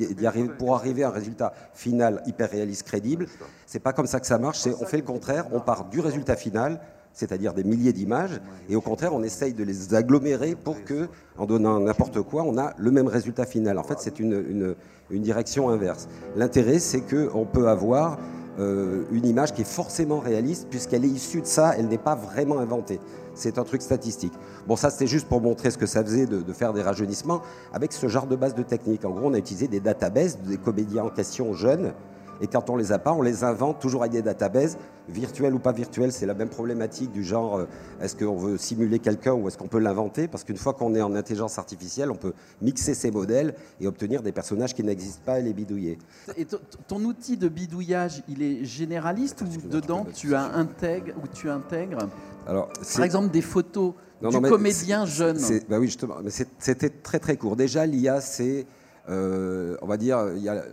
pour 0.58 0.74
arriver 0.74 1.04
à 1.04 1.08
un 1.08 1.12
résultat 1.12 1.54
final 1.72 2.22
hyper 2.26 2.50
réaliste, 2.50 2.82
crédible. 2.82 3.26
C'est 3.66 3.78
pas 3.78 3.92
comme 3.92 4.06
ça 4.06 4.20
que 4.20 4.26
ça 4.26 4.38
marche, 4.38 4.66
on 4.80 4.84
fait 4.84 4.98
le 4.98 5.04
contraire, 5.04 5.46
on 5.52 5.60
part 5.60 5.86
du 5.86 6.00
résultat 6.00 6.36
final, 6.36 6.80
c'est-à-dire 7.14 7.54
des 7.54 7.64
milliers 7.64 7.92
d'images, 7.94 8.40
et 8.68 8.76
au 8.76 8.80
contraire, 8.80 9.14
on 9.14 9.22
essaye 9.22 9.54
de 9.54 9.64
les 9.64 9.94
agglomérer 9.94 10.54
pour 10.54 10.84
que, 10.84 11.08
en 11.38 11.46
donnant 11.46 11.80
n'importe 11.80 12.20
quoi, 12.22 12.44
on 12.44 12.58
a 12.58 12.74
le 12.76 12.90
même 12.90 13.08
résultat 13.08 13.46
final. 13.46 13.78
En 13.78 13.82
fait, 13.82 13.96
c'est 13.98 14.20
une, 14.20 14.34
une, 14.34 14.74
une 15.10 15.22
direction 15.22 15.70
inverse. 15.70 16.08
L'intérêt, 16.36 16.78
c'est 16.78 17.00
qu'on 17.00 17.46
peut 17.46 17.68
avoir 17.68 18.18
euh, 18.58 19.04
une 19.12 19.26
image 19.26 19.54
qui 19.54 19.62
est 19.62 19.68
forcément 19.68 20.18
réaliste, 20.18 20.68
puisqu'elle 20.68 21.04
est 21.04 21.08
issue 21.08 21.40
de 21.40 21.46
ça, 21.46 21.74
elle 21.76 21.88
n'est 21.88 21.98
pas 21.98 22.14
vraiment 22.14 22.58
inventée. 22.58 23.00
C'est 23.34 23.58
un 23.58 23.64
truc 23.64 23.82
statistique. 23.82 24.32
Bon, 24.66 24.74
ça 24.74 24.90
c'était 24.90 25.06
juste 25.06 25.28
pour 25.28 25.40
montrer 25.40 25.70
ce 25.70 25.78
que 25.78 25.86
ça 25.86 26.02
faisait 26.02 26.26
de, 26.26 26.40
de, 26.40 26.52
faire 26.52 26.72
des 26.72 26.82
rajeunissements 26.82 27.40
avec 27.72 27.92
ce 27.92 28.08
genre 28.08 28.26
de 28.26 28.34
base 28.34 28.54
de 28.54 28.62
technique. 28.62 29.04
En 29.04 29.10
gros, 29.10 29.28
on 29.28 29.34
a 29.34 29.38
utilisé 29.38 29.68
des 29.68 29.80
databases 29.80 30.38
des 30.38 30.56
comédiens 30.56 31.04
en 31.04 31.10
question 31.10 31.52
jeunes 31.54 31.92
et 32.40 32.46
quand 32.46 32.70
on 32.70 32.76
les 32.76 32.92
a 32.92 32.98
pas, 32.98 33.12
on 33.12 33.22
les 33.22 33.44
invente 33.44 33.80
toujours 33.80 34.02
avec 34.02 34.12
des 34.12 34.22
databases, 34.22 34.78
virtuelles 35.08 35.54
ou 35.54 35.58
pas 35.58 35.72
virtuelles. 35.72 36.12
C'est 36.12 36.26
la 36.26 36.34
même 36.34 36.48
problématique 36.48 37.10
du 37.12 37.24
genre 37.24 37.58
euh, 37.58 37.64
est-ce 38.00 38.14
qu'on 38.16 38.36
veut 38.36 38.58
simuler 38.58 38.98
quelqu'un 38.98 39.32
ou 39.32 39.48
est-ce 39.48 39.58
qu'on 39.58 39.68
peut 39.68 39.78
l'inventer? 39.78 40.28
Parce 40.28 40.44
qu'une 40.44 40.56
fois 40.56 40.74
qu'on 40.74 40.94
est 40.94 41.00
en 41.00 41.14
intelligence 41.14 41.58
artificielle, 41.58 42.10
on 42.10 42.16
peut 42.16 42.34
mixer 42.62 42.94
ces 42.94 43.10
modèles 43.10 43.54
et 43.80 43.86
obtenir 43.86 44.22
des 44.22 44.32
personnages 44.32 44.74
qui 44.74 44.82
n'existent 44.82 45.22
pas 45.24 45.40
et 45.40 45.42
les 45.42 45.52
bidouiller. 45.52 45.98
Et 46.36 46.46
ton 46.86 47.02
outil 47.04 47.36
de 47.36 47.48
bidouillage, 47.48 48.22
il 48.28 48.42
est 48.42 48.64
généraliste 48.64 49.42
ou 49.42 49.68
dedans 49.68 50.06
tu, 50.14 50.34
as 50.34 50.54
intègre, 50.54 51.14
ou 51.22 51.26
tu 51.26 51.48
intègres? 51.50 52.08
Alors, 52.46 52.68
par 52.96 53.04
exemple 53.04 53.30
des 53.30 53.42
photos 53.42 53.94
du 54.22 54.40
comédien 54.40 55.04
jeune 55.06 55.38
bah 55.68 55.78
oui, 55.78 55.86
justement, 55.86 56.16
mais 56.22 56.30
c'était 56.30 56.90
très 56.90 57.18
très 57.18 57.36
court. 57.36 57.56
Déjà, 57.56 57.86
l'IA, 57.86 58.20
c'est, 58.20 58.66
euh, 59.08 59.76
on 59.82 59.86
va 59.86 59.96
dire, 59.96 60.32
il 60.34 60.42
y 60.42 60.48
a 60.48 60.64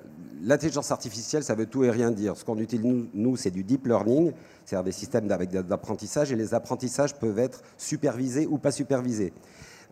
l'intelligence 0.46 0.92
artificielle, 0.92 1.44
ça 1.44 1.56
veut 1.56 1.66
tout 1.66 1.84
et 1.84 1.90
rien 1.90 2.12
dire. 2.12 2.38
Ce 2.38 2.46
qu'on 2.46 2.60
utilise, 2.60 3.08
nous, 3.14 3.36
c'est 3.36 3.52
du 3.52 3.64
deep 3.64 3.88
learning, 3.88 4.32
c'est-à-dire 4.64 4.86
des 4.86 4.92
systèmes 4.92 5.28
d'apprentissage, 5.28 6.32
et 6.32 6.36
les 6.36 6.54
apprentissages 6.54 7.16
peuvent 7.16 7.40
être 7.40 7.62
supervisés 7.78 8.48
ou 8.48 8.58
pas 8.58 8.72
supervisés. 8.72 9.34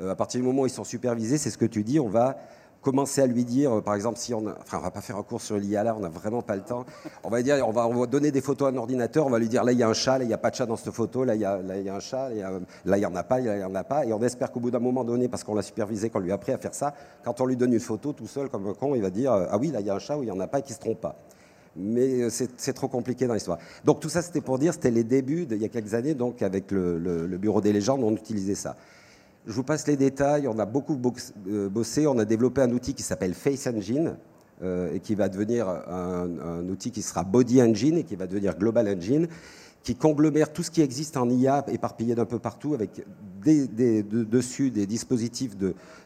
Euh, 0.01 0.12
à 0.12 0.16
partir 0.16 0.39
du 0.39 0.45
moment 0.45 0.62
où 0.64 0.68
ils 0.68 0.72
sont 0.72 0.84
supervisés, 0.84 1.38
c'est 1.38 1.49
ce 1.49 1.58
que 1.58 1.66
tu 1.66 1.84
dis, 1.84 1.99
on 1.99 2.10
va 2.10 2.38
commencer 2.84 3.22
à 3.22 3.26
lui 3.26 3.46
dire, 3.46 3.82
par 3.82 3.96
exemple, 3.96 4.20
si 4.20 4.34
on 4.34 4.46
a, 4.48 4.56
enfin, 4.62 4.78
on 4.78 4.82
va 4.82 4.92
pas 4.92 5.02
faire 5.02 5.18
un 5.18 5.24
cours 5.24 5.42
sur 5.42 5.58
l'IA 5.58 5.84
là, 5.84 5.96
on 5.98 6.02
n'a 6.02 6.10
vraiment 6.10 6.42
pas 6.42 6.56
le 6.56 6.62
temps. 6.62 6.86
On 7.24 7.30
va 7.30 7.42
dire, 7.42 7.68
on 7.68 7.72
va, 7.72 7.88
on 7.88 7.96
va 7.96 8.06
donner 8.06 8.32
des 8.32 8.42
photos 8.42 8.68
à 8.68 8.72
un 8.72 8.78
ordinateur, 8.78 9.26
on 9.26 9.30
va 9.30 9.40
lui 9.40 9.48
dire, 9.48 9.64
là, 9.64 9.72
il 9.72 9.80
y 9.80 9.84
a 9.84 9.90
un 9.90 9.94
chat, 9.94 10.18
là, 10.18 10.26
il 10.26 10.28
n'y 10.28 10.34
a 10.34 10.38
pas 10.38 10.52
de 10.52 10.56
chat 10.56 10.66
dans 10.66 10.76
cette 10.76 10.94
photo, 10.94 11.24
là, 11.24 11.34
il 11.34 11.42
y 11.42 11.46
a, 11.46 11.60
y 11.62 11.90
a 11.90 11.96
un 11.96 12.00
chat, 12.00 12.30
là, 12.30 12.98
il 12.98 13.00
n'y 13.00 13.06
en 13.06 13.16
a 13.16 13.24
pas, 13.24 13.40
là, 13.40 13.56
il 13.56 13.58
n'y 13.60 13.64
en 13.64 13.76
a 13.76 13.84
pas. 13.84 14.06
Et 14.06 14.14
on 14.14 14.22
espère 14.22 14.52
qu'au 14.52 14.60
bout 14.60 14.72
d'un 14.72 14.80
moment 14.80 15.04
donné, 15.04 15.28
parce 15.30 15.44
qu'on 15.44 15.56
l'a 15.56 15.62
supervisé, 15.62 16.10
qu'on 16.10 16.20
lui 16.20 16.32
a 16.32 16.36
appris 16.36 16.52
à 16.52 16.58
faire 16.58 16.76
ça, 16.76 16.94
quand 17.24 17.40
on 17.42 17.46
lui 17.46 17.56
donne 17.56 17.74
une 17.74 17.80
photo 17.80 18.14
tout 18.14 18.28
seul, 18.28 18.50
comme 18.50 18.68
un 18.68 18.74
con, 18.74 18.94
il 18.96 19.02
va 19.02 19.10
dire, 19.10 19.32
ah 19.32 19.58
oui, 19.58 19.72
là, 19.72 19.80
il 19.80 19.88
y 19.88 19.90
a 19.90 19.96
un 19.96 20.00
chat 20.00 20.18
ou 20.18 20.24
il 20.24 20.26
n'y 20.26 20.32
en 20.32 20.40
a 20.40 20.48
pas, 20.48 20.60
et 20.60 20.62
qu'il 20.62 20.74
ne 20.74 20.76
se 20.76 20.82
trompe 20.82 21.02
pas 21.02 21.16
mais 21.76 22.30
c'est 22.30 22.74
trop 22.74 22.88
compliqué 22.88 23.26
dans 23.26 23.34
l'histoire. 23.34 23.58
Donc 23.84 24.00
tout 24.00 24.10
ça, 24.10 24.22
c'était 24.22 24.42
pour 24.42 24.60
dire, 24.60 24.74
c'était 24.74 24.92
les 24.92 25.04
débuts, 25.04 25.48
il 25.50 25.58
y 25.58 25.66
a 25.66 25.70
quelques 25.70 25.94
années, 25.94 26.14
donc 26.14 26.42
avec 26.42 26.72
le, 26.72 26.98
le, 27.00 27.38
Bureau 27.38 27.62
des 27.62 27.74
légendes, 27.74 28.04
on 28.04 28.14
utilisait 28.14 28.56
ça. 28.56 28.76
Je 29.46 29.52
vous 29.52 29.64
passe 29.64 29.88
les 29.88 29.98
détails. 29.98 30.48
On 30.48 30.58
a 30.58 30.66
beaucoup 30.66 31.00
euh, 31.48 31.70
bossé. 31.70 32.08
On 32.08 32.18
a 32.18 32.26
développé 32.26 32.62
un 32.62 32.72
outil 32.72 32.94
qui 32.94 33.04
s'appelle 33.04 33.34
Face 33.34 33.68
Engine 33.68 34.16
euh, 34.62 34.94
et 34.94 35.00
qui 35.02 35.16
va 35.16 35.28
devenir 35.28 35.68
un, 35.68 36.68
outil 36.70 36.91
qui 36.91 37.02
sera 37.02 37.24
Body 37.24 37.62
Engine 37.62 37.98
et 37.98 38.04
qui 38.04 38.16
va 38.16 38.26
devenir 38.26 38.58
Global 38.58 38.88
Engine, 38.88 39.28
qui 39.84 39.96
conglomère 39.96 40.54
tout 40.54 40.64
ce 40.64 40.72
qui 40.72 40.82
existe 40.82 41.18
en 41.18 41.30
IA 41.30 41.66
éparpillé 41.68 42.16
d'un 42.16 42.26
peu 42.26 42.39
partout 42.39 42.74
avec 42.74 43.06
dessus 43.44 44.72
des 44.72 44.86
dispositifs 44.86 45.58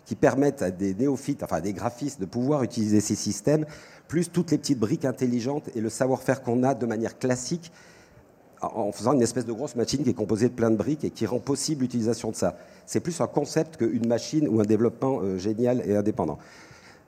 qui 0.04 0.16
permettent 0.16 0.64
à 0.64 0.72
des 0.72 0.96
néophytes, 0.96 1.44
enfin 1.44 1.58
à 1.58 1.62
des 1.62 1.74
graphistes, 1.74 2.20
de 2.20 2.26
pouvoir 2.26 2.64
utiliser 2.64 3.02
ces 3.02 3.14
systèmes, 3.14 3.66
plus 4.08 4.32
toutes 4.32 4.50
les 4.50 4.58
petites 4.58 4.80
briques 4.80 5.06
intelligentes 5.06 5.70
et 5.76 5.82
le 5.82 5.90
savoir-faire 5.90 6.42
qu'on 6.42 6.64
a 6.64 6.74
de 6.74 6.88
manière 6.88 7.20
classique 7.20 7.72
en 8.62 8.92
faisant 8.92 9.14
une 9.14 9.22
espèce 9.22 9.46
de 9.46 9.54
grosse 9.54 9.76
machine 9.76 10.04
qui 10.04 10.10
est 10.10 10.14
composée 10.14 10.50
de 10.50 10.54
plein 10.54 10.72
de 10.72 10.76
briques 10.76 11.04
et 11.04 11.10
qui 11.10 11.26
rend 11.26 11.40
possible 11.40 11.82
l'utilisation 11.82 12.32
de 12.32 12.36
ça. 12.36 12.58
C'est 12.86 13.00
plus 13.00 13.20
un 13.22 13.28
concept 13.28 13.78
qu'une 13.78 14.08
machine 14.08 14.48
ou 14.48 14.60
un 14.60 14.66
développement 14.66 15.20
euh, 15.22 15.38
génial 15.38 15.82
et 15.86 15.96
indépendant. 15.96 16.38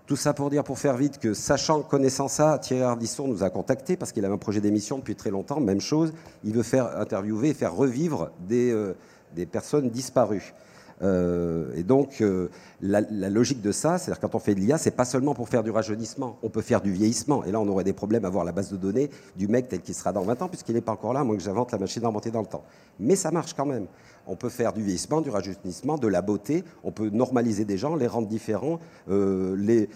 Tout 0.06 0.16
ça 0.16 0.34
pour 0.34 0.50
dire, 0.50 0.64
pour 0.64 0.80
faire 0.80 0.98
vite, 0.98 1.20
que 1.20 1.36
sachant, 1.36 1.82
connaissant 1.84 2.28
ça, 2.28 2.58
Thierry 2.58 2.82
Ardisson 2.82 3.28
nous 3.28 3.44
a 3.44 3.50
contactés 3.52 3.96
parce 3.96 4.12
qu'il 4.12 4.26
avait 4.26 4.34
un 4.34 4.40
projet 4.40 4.60
d'émission 4.60 4.98
depuis 4.98 5.16
très 5.16 5.30
longtemps, 5.30 5.60
même 5.60 5.82
chose. 5.82 6.14
Il 6.44 6.54
veut 6.54 6.64
faire 6.64 6.98
interviewer 6.98 7.50
et 7.50 7.54
faire 7.54 7.76
revivre 7.76 8.32
des, 8.48 8.72
euh, 8.72 8.96
des 9.36 9.46
personnes 9.46 9.90
disparues. 9.90 10.54
Euh, 11.02 11.72
et 11.76 11.84
donc, 11.84 12.22
euh, 12.22 12.50
la, 12.82 13.02
logique 13.30 13.62
de 13.62 13.72
ça, 13.72 13.98
c'est-à-dire 13.98 14.20
quand 14.20 14.36
on 14.36 14.40
fait 14.40 14.56
de 14.56 14.60
l'IA, 14.60 14.78
c'est 14.78 14.92
pas 14.92 15.06
seulement 15.06 15.34
pour 15.34 15.50
faire 15.50 15.64
du 15.64 15.72
rajeunissement, 15.72 16.38
on 16.44 16.50
peut 16.50 16.62
faire 16.62 16.82
du 16.82 16.92
vieillissement. 16.92 17.44
Et 17.46 17.52
là, 17.52 17.60
on 17.60 17.68
aurait 17.68 17.84
des 17.84 17.94
problèmes 17.94 18.26
à 18.26 18.30
voir 18.30 18.46
la 18.46 18.52
base 18.52 18.72
de 18.72 18.78
données 18.78 19.10
du 19.38 19.48
mec 19.48 19.70
tel 19.70 19.82
qu'il 19.82 19.96
sera 19.96 20.12
dans 20.12 20.24
20 20.24 20.42
ans, 20.42 20.48
puisqu'il 20.48 20.76
n'est 20.76 20.82
pas 20.82 20.92
encore 20.92 21.14
là, 21.14 21.22
à 21.22 21.24
moins 21.24 21.38
que 21.38 21.44
j'invente 21.44 21.72
la 21.72 21.78
machine 21.78 22.04
à 22.04 22.08
remonter 22.08 22.32
dans 22.32 22.42
le 22.42 22.48
temps. 22.48 22.64
Mais 23.00 23.16
ça 23.16 23.32
marche 23.32 23.54
quand 23.54 23.66
même. 23.66 23.88
On 24.28 24.36
peut 24.36 24.50
faire 24.50 24.74
du 24.74 24.84
vieillissement, 24.84 25.22
du 25.22 25.30
rajeunissement, 25.30 25.98
de 25.98 26.08
la 26.08 26.22
beauté. 26.22 26.64
On 26.84 26.92
peut 26.92 27.10
normaliser 27.10 27.66
des 27.66 27.78
gens, 27.78 27.96
les 27.96 28.06
rendre 28.06 28.28
différents, 28.28 28.80
euh, 29.10 29.56
les, 29.58 29.90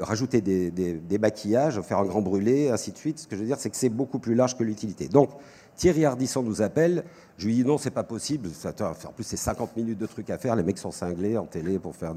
rajouter 0.00 0.40
des, 0.40 0.70
des, 0.70 1.18
maquillages, 1.18 1.80
faire 1.80 1.98
un 1.98 2.04
grand 2.04 2.22
brûlé, 2.22 2.68
ainsi 2.68 2.92
de 2.92 2.96
suite. 2.96 3.18
Ce 3.18 3.26
que 3.26 3.34
je 3.34 3.40
veux 3.40 3.46
dire, 3.46 3.58
c'est 3.58 3.70
que 3.70 3.76
c'est 3.76 3.88
beaucoup 3.88 4.20
plus 4.20 4.36
large 4.36 4.56
que 4.56 4.62
l'utilité. 4.62 5.08
Donc, 5.08 5.30
Thierry 5.76 6.04
Ardisson 6.04 6.42
nous 6.42 6.62
appelle. 6.62 7.04
Je 7.36 7.46
lui 7.46 7.54
dis 7.54 7.64
non, 7.64 7.78
c'est 7.78 7.90
pas 7.90 8.04
possible. 8.04 8.48
En 8.64 9.12
plus, 9.12 9.24
c'est 9.24 9.36
50 9.36 9.76
minutes 9.76 9.98
de 9.98 10.06
trucs 10.06 10.30
à 10.30 10.38
faire. 10.38 10.54
Les 10.56 10.62
mecs 10.62 10.78
sont 10.78 10.92
cinglés 10.92 11.36
en 11.36 11.46
télé 11.46 11.78
pour 11.78 11.96
faire, 11.96 12.14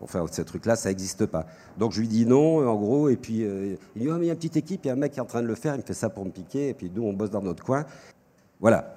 pour 0.00 0.10
faire 0.10 0.24
ces 0.30 0.44
trucs-là, 0.44 0.76
ça 0.76 0.88
n'existe 0.88 1.26
pas. 1.26 1.46
Donc 1.78 1.92
je 1.92 2.00
lui 2.00 2.08
dis 2.08 2.24
non, 2.24 2.66
en 2.66 2.76
gros, 2.76 3.10
et 3.10 3.16
puis 3.16 3.44
euh, 3.44 3.76
il 3.94 4.02
dit 4.02 4.08
oh, 4.10 4.16
il 4.18 4.24
y 4.24 4.30
a 4.30 4.32
une 4.32 4.38
petite 4.38 4.56
équipe, 4.56 4.80
il 4.84 4.88
y 4.88 4.90
a 4.90 4.94
un 4.94 4.96
mec 4.96 5.12
qui 5.12 5.18
est 5.18 5.22
en 5.22 5.26
train 5.26 5.42
de 5.42 5.46
le 5.46 5.54
faire, 5.54 5.74
il 5.74 5.78
me 5.78 5.82
fait 5.82 5.94
ça 5.94 6.08
pour 6.08 6.24
me 6.24 6.30
piquer, 6.30 6.70
et 6.70 6.74
puis 6.74 6.90
nous, 6.92 7.02
on 7.02 7.12
bosse 7.12 7.30
dans 7.30 7.42
notre 7.42 7.62
coin. 7.62 7.84
Voilà. 8.60 8.96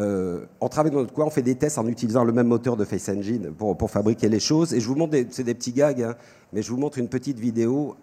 Euh, 0.00 0.46
on 0.60 0.68
travaille 0.68 0.92
dans 0.92 1.00
notre 1.00 1.12
coin, 1.12 1.26
on 1.26 1.30
fait 1.30 1.42
des 1.42 1.56
tests 1.56 1.76
en 1.76 1.86
utilisant 1.88 2.22
le 2.24 2.32
même 2.32 2.46
moteur 2.46 2.76
de 2.76 2.84
Face 2.84 3.08
Engine 3.08 3.52
pour, 3.52 3.76
pour 3.76 3.90
fabriquer 3.90 4.28
les 4.28 4.40
choses. 4.40 4.72
Et 4.74 4.80
je 4.80 4.86
vous 4.86 4.94
montre, 4.94 5.16
c'est 5.30 5.44
des 5.44 5.54
petits 5.54 5.72
gags, 5.72 6.02
hein, 6.02 6.14
mais 6.52 6.62
je 6.62 6.70
vous 6.70 6.78
montre 6.78 6.98
une 6.98 7.08
petite 7.08 7.40
vidéo. 7.40 7.96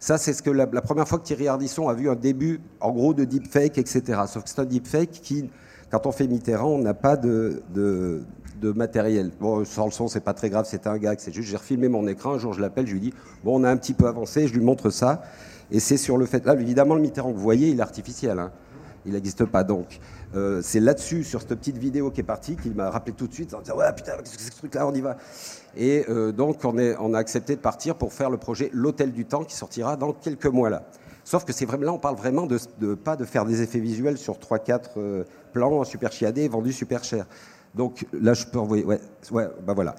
Ça, 0.00 0.16
c'est 0.16 0.32
ce 0.32 0.42
que 0.42 0.50
la, 0.50 0.66
première 0.66 1.08
fois 1.08 1.18
que 1.18 1.24
Thierry 1.24 1.48
Ardisson 1.48 1.88
a 1.88 1.94
vu 1.94 2.08
un 2.08 2.14
début, 2.14 2.60
en 2.80 2.92
gros, 2.92 3.14
de 3.14 3.24
deepfake, 3.24 3.78
etc. 3.78 4.02
Sauf 4.28 4.44
que 4.44 4.50
c'est 4.50 4.60
un 4.60 4.64
deepfake 4.64 5.10
qui, 5.10 5.50
quand 5.90 6.06
on 6.06 6.12
fait 6.12 6.28
Mitterrand, 6.28 6.70
on 6.70 6.78
n'a 6.78 6.94
pas 6.94 7.16
de, 7.16 7.62
matériel. 8.62 9.32
Bon, 9.40 9.64
sans 9.64 9.86
le 9.86 9.90
son, 9.90 10.06
c'est 10.06 10.20
pas 10.20 10.34
très 10.34 10.50
grave, 10.50 10.66
c'est 10.68 10.86
un 10.86 10.98
gag. 10.98 11.18
C'est 11.20 11.32
juste, 11.32 11.48
j'ai 11.48 11.56
refilmé 11.56 11.88
mon 11.88 12.06
écran. 12.06 12.34
Un 12.34 12.38
jour, 12.38 12.52
je 12.52 12.60
l'appelle, 12.60 12.86
je 12.86 12.92
lui 12.92 13.00
dis, 13.00 13.14
bon, 13.42 13.60
on 13.60 13.64
a 13.64 13.70
un 13.70 13.76
petit 13.76 13.94
peu 13.94 14.06
avancé, 14.06 14.46
je 14.46 14.54
lui 14.54 14.64
montre 14.64 14.90
ça. 14.90 15.22
Et 15.70 15.80
c'est 15.80 15.96
sur 15.96 16.16
le 16.16 16.26
fait. 16.26 16.46
Là, 16.46 16.54
évidemment, 16.54 16.94
le 16.94 17.00
Mitterrand 17.00 17.32
que 17.32 17.36
vous 17.36 17.42
voyez, 17.42 17.68
il 17.68 17.78
est 17.78 17.82
artificiel. 17.82 18.38
Hein. 18.38 18.52
Il 19.08 19.14
n'existe 19.14 19.46
pas. 19.46 19.64
Donc, 19.64 19.98
euh, 20.34 20.60
c'est 20.62 20.80
là-dessus, 20.80 21.24
sur 21.24 21.40
cette 21.40 21.54
petite 21.54 21.78
vidéo 21.78 22.10
qui 22.10 22.20
est 22.20 22.24
partie, 22.24 22.56
qu'il 22.56 22.74
m'a 22.74 22.90
rappelé 22.90 23.14
tout 23.16 23.26
de 23.26 23.32
suite 23.32 23.54
en 23.54 23.60
disant 23.60 23.76
Ouais, 23.76 23.90
putain, 23.96 24.12
qu'est-ce 24.18 24.36
que 24.36 24.42
c'est 24.42 24.52
ce 24.52 24.58
truc-là 24.58 24.86
On 24.86 24.94
y 24.94 25.00
va. 25.00 25.16
Et 25.76 26.04
euh, 26.10 26.30
donc, 26.30 26.64
on, 26.64 27.14
a 27.14 27.18
accepté 27.18 27.56
de 27.56 27.60
partir 27.60 27.96
pour 27.96 28.12
faire 28.12 28.28
le 28.28 28.36
projet 28.36 28.70
L'Hôtel 28.74 29.12
du 29.12 29.24
Temps 29.24 29.44
qui 29.44 29.56
sortira 29.56 29.96
dans 29.96 30.12
quelques 30.12 30.46
mois 30.46 30.68
là. 30.68 30.82
Sauf 31.24 31.44
que 31.44 31.52
c'est 31.52 31.64
vraiment 31.64 31.86
là, 31.86 31.92
on 31.92 31.98
parle 31.98 32.16
vraiment 32.16 32.46
de, 32.46 32.58
de, 32.80 32.94
pas 32.94 33.16
de 33.16 33.24
faire 33.24 33.44
des 33.46 33.62
effets 33.62 33.80
visuels 33.80 34.18
sur 34.18 34.34
3-4 34.34 34.80
euh, 34.96 35.24
plans 35.52 35.84
super 35.84 36.12
chiadés 36.12 36.48
vendus 36.48 36.72
super 36.72 37.02
cher. 37.02 37.26
Donc 37.74 38.06
là, 38.12 38.34
je 38.34 38.44
peux 38.44 38.58
envoyer. 38.58 38.84
Ouais, 38.84 38.98
bah 39.66 39.72
voilà. 39.74 39.94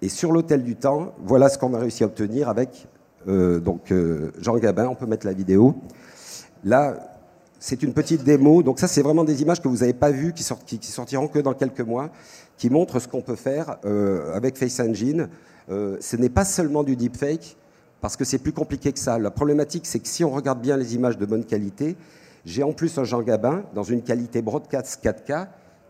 Et 0.00 0.08
sur 0.08 0.30
l'Hôtel 0.30 0.62
du 0.62 0.76
Temps, 0.76 1.14
voilà 1.18 1.48
ce 1.48 1.58
qu'on 1.58 1.74
a 1.74 1.78
réussi 1.78 2.04
à 2.04 2.06
obtenir 2.06 2.48
avec 2.48 2.86
donc, 3.26 3.92
Jean 4.40 4.56
Gabin. 4.56 4.86
On 4.88 4.94
peut 4.94 5.06
mettre 5.06 5.26
la 5.26 5.34
vidéo. 5.34 5.74
Là, 6.64 7.17
c'est 7.58 7.82
une 7.82 7.92
petite 7.92 8.24
démo. 8.24 8.62
Donc 8.62 8.78
ça, 8.78 8.88
c'est 8.88 9.02
vraiment 9.02 9.24
des 9.24 9.42
images 9.42 9.60
que 9.60 9.68
vous 9.68 9.78
n'avez 9.78 9.92
pas 9.92 10.10
vues, 10.10 10.32
qui, 10.32 10.42
sortiront 10.42 11.28
que 11.28 11.38
dans 11.38 11.54
quelques 11.54 11.80
mois, 11.80 12.10
qui 12.56 12.70
montrent 12.70 13.00
ce 13.00 13.08
qu'on 13.08 13.22
peut 13.22 13.36
faire 13.36 13.78
euh, 13.84 14.34
avec 14.34 14.56
Face 14.56 14.80
Engine. 14.80 15.28
Euh, 15.70 15.96
ce 16.00 16.16
n'est 16.16 16.28
pas 16.28 16.44
seulement 16.44 16.82
du 16.82 16.96
deepfake, 16.96 17.56
parce 18.00 18.16
que 18.16 18.24
c'est 18.24 18.38
plus 18.38 18.52
compliqué 18.52 18.92
que 18.92 18.98
ça. 18.98 19.18
La 19.18 19.30
problématique, 19.30 19.86
c'est 19.86 19.98
que 19.98 20.08
si 20.08 20.24
on 20.24 20.30
regarde 20.30 20.60
bien 20.60 20.76
les 20.76 20.94
images 20.94 21.18
de 21.18 21.26
bonne 21.26 21.44
qualité, 21.44 21.96
j'ai 22.44 22.62
en 22.62 22.72
plus 22.72 22.96
un 22.98 23.04
Jean 23.04 23.22
Gabin 23.22 23.64
dans 23.74 23.82
une 23.82 24.02
qualité 24.02 24.40
broadcast 24.40 25.04
4K 25.04 25.48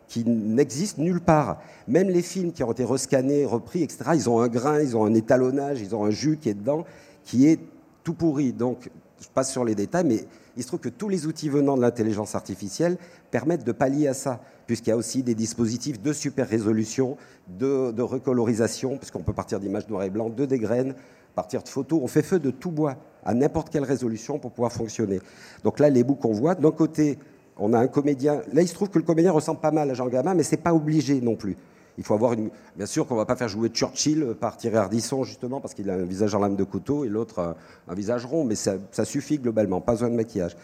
qui 0.09 0.25
n'existe 0.25 0.97
nulle 0.97 1.21
part. 1.21 1.61
Même 1.87 2.09
les 2.09 2.23
films 2.23 2.53
qui 2.53 2.65
ont 2.65 2.73
été 2.73 2.85
rescannés, 2.85 3.45
repris, 3.45 3.83
etc., 3.83 4.05
ils 4.15 4.31
ont 4.31 4.41
un 4.41 4.49
grain, 4.49 4.81
ils 4.81 4.97
ont 4.97 5.05
un 5.05 5.15
étalonnage, 5.15 5.83
ils 5.83 5.95
ont 5.95 6.05
un 6.05 6.11
jus 6.11 6.39
qui 6.41 6.49
est 6.49 6.55
dedans, 6.55 6.85
qui 7.25 7.47
est 7.47 7.61
tout 8.03 8.15
pourri. 8.15 8.55
Donc, 8.55 8.91
je 9.21 9.29
passe 9.35 9.53
sur 9.53 9.65
les 9.65 9.75
détails, 9.75 10.07
mais 10.07 10.25
il 10.59 10.63
se 10.63 10.67
trouve 10.67 10.81
que 10.81 10.89
tous 10.89 11.09
les 11.09 11.27
outils 11.27 11.49
venant 11.49 11.77
de 11.77 11.83
l'intelligence 11.83 12.35
artificielle 12.35 12.99
permettent 13.31 13.63
de 13.63 13.71
pallier 13.71 14.09
à 14.09 14.15
ça, 14.15 14.41
puisqu'il 14.67 14.91
y 14.91 14.93
a 14.93 14.97
aussi 14.97 15.23
des 15.23 15.37
dispositifs 15.37 16.03
de 16.03 16.13
super 16.13 16.49
résolution, 16.49 17.17
de, 17.47 18.03
recolorisation, 18.03 18.99
puisqu'on 18.99 19.23
peut 19.23 19.33
partir 19.33 19.61
d'images 19.61 19.89
noires 19.89 20.03
et 20.03 20.11
blancs, 20.11 20.35
de 20.35 20.45
dégraines, 20.47 20.95
partir 21.37 21.63
de 21.63 21.69
photos. 21.69 22.01
On 22.03 22.09
fait 22.09 22.23
feu 22.23 22.41
de 22.41 22.51
tout 22.51 22.73
bois, 22.73 22.97
à 23.25 23.35
n'importe 23.35 23.71
quelle 23.71 23.85
résolution 23.85 24.41
pour 24.41 24.51
pouvoir 24.51 24.73
fonctionner. 24.73 25.21
Donc 25.63 25.79
là, 25.79 25.91
les 25.91 26.03
bouts 26.03 26.17
qu'on 26.17 26.33
voit, 26.33 26.57
d'un 26.57 26.73
côté, 26.73 27.21
on 27.57 27.73
a 27.73 27.79
un 27.79 27.87
comédien. 27.87 28.43
Là, 28.53 28.63
il 28.63 28.69
se 28.69 28.75
trouve 28.75 28.91
que 28.91 28.99
le 28.99 29.05
comédien 29.05 29.31
ressemble 29.31 29.61
pas 29.61 29.71
mal 29.71 29.89
à 29.89 29.95
Jean 29.95 30.09
Gabin, 30.09 30.35
mais 30.35 30.43
c'est 30.43 30.57
pas 30.57 30.75
obligé 30.75 31.21
non 31.21 31.37
plus. 31.37 31.57
Il 31.99 32.05
faut 32.05 32.15
avoir 32.15 32.33
une. 32.33 32.51
Bien 32.77 32.87
sûr 32.87 33.07
qu'on 33.07 33.15
ne 33.15 33.21
va 33.21 33.27
pas 33.27 33.37
faire 33.37 33.49
jouer 33.49 33.69
Churchill 33.69 34.35
par 34.41 34.57
Thierry 34.57 34.77
Ardisson, 34.77 35.25
justement, 35.25 35.61
parce 35.61 35.75
qu'il 35.75 35.91
a 35.91 35.95
un 35.95 36.05
visage 36.05 36.35
en 36.35 36.39
lame 36.39 36.57
de 36.57 36.65
couteau 36.65 37.05
et 37.05 37.09
l'autre 37.09 37.57
un, 37.89 37.95
visage 37.95 38.25
rond, 38.25 38.45
mais 38.45 38.55
ça, 38.55 38.79
suffit 39.05 39.39
globalement, 39.39 39.81
pas 39.81 39.93
besoin 39.93 40.09
de 40.09 40.15
maquillage. 40.15 40.57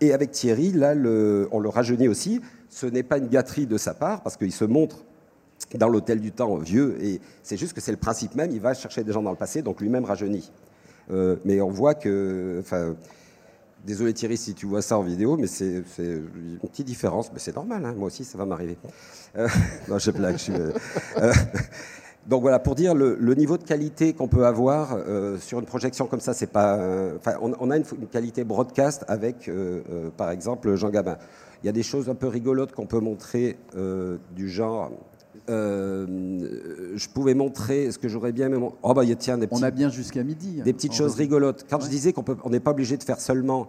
Et 0.00 0.12
avec 0.12 0.32
Thierry, 0.32 0.72
là, 0.72 0.94
on 1.52 1.60
le 1.60 1.68
rajeunit 1.68 2.08
aussi. 2.08 2.40
Ce 2.68 2.86
n'est 2.86 3.04
pas 3.04 3.18
une 3.18 3.28
gâterie 3.28 3.66
de 3.66 3.78
sa 3.78 3.94
part, 3.94 4.22
parce 4.22 4.36
qu'il 4.36 4.52
se 4.52 4.64
montre 4.64 5.04
dans 5.74 5.88
l'hôtel 5.88 6.20
du 6.20 6.32
temps 6.32 6.56
vieux, 6.56 7.02
et 7.02 7.20
c'est 7.42 7.56
juste 7.56 7.72
que 7.72 7.80
c'est 7.80 7.92
le 7.92 7.96
principe 7.96 8.34
même, 8.34 8.50
il 8.50 8.60
va 8.60 8.74
chercher 8.74 9.04
des 9.04 9.12
gens 9.12 9.22
dans 9.22 9.30
le 9.30 9.36
passé, 9.36 9.62
donc 9.62 9.80
lui-même 9.80 10.04
rajeunit. 10.04 10.50
Euh, 11.10 11.36
mais 11.44 11.60
on 11.60 11.70
voit 11.70 11.94
que. 11.94 12.62
Désolé 13.86 14.12
Thierry 14.12 14.36
si 14.36 14.52
tu 14.52 14.66
vois 14.66 14.82
ça 14.82 14.98
en 14.98 15.02
vidéo, 15.02 15.36
mais 15.36 15.46
c'est 15.46 15.84
une 15.98 16.58
petite 16.60 16.88
différence, 16.88 17.32
mais 17.32 17.38
c'est 17.38 17.54
normal, 17.54 17.84
hein, 17.84 17.94
moi 17.96 18.08
aussi 18.08 18.24
ça 18.24 18.36
va 18.36 18.44
m'arriver. 18.44 18.76
Euh, 19.38 19.46
non, 19.88 20.00
je 20.00 20.10
blague. 20.10 20.38
Je 20.38 20.50
euh, 20.50 20.72
euh, 21.18 21.32
donc 22.26 22.42
voilà, 22.42 22.58
pour 22.58 22.74
dire 22.74 22.96
le, 22.96 23.34
niveau 23.34 23.56
de 23.58 23.62
qualité 23.62 24.12
qu'on 24.12 24.26
peut 24.26 24.44
avoir 24.44 24.98
sur 25.38 25.60
une 25.60 25.66
projection 25.66 26.08
comme 26.08 26.18
ça, 26.18 26.34
c'est 26.34 26.48
pas. 26.48 26.80
On, 27.40 27.70
a 27.70 27.76
une, 27.76 27.84
qualité 28.10 28.42
broadcast 28.42 29.04
avec, 29.06 29.48
par 30.16 30.32
exemple, 30.32 30.74
Jean 30.74 30.90
Gabin. 30.90 31.16
Il 31.62 31.66
y 31.66 31.68
a 31.68 31.72
des 31.72 31.84
choses 31.84 32.08
un 32.08 32.16
peu 32.16 32.26
rigolotes 32.26 32.72
qu'on 32.72 32.86
peut 32.86 32.98
montrer 32.98 33.56
du 34.34 34.48
genre. 34.48 34.90
Je 35.48 37.08
pouvais 37.08 37.34
montrer 37.34 37.90
ce 37.90 37.98
que 37.98 38.08
j'aurais 38.08 38.32
bien 38.32 38.46
aimé. 38.46 38.68
Oh 38.82 38.94
bah 38.94 39.02
tiens, 39.18 39.38
des 39.38 39.48
on 39.50 39.62
a 39.62 39.70
bien 39.70 39.90
jusqu'à 39.90 40.22
midi. 40.22 40.58
Hein. 40.60 40.64
Des 40.64 40.72
petites 40.72 40.94
choses 40.94 41.14
rigolotes. 41.14 41.66
Quand 41.68 41.80
je 41.80 41.88
disais 41.88 42.12
qu'on 42.12 42.50
n'est 42.50 42.60
pas 42.60 42.72
obligé 42.72 42.96
de 42.96 43.02
faire 43.02 43.20
seulement 43.20 43.68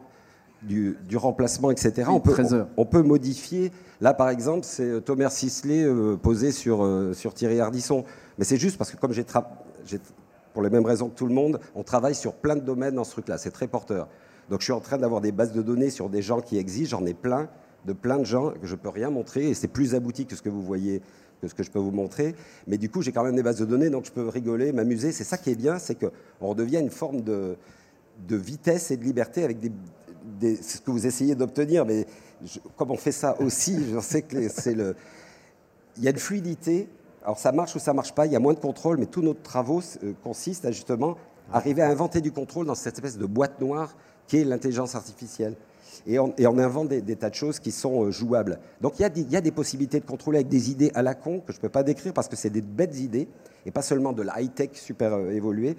du, 0.63 0.97
remplacement, 1.15 1.71
etc. 1.71 2.09
on, 2.09 2.19
peut, 2.19 2.35
on, 2.77 2.85
peut, 2.85 3.01
modifier. 3.01 3.71
Là, 4.01 4.13
par 4.13 4.29
exemple, 4.29 4.61
c'est 4.63 4.83
euh, 4.83 4.99
Thomas 4.99 5.29
Sisley 5.29 5.83
euh, 5.83 6.15
posé 6.15 6.51
sur, 6.51 6.83
euh, 6.83 7.13
sur 7.13 7.33
Thierry 7.33 7.59
Ardisson. 7.59 8.03
Mais 8.37 8.45
c'est 8.45 8.57
juste 8.57 8.77
parce 8.77 8.91
que 8.91 8.97
comme 8.97 9.13
j'ai, 9.13 9.25
pour 10.53 10.61
les 10.63 10.69
mêmes 10.69 10.85
raisons 10.85 11.09
que 11.09 11.15
tout 11.15 11.27
le 11.27 11.33
monde, 11.33 11.59
on 11.75 11.83
travaille 11.83 12.15
sur 12.15 12.33
plein 12.33 12.55
de 12.55 12.61
domaines 12.61 12.95
dans 12.95 13.03
ce 13.03 13.11
truc-là. 13.11 13.37
C'est 13.37 13.51
très 13.51 13.67
porteur. 13.67 14.07
Donc 14.49 14.61
je 14.61 14.65
suis 14.65 14.73
en 14.73 14.79
train 14.79 14.97
d'avoir 14.97 15.21
des 15.21 15.31
bases 15.31 15.51
de 15.51 15.61
données 15.61 15.89
sur 15.89 16.09
des 16.09 16.21
gens 16.21 16.41
qui 16.41 16.57
existent. 16.57 16.97
J'en 16.97 17.05
ai 17.05 17.13
plein, 17.13 17.49
de 17.85 17.93
plein 17.93 18.17
de 18.17 18.23
gens 18.23 18.51
que 18.51 18.65
je 18.65 18.75
peux 18.75 18.89
rien 18.89 19.09
montrer. 19.09 19.49
Et 19.49 19.53
c'est 19.53 19.67
plus 19.67 19.93
abouti 19.93 20.25
que 20.25 20.35
ce 20.35 20.41
que 20.41 20.49
vous 20.49 20.63
voyez 20.63 21.01
que 21.41 21.47
ce 21.47 21.53
que 21.53 21.63
je 21.63 21.71
peux 21.71 21.79
vous 21.79 21.91
montrer. 21.91 22.35
Mais 22.67 22.77
du 22.77 22.89
coup, 22.89 23.01
j'ai 23.01 23.11
quand 23.11 23.23
même 23.23 23.35
des 23.35 23.43
bases 23.43 23.59
de 23.59 23.65
données, 23.65 23.89
donc 23.89 24.05
je 24.05 24.11
peux 24.11 24.27
rigoler, 24.27 24.71
m'amuser. 24.71 25.11
C'est 25.11 25.23
ça 25.23 25.37
qui 25.37 25.51
est 25.51 25.55
bien, 25.55 25.79
c'est 25.79 25.95
qu'on 25.95 26.47
redevient 26.47 26.79
une 26.79 26.89
forme 26.89 27.21
de, 27.21 27.57
vitesse 28.29 28.91
et 28.91 28.97
de 28.97 29.03
liberté 29.03 29.43
avec 29.43 29.57
ce 30.41 30.81
que 30.81 30.91
vous 30.91 31.05
essayez 31.05 31.35
d'obtenir. 31.35 31.85
Mais 31.85 32.05
comme 32.75 32.91
on 32.91 32.97
fait 32.97 33.11
ça 33.11 33.39
aussi, 33.39 33.77
je 33.93 33.99
sais 33.99 34.21
que 34.21 34.49
c'est 34.49 34.73
le. 34.73 34.95
Il 35.97 36.03
y 36.03 36.07
a 36.07 36.11
une 36.11 36.17
fluidité. 36.17 36.89
Alors 37.23 37.39
ça 37.39 37.51
marche 37.51 37.75
ou 37.75 37.79
ça 37.79 37.93
marche 37.93 38.13
pas. 38.13 38.25
Il 38.25 38.31
y 38.31 38.35
a 38.35 38.39
moins 38.39 38.53
de 38.53 38.59
contrôle, 38.59 38.97
mais 38.97 39.05
tous 39.05 39.21
nos 39.21 39.33
travaux 39.33 39.81
euh, 40.03 40.13
consistent 40.23 40.65
à 40.65 40.71
justement 40.71 41.17
arriver 41.51 41.81
à 41.81 41.89
inventer 41.89 42.21
du 42.21 42.31
contrôle 42.31 42.65
dans 42.65 42.75
cette 42.75 42.95
espèce 42.95 43.17
de 43.17 43.25
boîte 43.25 43.59
noire 43.59 43.95
qui 44.27 44.37
est 44.37 44.43
l'intelligence 44.43 44.95
artificielle. 44.95 45.55
Et 46.05 46.19
on, 46.19 46.57
invente 46.57 46.89
des, 46.89 47.15
tas 47.15 47.29
de 47.29 47.35
choses 47.35 47.59
qui 47.59 47.71
sont 47.71 48.05
euh, 48.05 48.11
jouables. 48.11 48.59
Donc 48.81 48.93
il 48.99 49.01
y, 49.01 49.35
a 49.35 49.41
des, 49.41 49.51
possibilités 49.51 49.99
de 49.99 50.05
contrôler 50.05 50.37
avec 50.37 50.47
des 50.47 50.71
idées 50.71 50.91
à 50.95 51.01
la 51.01 51.15
con 51.15 51.39
que 51.39 51.51
je 51.51 51.57
ne 51.57 51.61
peux 51.61 51.69
pas 51.69 51.83
décrire 51.83 52.13
parce 52.13 52.27
que 52.27 52.35
c'est 52.35 52.49
des 52.49 52.61
bêtes 52.61 52.97
idées 52.99 53.27
et 53.65 53.71
pas 53.71 53.81
seulement 53.81 54.13
de 54.13 54.21
la 54.21 54.41
high-tech 54.41 54.69
super 54.73 55.13
euh, 55.13 55.31
évoluée. 55.31 55.75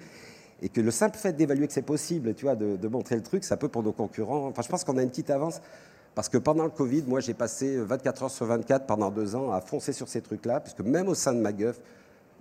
Et 0.61 0.69
que 0.69 0.81
le 0.81 0.91
simple 0.91 1.17
fait 1.17 1.33
d'évaluer 1.33 1.67
que 1.67 1.73
c'est 1.73 1.81
possible, 1.81 2.33
tu 2.33 2.45
vois, 2.45 2.55
de, 2.55 2.87
montrer 2.87 3.15
le 3.15 3.23
truc, 3.23 3.45
ça 3.45 3.55
peut 3.55 3.69
pour 3.69 3.81
nos 3.81 3.93
concurrents. 3.93 4.47
Enfin, 4.47 4.61
je 4.61 4.67
pense 4.67 4.83
qu'on 4.83 4.97
a 4.97 5.03
une 5.03 5.09
petite 5.09 5.29
avance. 5.29 5.61
Parce 6.15 6.27
que 6.27 6.37
pendant 6.37 6.65
le 6.65 6.69
Covid, 6.69 7.03
moi, 7.07 7.21
j'ai 7.21 7.33
passé 7.33 7.77
24 7.77 8.23
heures 8.23 8.31
sur 8.31 8.45
24 8.45 8.85
pendant 8.85 9.09
deux 9.09 9.35
ans 9.35 9.53
à 9.53 9.61
foncer 9.61 9.93
sur 9.93 10.09
ces 10.09 10.21
trucs-là, 10.21 10.59
puisque 10.59 10.81
même 10.81 11.07
au 11.07 11.15
sein 11.15 11.33
de 11.33 11.39
ma 11.39 11.53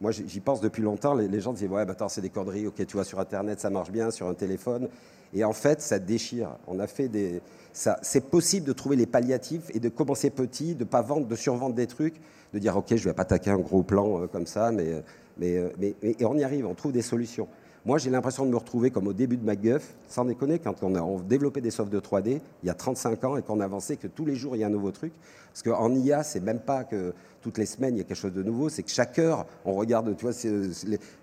moi, 0.01 0.13
j'y 0.13 0.41
pense 0.41 0.61
depuis 0.61 0.83
longtemps. 0.83 1.15
Les, 1.15 1.41
gens 1.41 1.53
disaient 1.53 1.67
Ouais, 1.67 1.85
bah, 1.85 1.93
attends, 1.93 2.09
c'est 2.09 2.21
des 2.21 2.31
conneries. 2.31 2.67
Ok, 2.67 2.87
tu 2.87 2.93
vois, 2.93 3.05
sur 3.05 3.19
Internet, 3.19 3.61
ça 3.61 3.71
marche 3.71 3.91
bien, 3.91 4.11
sur 4.11 4.29
un 4.29 4.35
téléphone. 4.35 4.89
Et 5.35 5.45
en 5.45 5.53
fait, 5.53 5.81
ça 5.81 5.99
déchire. 5.99 6.51
On 6.67 6.79
a 6.79 6.87
fait 6.87 7.09
des. 7.09 7.41
C'est 7.73 8.31
possible 8.31 8.67
de 8.67 8.73
trouver 8.73 8.97
les 8.97 9.07
palliatifs 9.07 9.71
et 9.75 9.81
de 9.81 9.89
commencer 9.89 10.31
petit, 10.31 10.75
de 10.75 10.85
pas 10.85 11.03
vendre, 11.03 11.27
de 11.27 11.37
survendre 11.37 11.75
des 11.75 11.87
trucs, 11.87 12.17
de 12.53 12.59
dire 12.59 12.77
Ok, 12.77 12.95
je 12.95 13.05
vais 13.05 13.13
pas 13.13 13.23
attaquer 13.23 13.51
un 13.51 13.59
gros 13.59 13.83
plan 13.83 14.23
euh, 14.23 14.27
comme 14.27 14.47
ça, 14.47 14.73
mais, 14.73 15.03
mais, 15.37 15.59
euh, 15.59 15.69
mais, 15.79 15.95
et 16.03 16.25
on 16.25 16.37
y 16.37 16.45
arrive, 16.45 16.67
on 16.67 16.75
trouve 16.75 16.93
des 16.93 17.03
solutions. 17.03 17.49
Moi, 17.87 17.99
j'ai 17.99 18.11
l'impression 18.11 18.45
de 18.45 18.51
me 18.51 18.57
retrouver 18.57 18.91
comme 18.91 19.07
au 19.07 19.13
début 19.13 19.37
de 19.37 19.45
MacGuff, 19.45 19.95
sans 20.09 20.25
déconner, 20.25 20.59
quand 20.59 20.83
on 20.83 20.95
a 20.95 21.23
développé 21.23 21.61
des 21.61 21.71
softs 21.71 21.93
de 21.93 22.01
3D 22.01 22.41
il 22.63 22.67
y 22.67 22.71
a 22.71 22.75
35 22.75 23.25
ans 23.25 23.37
et 23.37 23.43
qu'on 23.43 23.61
avançait 23.61 23.97
que 23.97 24.07
tous 24.07 24.25
les 24.25 24.35
jours 24.35 24.57
il 24.57 24.61
y 24.61 24.65
a 24.65 24.67
un 24.67 24.71
nouveau 24.71 24.91
truc. 24.91 25.13
Parce 25.53 25.63
qu'en 25.63 25.95
IA, 25.95 26.23
c'est 26.23 26.41
même 26.41 26.61
pas 26.61 26.85
que 26.85 27.15
toutes 27.41 27.59
les 27.59 27.67
semaines 27.67 27.95
il 27.95 27.99
y 27.99 28.01
a 28.01 28.05
quelque 28.05 28.17
chose 28.17 28.33
de 28.33 28.43
nouveau, 28.43 28.69
c'est 28.69 28.83
que 28.83 28.91
chaque 28.91 29.19
heure 29.19 29.47
on 29.65 29.75
regarde, 29.75 30.15
tu 30.17 30.27
vois, 30.27 30.35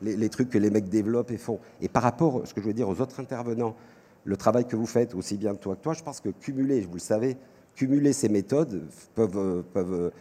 les, 0.02 0.30
trucs 0.30 0.50
que 0.50 0.58
les 0.58 0.70
mecs 0.70 0.90
développent 0.90 1.32
et 1.32 1.38
font. 1.38 1.60
Et 1.82 1.90
par 1.90 2.04
rapport, 2.04 2.48
ce 2.48 2.54
que 2.54 2.62
je 2.62 2.68
veux 2.68 2.74
dire 2.74 2.90
aux 2.90 3.00
autres 3.02 3.20
intervenants, 3.20 3.76
le 4.24 4.38
travail 4.38 4.66
que 4.66 4.76
vous 4.76 4.88
faites 4.88 5.14
aussi 5.14 5.38
bien 5.38 5.54
toi 5.56 5.76
que 5.76 5.82
toi, 5.82 5.94
je 5.94 6.04
pense 6.04 6.20
que 6.20 6.30
cumuler, 6.30 6.82
vous 6.82 6.94
le 6.94 7.00
savez, 7.00 7.38
cumuler 7.76 8.14
ces 8.14 8.30
méthodes 8.30 8.82
peuvent, 9.14 9.64
peuvent, 9.74 10.12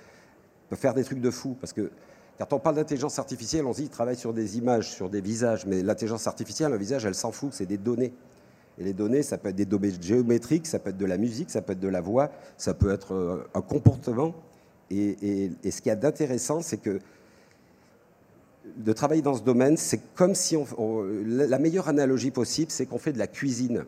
peuvent 0.69 0.79
faire 0.79 0.95
des 0.95 1.05
trucs 1.05 1.21
de 1.21 1.31
fou. 1.31 1.57
Parce 1.61 1.73
que 1.73 1.91
quand 2.39 2.53
on 2.53 2.59
parle 2.59 2.77
d'intelligence 2.77 3.19
artificielle, 3.19 3.65
on 3.65 3.73
se 3.73 3.79
dit 3.79 3.83
qu'il 3.85 3.93
travaille 3.93 4.17
sur 4.17 4.33
des 4.33 4.59
images, 4.59 4.91
sur 4.91 5.09
des 5.09 5.21
visages, 5.21 5.67
mais 5.67 5.83
l'intelligence 5.83 6.27
artificielle, 6.27 6.73
un 6.73 6.77
visage, 6.77 7.05
elle 7.05 7.15
s'en 7.15 7.31
fout, 7.31 7.51
c'est 7.53 7.67
des 7.67 7.79
données. 7.79 8.13
Et 8.79 8.83
les 8.83 8.93
données, 8.93 9.23
ça 9.23 9.39
peut 9.39 9.51
être 9.51 9.57
des 9.57 9.67
données 9.67 9.93
géométriques, 10.01 10.67
ça 10.67 10.81
peut 10.81 10.91
être 10.91 10.97
de 10.97 11.07
la 11.07 11.17
musique, 11.17 11.51
ça 11.51 11.63
peut 11.63 11.75
être 11.75 11.81
de 11.81 11.89
la 11.89 12.01
voix, 12.01 12.31
ça 12.57 12.75
peut 12.75 12.93
être 12.93 13.15
euh, 13.15 13.49
un 13.55 13.61
comportement. 13.61 14.35
Et, 14.91 15.51
ce 15.65 15.81
qu'il 15.81 15.87
y 15.87 15.91
a 15.91 15.97
d'intéressant, 15.97 16.61
c'est 16.61 16.77
que 16.77 16.99
de 18.77 18.93
travailler 18.93 19.23
dans 19.23 19.35
ce 19.35 19.43
domaine, 19.43 19.77
c'est 19.77 20.01
comme 20.15 20.35
si 20.35 20.57
on, 20.57 21.05
la 21.25 21.59
meilleure 21.59 21.89
analogie 21.89 22.31
possible, 22.31 22.71
c'est 22.71 22.87
qu'on 22.87 22.99
fait 22.99 23.13
de 23.13 23.19
la 23.19 23.27
cuisine. 23.27 23.85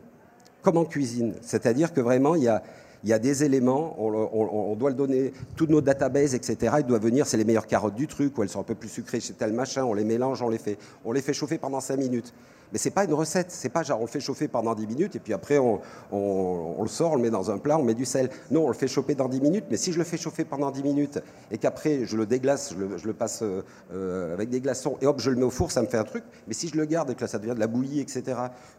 Comme 0.61 0.77
en 0.77 0.85
cuisine? 0.85 1.33
C'est-à-dire 1.41 1.93
que 1.93 2.01
vraiment, 2.01 2.35
il 2.35 2.43
y 2.43 2.47
a, 2.47 2.63
il 3.03 3.09
y 3.09 3.13
a 3.13 3.19
des 3.19 3.43
éléments, 3.43 3.95
on, 3.99 4.75
doit 4.75 4.89
le 4.89 4.95
donner, 4.95 5.33
toutes 5.55 5.69
nos 5.69 5.81
databases, 5.81 6.35
etc. 6.35 6.75
Il 6.79 6.85
doit 6.85 6.99
venir, 6.99 7.25
c'est 7.25 7.37
les 7.37 7.45
meilleures 7.45 7.67
carottes 7.67 7.95
du 7.95 8.07
truc, 8.07 8.37
ou 8.37 8.43
elles 8.43 8.49
sont 8.49 8.59
un 8.59 8.63
peu 8.63 8.75
plus 8.75 8.89
sucrées 8.89 9.19
chez 9.19 9.33
tel 9.33 9.53
machin, 9.53 9.83
on 9.83 9.93
les 9.93 10.03
mélange, 10.03 10.41
on 10.41 10.49
les 10.49 10.57
fait, 10.57 10.77
on 11.05 11.11
les 11.11 11.21
fait 11.21 11.33
chauffer 11.33 11.57
pendant 11.57 11.79
5 11.79 11.97
minutes. 11.97 12.33
Mais 12.71 12.79
c'est 12.79 12.91
pas 12.91 13.05
une 13.05 13.13
recette, 13.13 13.51
c'est 13.51 13.69
pas 13.69 13.83
genre 13.83 13.99
on 13.99 14.05
le 14.05 14.09
fait 14.09 14.19
chauffer 14.19 14.47
pendant 14.47 14.75
10 14.75 14.87
minutes 14.87 15.15
et 15.15 15.19
puis 15.19 15.33
après 15.33 15.57
on, 15.57 15.79
le 16.11 16.87
sort, 16.87 17.13
on 17.13 17.15
le 17.15 17.21
met 17.21 17.29
dans 17.29 17.51
un 17.51 17.57
plat, 17.57 17.77
on 17.77 17.83
met 17.83 17.93
du 17.93 18.05
sel. 18.05 18.29
Non, 18.51 18.65
on 18.65 18.67
le 18.67 18.73
fait 18.73 18.87
chauffer 18.87 19.15
dans 19.15 19.27
10 19.27 19.41
minutes, 19.41 19.65
mais 19.69 19.77
si 19.77 19.91
je 19.91 19.97
le 19.97 20.03
fais 20.03 20.17
chauffer 20.17 20.45
pendant 20.45 20.71
10 20.71 20.83
minutes 20.83 21.19
et 21.51 21.57
qu'après 21.57 22.05
je 22.05 22.17
le 22.17 22.25
déglace, 22.25 22.75
je 22.97 23.07
le, 23.07 23.13
passe 23.13 23.43
euh, 23.43 24.33
avec 24.33 24.49
des 24.49 24.61
glaçons 24.61 24.97
et 25.01 25.07
hop, 25.07 25.19
je 25.19 25.29
le 25.29 25.37
mets 25.37 25.43
au 25.43 25.49
four, 25.49 25.71
ça 25.71 25.81
me 25.81 25.87
fait 25.87 25.97
un 25.97 26.03
truc. 26.03 26.23
Mais 26.47 26.53
si 26.53 26.67
je 26.67 26.77
le 26.77 26.85
garde 26.85 27.09
et 27.11 27.15
que 27.15 27.21
là 27.21 27.27
ça 27.27 27.39
devient 27.39 27.55
de 27.55 27.59
la 27.59 27.67
bouillie, 27.67 27.99
etc., 27.99 28.23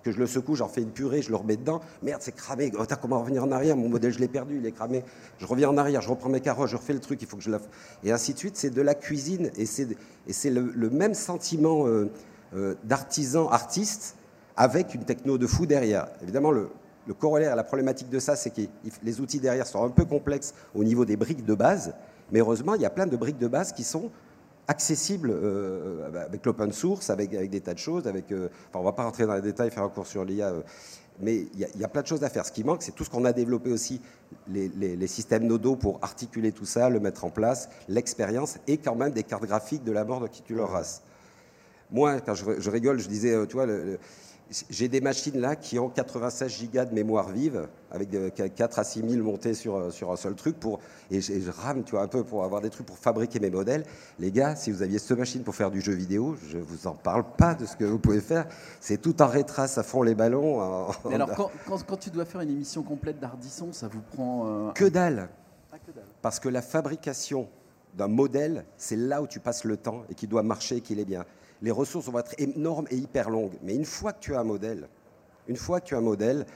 que 0.03 0.13
je 0.13 0.19
le 0.19 0.27
secoue, 0.27 0.55
j'en 0.55 0.69
fais 0.69 0.83
une 0.83 0.91
purée, 0.91 1.23
je 1.23 1.31
le 1.31 1.37
remets 1.37 1.57
dedans, 1.57 1.81
merde, 2.03 2.21
c'est 2.23 2.35
cramé, 2.35 2.71
oh, 2.79 2.85
comment 3.01 3.21
revenir 3.21 3.45
en 3.45 3.53
arrière, 3.53 3.77
mon 3.77 3.89
modèle 3.89 4.13
je 4.13 4.19
l'ai 4.19 4.29
perdu, 4.29 4.59
il 4.59 4.67
est 4.67 4.73
cramé. 4.73 5.05
Je 5.39 5.47
reviens 5.47 5.71
en 5.71 5.79
arrière, 5.79 6.03
je 6.03 6.11
reprends 6.11 6.29
mes 6.29 6.41
carottes, 6.41 6.69
je 6.69 6.77
refais 6.77 6.93
le 6.93 7.01
truc, 7.01 7.21
il 7.23 7.29
faut 7.29 7.37
que 7.37 7.43
je 7.43 7.51
la... 7.51 7.59
Et 8.05 8.13
ainsi 8.13 8.35
de 8.35 8.39
suite, 8.39 8.57
c'est 8.57 8.71
de 8.71 8.83
la 8.83 8.95
cuisine 8.95 9.51
et 9.57 9.67
c'est 9.67 10.51
le, 10.51 10.73
le, 10.75 10.91
même 10.91 11.15
sentiment 11.15 11.87
euh, 11.87 12.11
euh, 12.55 12.75
d'artisan, 12.85 13.49
artiste 13.49 14.17
avec 14.57 14.95
une 14.95 15.05
techno 15.05 15.39
de 15.39 15.47
fou 15.47 15.67
derrière. 15.67 16.09
Évidemment, 16.23 16.51
le, 16.51 16.71
corollaire 17.19 17.53
à 17.53 17.57
la 17.57 17.65
problématique 17.65 18.11
de 18.11 18.19
ça, 18.19 18.37
c'est 18.37 18.51
que 18.51 18.63
les 19.03 19.21
outils 19.21 19.41
derrière 19.41 19.67
sont 19.67 19.83
un 19.83 19.89
peu 19.89 20.05
complexes 20.05 20.53
au 20.75 20.85
niveau 20.85 21.07
des 21.07 21.17
briques 21.17 21.45
de 21.45 21.55
base, 21.55 21.95
mais 22.31 22.41
heureusement, 22.41 22.75
il 22.75 22.83
y 22.83 22.87
a 22.87 22.91
plein 22.91 23.07
de 23.07 23.17
briques 23.17 23.39
de 23.39 23.49
base 23.49 23.73
qui 23.73 23.83
sont 23.83 24.11
accessibles 24.67 25.31
euh, 25.33 26.27
avec 26.27 26.45
l'open 26.45 26.73
source, 26.73 27.09
avec, 27.09 27.31
des 27.31 27.61
tas 27.61 27.73
de 27.73 27.79
choses. 27.79 28.07
Avec, 28.07 28.31
euh, 28.31 28.51
on 28.75 28.81
ne 28.81 28.85
va 28.85 28.93
pas 28.93 29.05
rentrer 29.05 29.27
dans 29.27 29.35
les 29.35 29.41
détails, 29.41 29.71
faire 29.71 29.85
un 29.85 29.89
cours 29.89 30.07
sur 30.07 30.25
l'IA, 30.25 30.53
mais 31.21 31.47
il 31.55 31.81
y, 31.81 31.85
a 31.85 31.89
plein 31.89 32.03
de 32.03 32.07
choses 32.07 32.23
à 32.23 32.29
faire. 32.29 32.47
Ce 32.47 32.53
qui 32.53 32.63
manque, 32.63 32.83
c'est 32.83 32.93
tout 32.93 33.05
ce 33.05 33.11
qu'on 33.11 33.25
a 33.25 33.33
développé 33.33 33.73
aussi, 33.73 34.01
les, 34.49 35.07
systèmes 35.07 35.47
nodaux 35.47 35.75
pour 35.75 35.99
articuler 36.03 36.53
tout 36.53 36.65
ça, 36.65 36.91
le 36.91 37.01
mettre 37.01 37.25
en 37.25 37.31
place, 37.31 37.69
l'expérience 37.89 38.59
et 38.67 38.79
quand 38.79 38.95
même 38.95 39.13
des 39.13 39.25
cartes 39.25 39.45
graphiques 39.45 39.85
de 39.85 39.93
la 39.93 40.05
mort 40.05 40.21
de 40.21 40.29
qui 40.29 40.43
tu 40.43 40.55
leur 40.55 40.71
race. 40.71 41.03
Moi, 41.91 42.21
quand 42.21 42.35
je, 42.35 42.71
rigole, 42.71 42.99
je 42.99 43.09
disais, 43.09 43.47
tu 43.47 43.55
vois, 43.55 43.67
j'ai 44.71 44.89
des 44.89 45.01
machines 45.01 45.39
là 45.41 45.57
qui 45.57 45.79
ont 45.79 45.89
96 45.89 46.51
gigas 46.51 46.85
de 46.87 46.95
mémoire 46.95 47.29
vive, 47.31 47.69
avec 47.91 48.11
4 48.55 48.79
à 48.79 48.85
6 48.85 49.09
000 49.09 49.23
montées 49.23 49.55
sur, 49.55 49.77
euh, 49.77 49.91
sur 49.91 50.11
un 50.11 50.17
seul 50.17 50.35
truc, 50.35 50.59
pour, 50.59 50.81
et 51.11 51.21
je, 51.21 51.51
rame 51.51 51.85
tu 51.85 51.93
vois, 51.93 52.03
un 52.03 52.09
peu 52.09 52.25
pour 52.25 52.45
avoir 52.45 52.61
des 52.61 52.71
trucs 52.71 52.87
pour 52.87 52.99
fabriquer 52.99 53.41
mes 53.41 53.51
modèles. 53.51 53.85
Les 54.19 54.31
gars, 54.31 54.57
si 54.57 54.71
vous 54.71 54.83
aviez 54.83 54.99
cette 54.99 55.19
machine 55.19 55.43
pour 55.43 55.55
faire 55.55 55.71
du 55.71 55.81
jeu 55.81 55.93
vidéo, 55.93 56.37
je 56.49 56.59
ne 56.59 56.63
vous 56.63 56.87
en 56.87 56.95
parle 56.95 57.25
pas 57.37 57.55
de 57.55 57.67
ce 57.67 57.77
que 57.77 57.85
vous 57.85 57.99
pouvez 57.99 58.21
faire. 58.21 58.47
C'est 58.81 59.01
tout 59.01 59.21
en 59.21 59.27
rétrace 59.27 59.77
à 59.79 59.83
fond 59.83 60.03
les 60.03 60.15
ballons. 60.15 60.61
alors, 61.11 61.35
quand, 61.67 61.85
quand, 61.87 61.97
tu 61.97 62.11
dois 62.11 62.25
faire 62.25 62.41
une 62.41 62.51
émission 62.51 62.83
complète 62.83 63.21
d'Ardisson, 63.21 63.73
ça 63.73 63.89
vous 63.89 64.01
prend. 64.01 64.69
Euh, 64.69 64.73
que, 64.73 64.87
dalle. 64.87 65.29
Ah, 65.73 65.77
que 65.79 65.93
dalle. 65.93 66.05
Parce 66.23 66.41
que 66.41 66.49
la 66.49 66.63
fabrication 66.63 67.49
d'un 67.95 68.09
modèle, 68.09 68.65
c'est 68.77 68.97
là 68.97 69.21
où 69.21 69.27
tu 69.27 69.41
passes 69.41 69.65
le 69.65 69.77
temps 69.77 70.05
et 70.09 70.15
qui 70.15 70.27
doit 70.27 70.43
marcher, 70.43 70.81
qu'il 70.81 71.01
est 71.01 71.05
bien 71.05 71.25
les 71.63 71.71
ressources 71.71 72.07
vont 72.09 72.19
être 72.19 72.35
énormes 72.39 72.87
et 72.91 72.97
hyper 72.97 73.31
longues. 73.31 73.55
Mais 73.63 73.75
une 73.75 73.85
fois 73.85 74.13
que 74.13 74.21
tu 74.21 74.35
as 74.35 74.41
un 74.41 74.45
modèle, 74.45 74.89
une 75.49 75.57
fois 75.57 75.81
que 75.81 75.87
tu 75.87 75.95
as 75.95 75.99
un 75.99 76.03
modèle, 76.03 76.47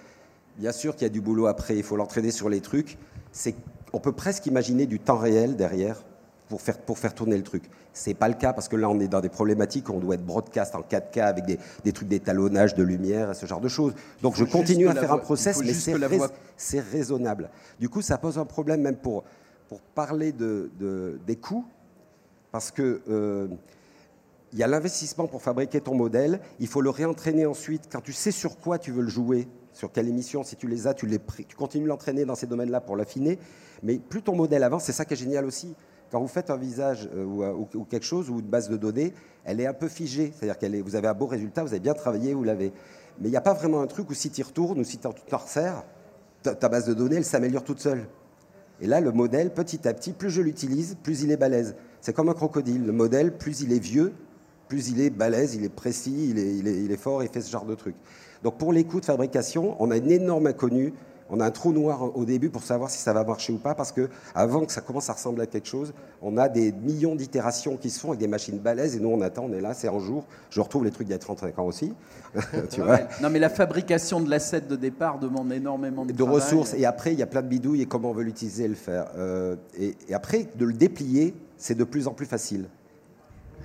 bien 0.58 0.72
sûr 0.72 0.94
qu'il 0.94 1.02
y 1.02 1.06
a 1.06 1.12
du 1.12 1.20
boulot 1.20 1.46
après, 1.46 1.76
il 1.76 1.82
faut 1.82 1.96
l'entraîner 1.96 2.30
sur 2.30 2.48
les 2.48 2.60
trucs. 2.60 2.98
C'est, 3.32 3.54
on 3.92 4.00
peut 4.00 4.12
presque 4.12 4.46
imaginer 4.46 4.86
du 4.86 4.98
temps 4.98 5.16
réel 5.16 5.56
derrière 5.56 6.02
pour 6.48 6.60
faire, 6.60 6.78
pour 6.78 6.98
faire 6.98 7.14
tourner 7.14 7.36
le 7.36 7.42
truc. 7.42 7.64
Ce 7.94 8.08
n'est 8.08 8.14
pas 8.14 8.28
le 8.28 8.34
cas 8.34 8.52
parce 8.52 8.68
que 8.68 8.76
là, 8.76 8.88
on 8.88 9.00
est 9.00 9.08
dans 9.08 9.20
des 9.20 9.28
problématiques 9.28 9.88
où 9.88 9.94
on 9.94 9.98
doit 9.98 10.14
être 10.14 10.24
broadcast 10.24 10.74
en 10.74 10.80
4K 10.80 11.22
avec 11.22 11.44
des, 11.46 11.92
trucs 11.92 12.08
d'étalonnage, 12.08 12.74
de 12.74 12.82
lumière, 12.82 13.34
ce 13.34 13.46
genre 13.46 13.60
de 13.60 13.68
choses. 13.68 13.94
Donc 14.22 14.36
je 14.36 14.44
continue 14.44 14.88
à 14.88 14.94
faire 14.94 15.12
un 15.12 15.18
process, 15.18 15.62
mais 15.62 15.72
c'est, 16.56 16.80
raisonnable. 16.80 17.50
Du 17.80 17.88
coup, 17.88 18.02
ça 18.02 18.18
pose 18.18 18.38
un 18.38 18.44
problème 18.44 18.82
même 18.82 18.96
pour, 18.96 19.24
pour 19.68 19.80
parler 19.80 20.32
de, 20.32 20.70
des 21.26 21.36
coûts 21.36 21.64
parce 22.50 22.70
que. 22.70 23.00
Euh, 23.08 23.48
il 24.52 24.58
y 24.58 24.62
a 24.62 24.66
l'investissement 24.66 25.26
pour 25.26 25.42
fabriquer 25.42 25.80
ton 25.80 25.94
modèle, 25.94 26.40
il 26.60 26.66
faut 26.66 26.82
le 26.82 26.90
réentraîner 26.90 27.46
ensuite. 27.46 27.88
Quand 27.90 28.02
tu 28.02 28.12
sais 28.12 28.30
sur 28.30 28.58
quoi 28.58 28.78
tu 28.78 28.92
veux 28.92 29.02
le 29.02 29.08
jouer, 29.08 29.48
sur 29.72 29.90
quelle 29.90 30.08
émission, 30.08 30.44
si 30.44 30.56
tu 30.56 30.68
les 30.68 30.86
as, 30.86 30.94
tu, 30.94 31.08
continues 31.56 31.86
l'entraîner 31.86 32.24
dans 32.24 32.34
ces 32.34 32.46
domaines-là 32.46 32.82
pour 32.82 32.96
l'affiner. 32.96 33.38
Mais 33.82 33.98
plus 33.98 34.22
ton 34.22 34.36
modèle 34.36 34.62
avance, 34.62 34.84
c'est 34.84 34.92
ça 34.92 35.04
qui 35.04 35.14
est 35.14 35.16
génial 35.16 35.46
aussi. 35.46 35.74
Quand 36.10 36.20
vous 36.20 36.28
faites 36.28 36.50
un 36.50 36.58
visage 36.58 37.08
euh, 37.14 37.24
euh, 37.40 37.66
ou, 37.74 37.84
quelque 37.84 38.04
chose, 38.04 38.28
ou 38.28 38.40
une 38.40 38.46
base 38.46 38.68
de 38.68 38.76
données, 38.76 39.14
elle 39.44 39.60
est 39.60 39.66
un 39.66 39.72
peu 39.72 39.88
figée. 39.88 40.32
C'est-à-dire 40.36 40.58
que 40.58 40.82
vous 40.82 40.96
avez 40.96 41.08
un 41.08 41.14
beau 41.14 41.26
résultat, 41.26 41.62
vous 41.62 41.72
avez 41.72 41.80
bien 41.80 41.94
travaillé, 41.94 42.34
vous 42.34 42.44
l'avez. 42.44 42.72
Mais 43.18 43.28
il 43.28 43.30
n'y 43.30 43.36
a 43.36 43.42
pas 43.42 43.54
vraiment 43.54 43.80
un 43.80 43.86
truc 43.86 44.10
où 44.10 44.14
si 44.14 44.30
tu 44.30 44.40
y 44.40 44.44
retournes 44.44 44.80
ou 44.80 44.84
si 44.84 44.98
tu 44.98 45.06
en 45.06 45.36
resserres, 45.38 45.84
ta, 46.42 46.54
ta 46.54 46.68
base 46.68 46.84
de 46.84 46.92
données, 46.92 47.16
elle 47.16 47.24
s'améliore 47.24 47.64
toute 47.64 47.80
seule. 47.80 48.06
Et 48.82 48.86
là, 48.86 49.00
le 49.00 49.12
modèle, 49.12 49.54
petit 49.54 49.88
à 49.88 49.94
petit, 49.94 50.12
plus 50.12 50.28
je 50.28 50.42
l'utilise, 50.42 50.96
plus 51.02 51.22
il 51.22 51.30
est 51.30 51.36
balèze. 51.38 51.76
C'est 52.02 52.12
comme 52.12 52.28
un 52.28 52.34
crocodile. 52.34 52.84
Le 52.84 52.92
modèle, 52.92 53.38
plus 53.38 53.62
il 53.62 53.72
est 53.72 53.78
vieux, 53.78 54.12
plus 54.72 54.88
il 54.88 55.02
est 55.02 55.10
balèze, 55.10 55.54
il 55.54 55.64
est 55.64 55.68
précis, 55.68 56.30
il 56.30 56.38
est, 56.38 56.56
il 56.56 56.90
est, 56.90 56.96
fort, 56.96 57.22
il 57.22 57.28
fait 57.28 57.42
ce 57.42 57.50
genre 57.50 57.66
de 57.66 57.74
trucs. 57.74 57.94
Donc 58.42 58.56
pour 58.56 58.72
les 58.72 58.84
coûts 58.84 59.00
de 59.00 59.04
fabrication, 59.04 59.76
on 59.80 59.90
a 59.90 59.98
une 59.98 60.10
énorme 60.10 60.46
inconnue. 60.46 60.94
On 61.28 61.40
a 61.40 61.46
un 61.46 61.50
trou 61.50 61.72
noir 61.72 62.16
au 62.16 62.24
début 62.24 62.48
pour 62.48 62.62
savoir 62.62 62.88
si 62.90 62.98
ça 62.98 63.12
va 63.12 63.22
marcher 63.22 63.52
ou 63.52 63.58
pas, 63.58 63.74
parce 63.74 63.92
que 63.92 64.08
avant 64.34 64.64
que 64.64 64.72
ça 64.72 64.80
commence 64.80 65.10
à 65.10 65.12
ressembler 65.12 65.42
à 65.42 65.46
quelque 65.46 65.68
chose, 65.68 65.92
on 66.22 66.38
a 66.38 66.48
des 66.48 66.72
millions 66.72 67.14
d'itérations 67.14 67.76
qui 67.76 67.90
se 67.90 68.00
font 68.00 68.08
avec 68.08 68.20
des 68.20 68.28
machines 68.28 68.58
balèzes, 68.58 68.96
et 68.96 69.00
nous 69.00 69.10
on 69.10 69.20
attend, 69.20 69.44
on 69.44 69.52
est 69.52 69.60
là, 69.60 69.74
c'est 69.74 69.88
un 69.88 69.98
jour. 69.98 70.24
Je 70.48 70.60
retrouve 70.60 70.84
les 70.84 70.90
trucs 70.90 71.06
d'il 71.06 71.12
y 71.12 71.16
a 71.16 71.18
35 71.18 71.58
ans 71.58 71.66
aussi. 71.66 71.92
tu 72.70 72.80
vois 72.80 73.00
non, 73.22 73.28
mais 73.28 73.38
la 73.38 73.50
fabrication 73.50 74.20
de 74.20 74.30
l'asset 74.30 74.62
de 74.62 74.76
départ 74.76 75.18
demande 75.18 75.52
énormément 75.52 76.06
de, 76.06 76.12
de 76.12 76.22
ressources. 76.22 76.72
Et 76.74 76.86
après, 76.86 77.12
il 77.12 77.18
y 77.18 77.22
a 77.22 77.26
plein 77.26 77.42
de 77.42 77.48
bidouilles 77.48 77.82
et 77.82 77.86
comment 77.86 78.10
on 78.10 78.14
veut 78.14 78.24
l'utiliser 78.24 78.64
et 78.64 78.68
le 78.68 78.74
faire. 78.74 79.06
Euh, 79.18 79.56
et, 79.78 79.96
et, 80.08 80.14
après, 80.14 80.48
de 80.56 80.64
le 80.64 80.72
déplier, 80.72 81.34
c'est 81.58 81.74
de 81.74 81.84
plus 81.84 82.08
en 82.08 82.12
plus 82.12 82.26
facile. 82.26 82.68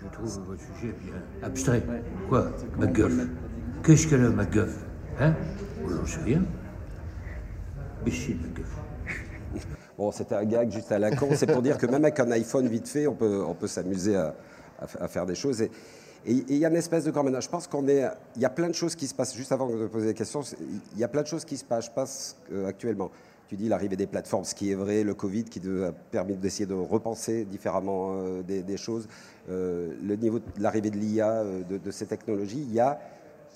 Je 0.04 0.08
trouve 0.12 0.40
votre 0.48 0.62
sujet 0.62 0.94
bien 1.04 1.14
abstrait. 1.44 1.84
Quoi 2.30 2.52
MacGuff? 2.78 3.14
Qu'est-ce 3.84 4.08
que 4.08 4.16
le 4.16 4.30
MacGuff? 4.32 4.86
Hein? 5.20 5.34
Oh, 5.84 5.90
J'en 5.90 6.06
sais 6.06 6.22
rien? 6.22 6.42
MacGuff. 8.06 8.78
Bon, 9.98 10.12
c'était 10.12 10.36
un 10.36 10.46
gag 10.46 10.72
juste 10.72 10.92
à 10.92 11.00
la 11.00 11.10
con. 11.16 11.30
C'est 11.34 11.48
pour 11.52 11.64
dire 11.64 11.78
que 11.80 11.88
même 11.88 12.06
avec 12.06 12.20
un 12.20 12.30
iPhone 12.30 12.68
vite 12.68 12.88
fait, 12.88 13.08
on 13.08 13.16
peut, 13.16 13.44
on 13.44 13.56
peut 13.56 13.66
s'amuser 13.66 14.16
à, 14.16 14.36
à 15.00 15.08
faire 15.08 15.26
des 15.26 15.34
choses. 15.34 15.60
Et 15.62 15.72
il 16.26 16.54
y 16.58 16.66
a 16.66 16.70
une 16.70 16.76
espèce 16.76 17.06
de 17.06 17.12
ménage. 17.24 17.46
Je 17.46 17.50
pense 17.50 17.66
qu'on 17.66 17.88
est. 17.88 18.04
Il 18.36 18.42
y 18.44 18.46
a 18.46 18.50
plein 18.52 18.68
de 18.68 18.76
choses 18.76 18.94
qui 18.96 19.08
se 19.08 19.16
passent. 19.16 19.36
Juste 19.36 19.52
avant 19.52 19.68
de 19.68 19.88
poser 19.88 20.08
des 20.08 20.14
questions, 20.14 20.44
c'est- 20.44 20.58
il 20.94 21.00
y 21.00 21.04
a 21.04 21.08
plein 21.08 21.24
de 21.24 21.28
choses 21.28 21.46
qui 21.46 21.58
se 21.58 21.64
passent, 21.66 22.36
euh, 22.52 22.68
actuellement. 22.68 23.10
Tu 23.48 23.56
dis 23.56 23.70
l'arrivée 23.70 23.96
des 23.96 24.08
plateformes, 24.08 24.44
ce 24.44 24.54
qui 24.54 24.72
est 24.72 24.76
vrai, 24.76 25.04
le 25.04 25.14
Covid 25.14 25.46
qui 25.46 25.62
a 25.84 25.92
permis 26.12 26.36
d'essayer 26.36 26.66
de 26.66 26.74
repenser 26.74 27.46
différemment 27.46 28.12
euh, 28.12 28.42
des, 28.44 28.62
des 28.62 28.78
choses, 28.78 29.08
euh, 29.50 29.94
le 30.04 30.16
niveau 30.16 30.40
de 30.40 30.46
l'arrivée 30.60 30.90
de 30.90 30.98
l'IA, 30.98 31.30
euh, 31.30 31.64
de, 31.64 31.78
de 31.78 31.92
ces 31.92 32.06
technologies. 32.08 32.66
Il 32.68 32.74
y 32.74 32.80
a 32.80 33.00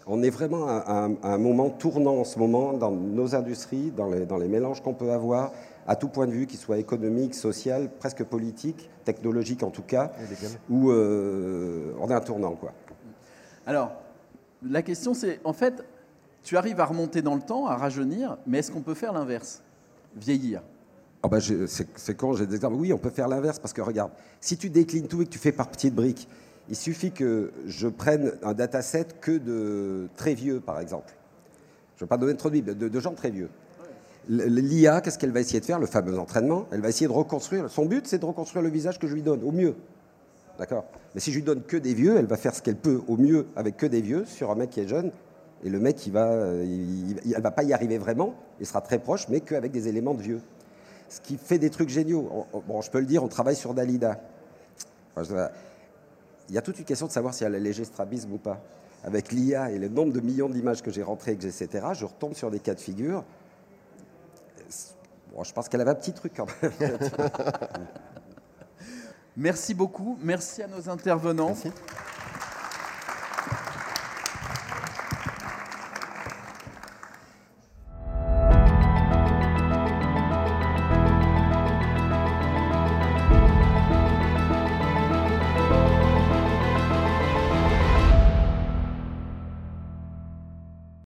on 0.07 0.23
est 0.23 0.29
vraiment 0.29 0.67
à 0.67 1.03
un, 1.03 1.13
à 1.21 1.33
un 1.33 1.37
moment 1.37 1.69
tournant 1.69 2.15
en 2.15 2.23
ce 2.23 2.39
moment 2.39 2.73
dans 2.73 2.91
nos 2.91 3.35
industries, 3.35 3.91
dans 3.91 4.09
les, 4.09 4.25
dans 4.25 4.37
les 4.37 4.47
mélanges 4.47 4.81
qu'on 4.81 4.93
peut 4.93 5.11
avoir, 5.11 5.51
à 5.87 5.95
tout 5.95 6.07
point 6.07 6.25
de 6.25 6.31
vue, 6.31 6.47
qu'ils 6.47 6.59
soient 6.59 6.77
économiques, 6.77 7.35
social, 7.35 7.89
presque 7.99 8.23
politique, 8.23 8.89
technologique 9.03 9.63
en 9.63 9.69
tout 9.69 9.83
cas, 9.83 10.11
où 10.69 10.91
euh, 10.91 11.93
on 11.99 12.09
est 12.09 12.13
à 12.13 12.17
un 12.17 12.21
tournant. 12.21 12.55
Quoi. 12.55 12.73
Alors, 13.65 13.91
la 14.67 14.81
question 14.81 15.13
c'est, 15.13 15.39
en 15.43 15.53
fait, 15.53 15.83
tu 16.43 16.57
arrives 16.57 16.79
à 16.79 16.85
remonter 16.85 17.21
dans 17.21 17.35
le 17.35 17.41
temps, 17.41 17.67
à 17.67 17.75
rajeunir, 17.75 18.37
mais 18.47 18.59
est-ce 18.59 18.71
qu'on 18.71 18.81
peut 18.81 18.95
faire 18.95 19.13
l'inverse? 19.13 19.61
Vieillir. 20.15 20.61
Ah 21.23 21.27
bah, 21.27 21.37
c'est 21.39 22.17
con, 22.17 22.33
j'ai 22.33 22.47
des 22.47 22.55
exemples. 22.55 22.77
Oui, 22.77 22.91
on 22.93 22.97
peut 22.97 23.09
faire 23.11 23.27
l'inverse 23.27 23.59
parce 23.59 23.73
que 23.73 23.81
regarde, 23.81 24.11
si 24.39 24.57
tu 24.57 24.69
déclines 24.69 25.07
tout 25.07 25.21
et 25.21 25.25
que 25.25 25.29
tu 25.29 25.39
fais 25.39 25.51
par 25.51 25.69
petites 25.69 25.93
briques, 25.93 26.27
il 26.69 26.75
suffit 26.75 27.11
que 27.11 27.51
je 27.67 27.87
prenne 27.87 28.33
un 28.43 28.53
dataset 28.53 29.07
que 29.19 29.37
de 29.37 30.07
très 30.15 30.33
vieux, 30.33 30.59
par 30.59 30.79
exemple. 30.79 31.13
Je 31.97 32.03
ne 32.03 32.07
vais 32.07 32.09
pas 32.09 32.17
donner 32.17 32.35
trop 32.35 32.49
de, 32.49 32.59
de, 32.59 32.87
de 32.87 32.99
gens 32.99 33.13
très 33.13 33.29
vieux. 33.29 33.49
L'IA, 34.29 35.01
qu'est-ce 35.01 35.17
qu'elle 35.17 35.31
va 35.31 35.41
essayer 35.41 35.59
de 35.59 35.65
faire? 35.65 35.79
Le 35.79 35.87
fameux 35.87 36.17
entraînement, 36.17 36.67
elle 36.71 36.81
va 36.81 36.89
essayer 36.89 37.07
de 37.07 37.11
reconstruire. 37.11 37.69
Son 37.69 37.85
but, 37.85 38.07
c'est 38.07 38.19
de 38.19 38.25
reconstruire 38.25 38.63
le 38.63 38.69
visage 38.69 38.99
que 38.99 39.07
je 39.07 39.13
lui 39.13 39.21
donne, 39.21 39.43
au 39.43 39.51
mieux. 39.51 39.75
D'accord? 40.59 40.85
Mais 41.13 41.21
si 41.21 41.31
je 41.31 41.37
lui 41.37 41.43
donne 41.43 41.63
que 41.63 41.77
des 41.77 41.93
vieux, 41.93 42.17
elle 42.17 42.27
va 42.27 42.37
faire 42.37 42.55
ce 42.55 42.61
qu'elle 42.61 42.75
peut 42.75 43.01
au 43.07 43.17
mieux 43.17 43.47
avec 43.55 43.77
que 43.77 43.85
des 43.85 44.01
vieux 44.01 44.25
sur 44.25 44.51
un 44.51 44.55
mec 44.55 44.69
qui 44.69 44.79
est 44.79 44.87
jeune. 44.87 45.11
Et 45.63 45.69
le 45.69 45.79
mec, 45.79 46.05
il 46.07 46.13
va, 46.13 46.25
euh, 46.31 46.63
il- 46.65 47.17
il- 47.25 47.33
elle 47.35 47.41
va 47.41 47.51
pas 47.51 47.63
y 47.63 47.71
arriver 47.73 47.97
vraiment. 47.97 48.33
Il 48.59 48.65
sera 48.65 48.81
très 48.81 48.99
proche, 48.99 49.27
mais 49.29 49.41
qu'avec 49.41 49.71
des 49.71 49.87
éléments 49.87 50.13
de 50.15 50.21
vieux. 50.21 50.41
Ce 51.09 51.19
qui 51.21 51.37
fait 51.37 51.59
des 51.59 51.69
trucs 51.69 51.89
géniaux. 51.89 52.27
On- 52.31 52.57
on- 52.57 52.61
Bon, 52.61 52.81
je 52.81 52.89
peux 52.89 52.99
le 52.99 53.05
dire, 53.05 53.23
on 53.23 53.27
travaille 53.27 53.55
sur 53.55 53.73
Dalida. 53.73 54.19
Enfin, 55.15 55.23
je- 55.23 55.49
il 56.49 56.55
y 56.55 56.57
a 56.57 56.61
toute 56.61 56.79
une 56.79 56.85
question 56.85 57.05
de 57.07 57.11
savoir 57.11 57.33
si 57.33 57.43
elle 57.43 57.53
a 57.55 57.59
léger 57.59 57.83
strabisme 57.85 58.31
ou 58.33 58.37
pas. 58.37 58.59
Avec 59.03 59.31
l'IA 59.31 59.71
et 59.71 59.77
le 59.79 59.87
nombre 59.89 60.13
de 60.13 60.19
millions 60.19 60.49
d'images 60.49 60.81
que 60.81 60.91
j'ai 60.91 61.03
rentrées, 61.03 61.35
que 61.35 61.41
j'ai, 61.41 61.49
etc., 61.49 61.87
je 61.93 62.05
retombe 62.05 62.33
sur 62.33 62.49
des 62.51 62.59
cas 62.59 62.73
de 62.75 62.79
figure. 62.79 63.23
Bon, 65.35 65.43
je 65.43 65.53
pense 65.53 65.69
qu'elle 65.69 65.81
avait 65.81 65.91
un 65.91 65.95
petit 65.95 66.13
truc 66.13 66.33
quand 66.35 66.47
même. 66.61 66.71
Merci 69.37 69.73
beaucoup, 69.73 70.17
merci 70.21 70.61
à 70.61 70.67
nos 70.67 70.89
intervenants. 70.89 71.47
Merci. 71.47 71.71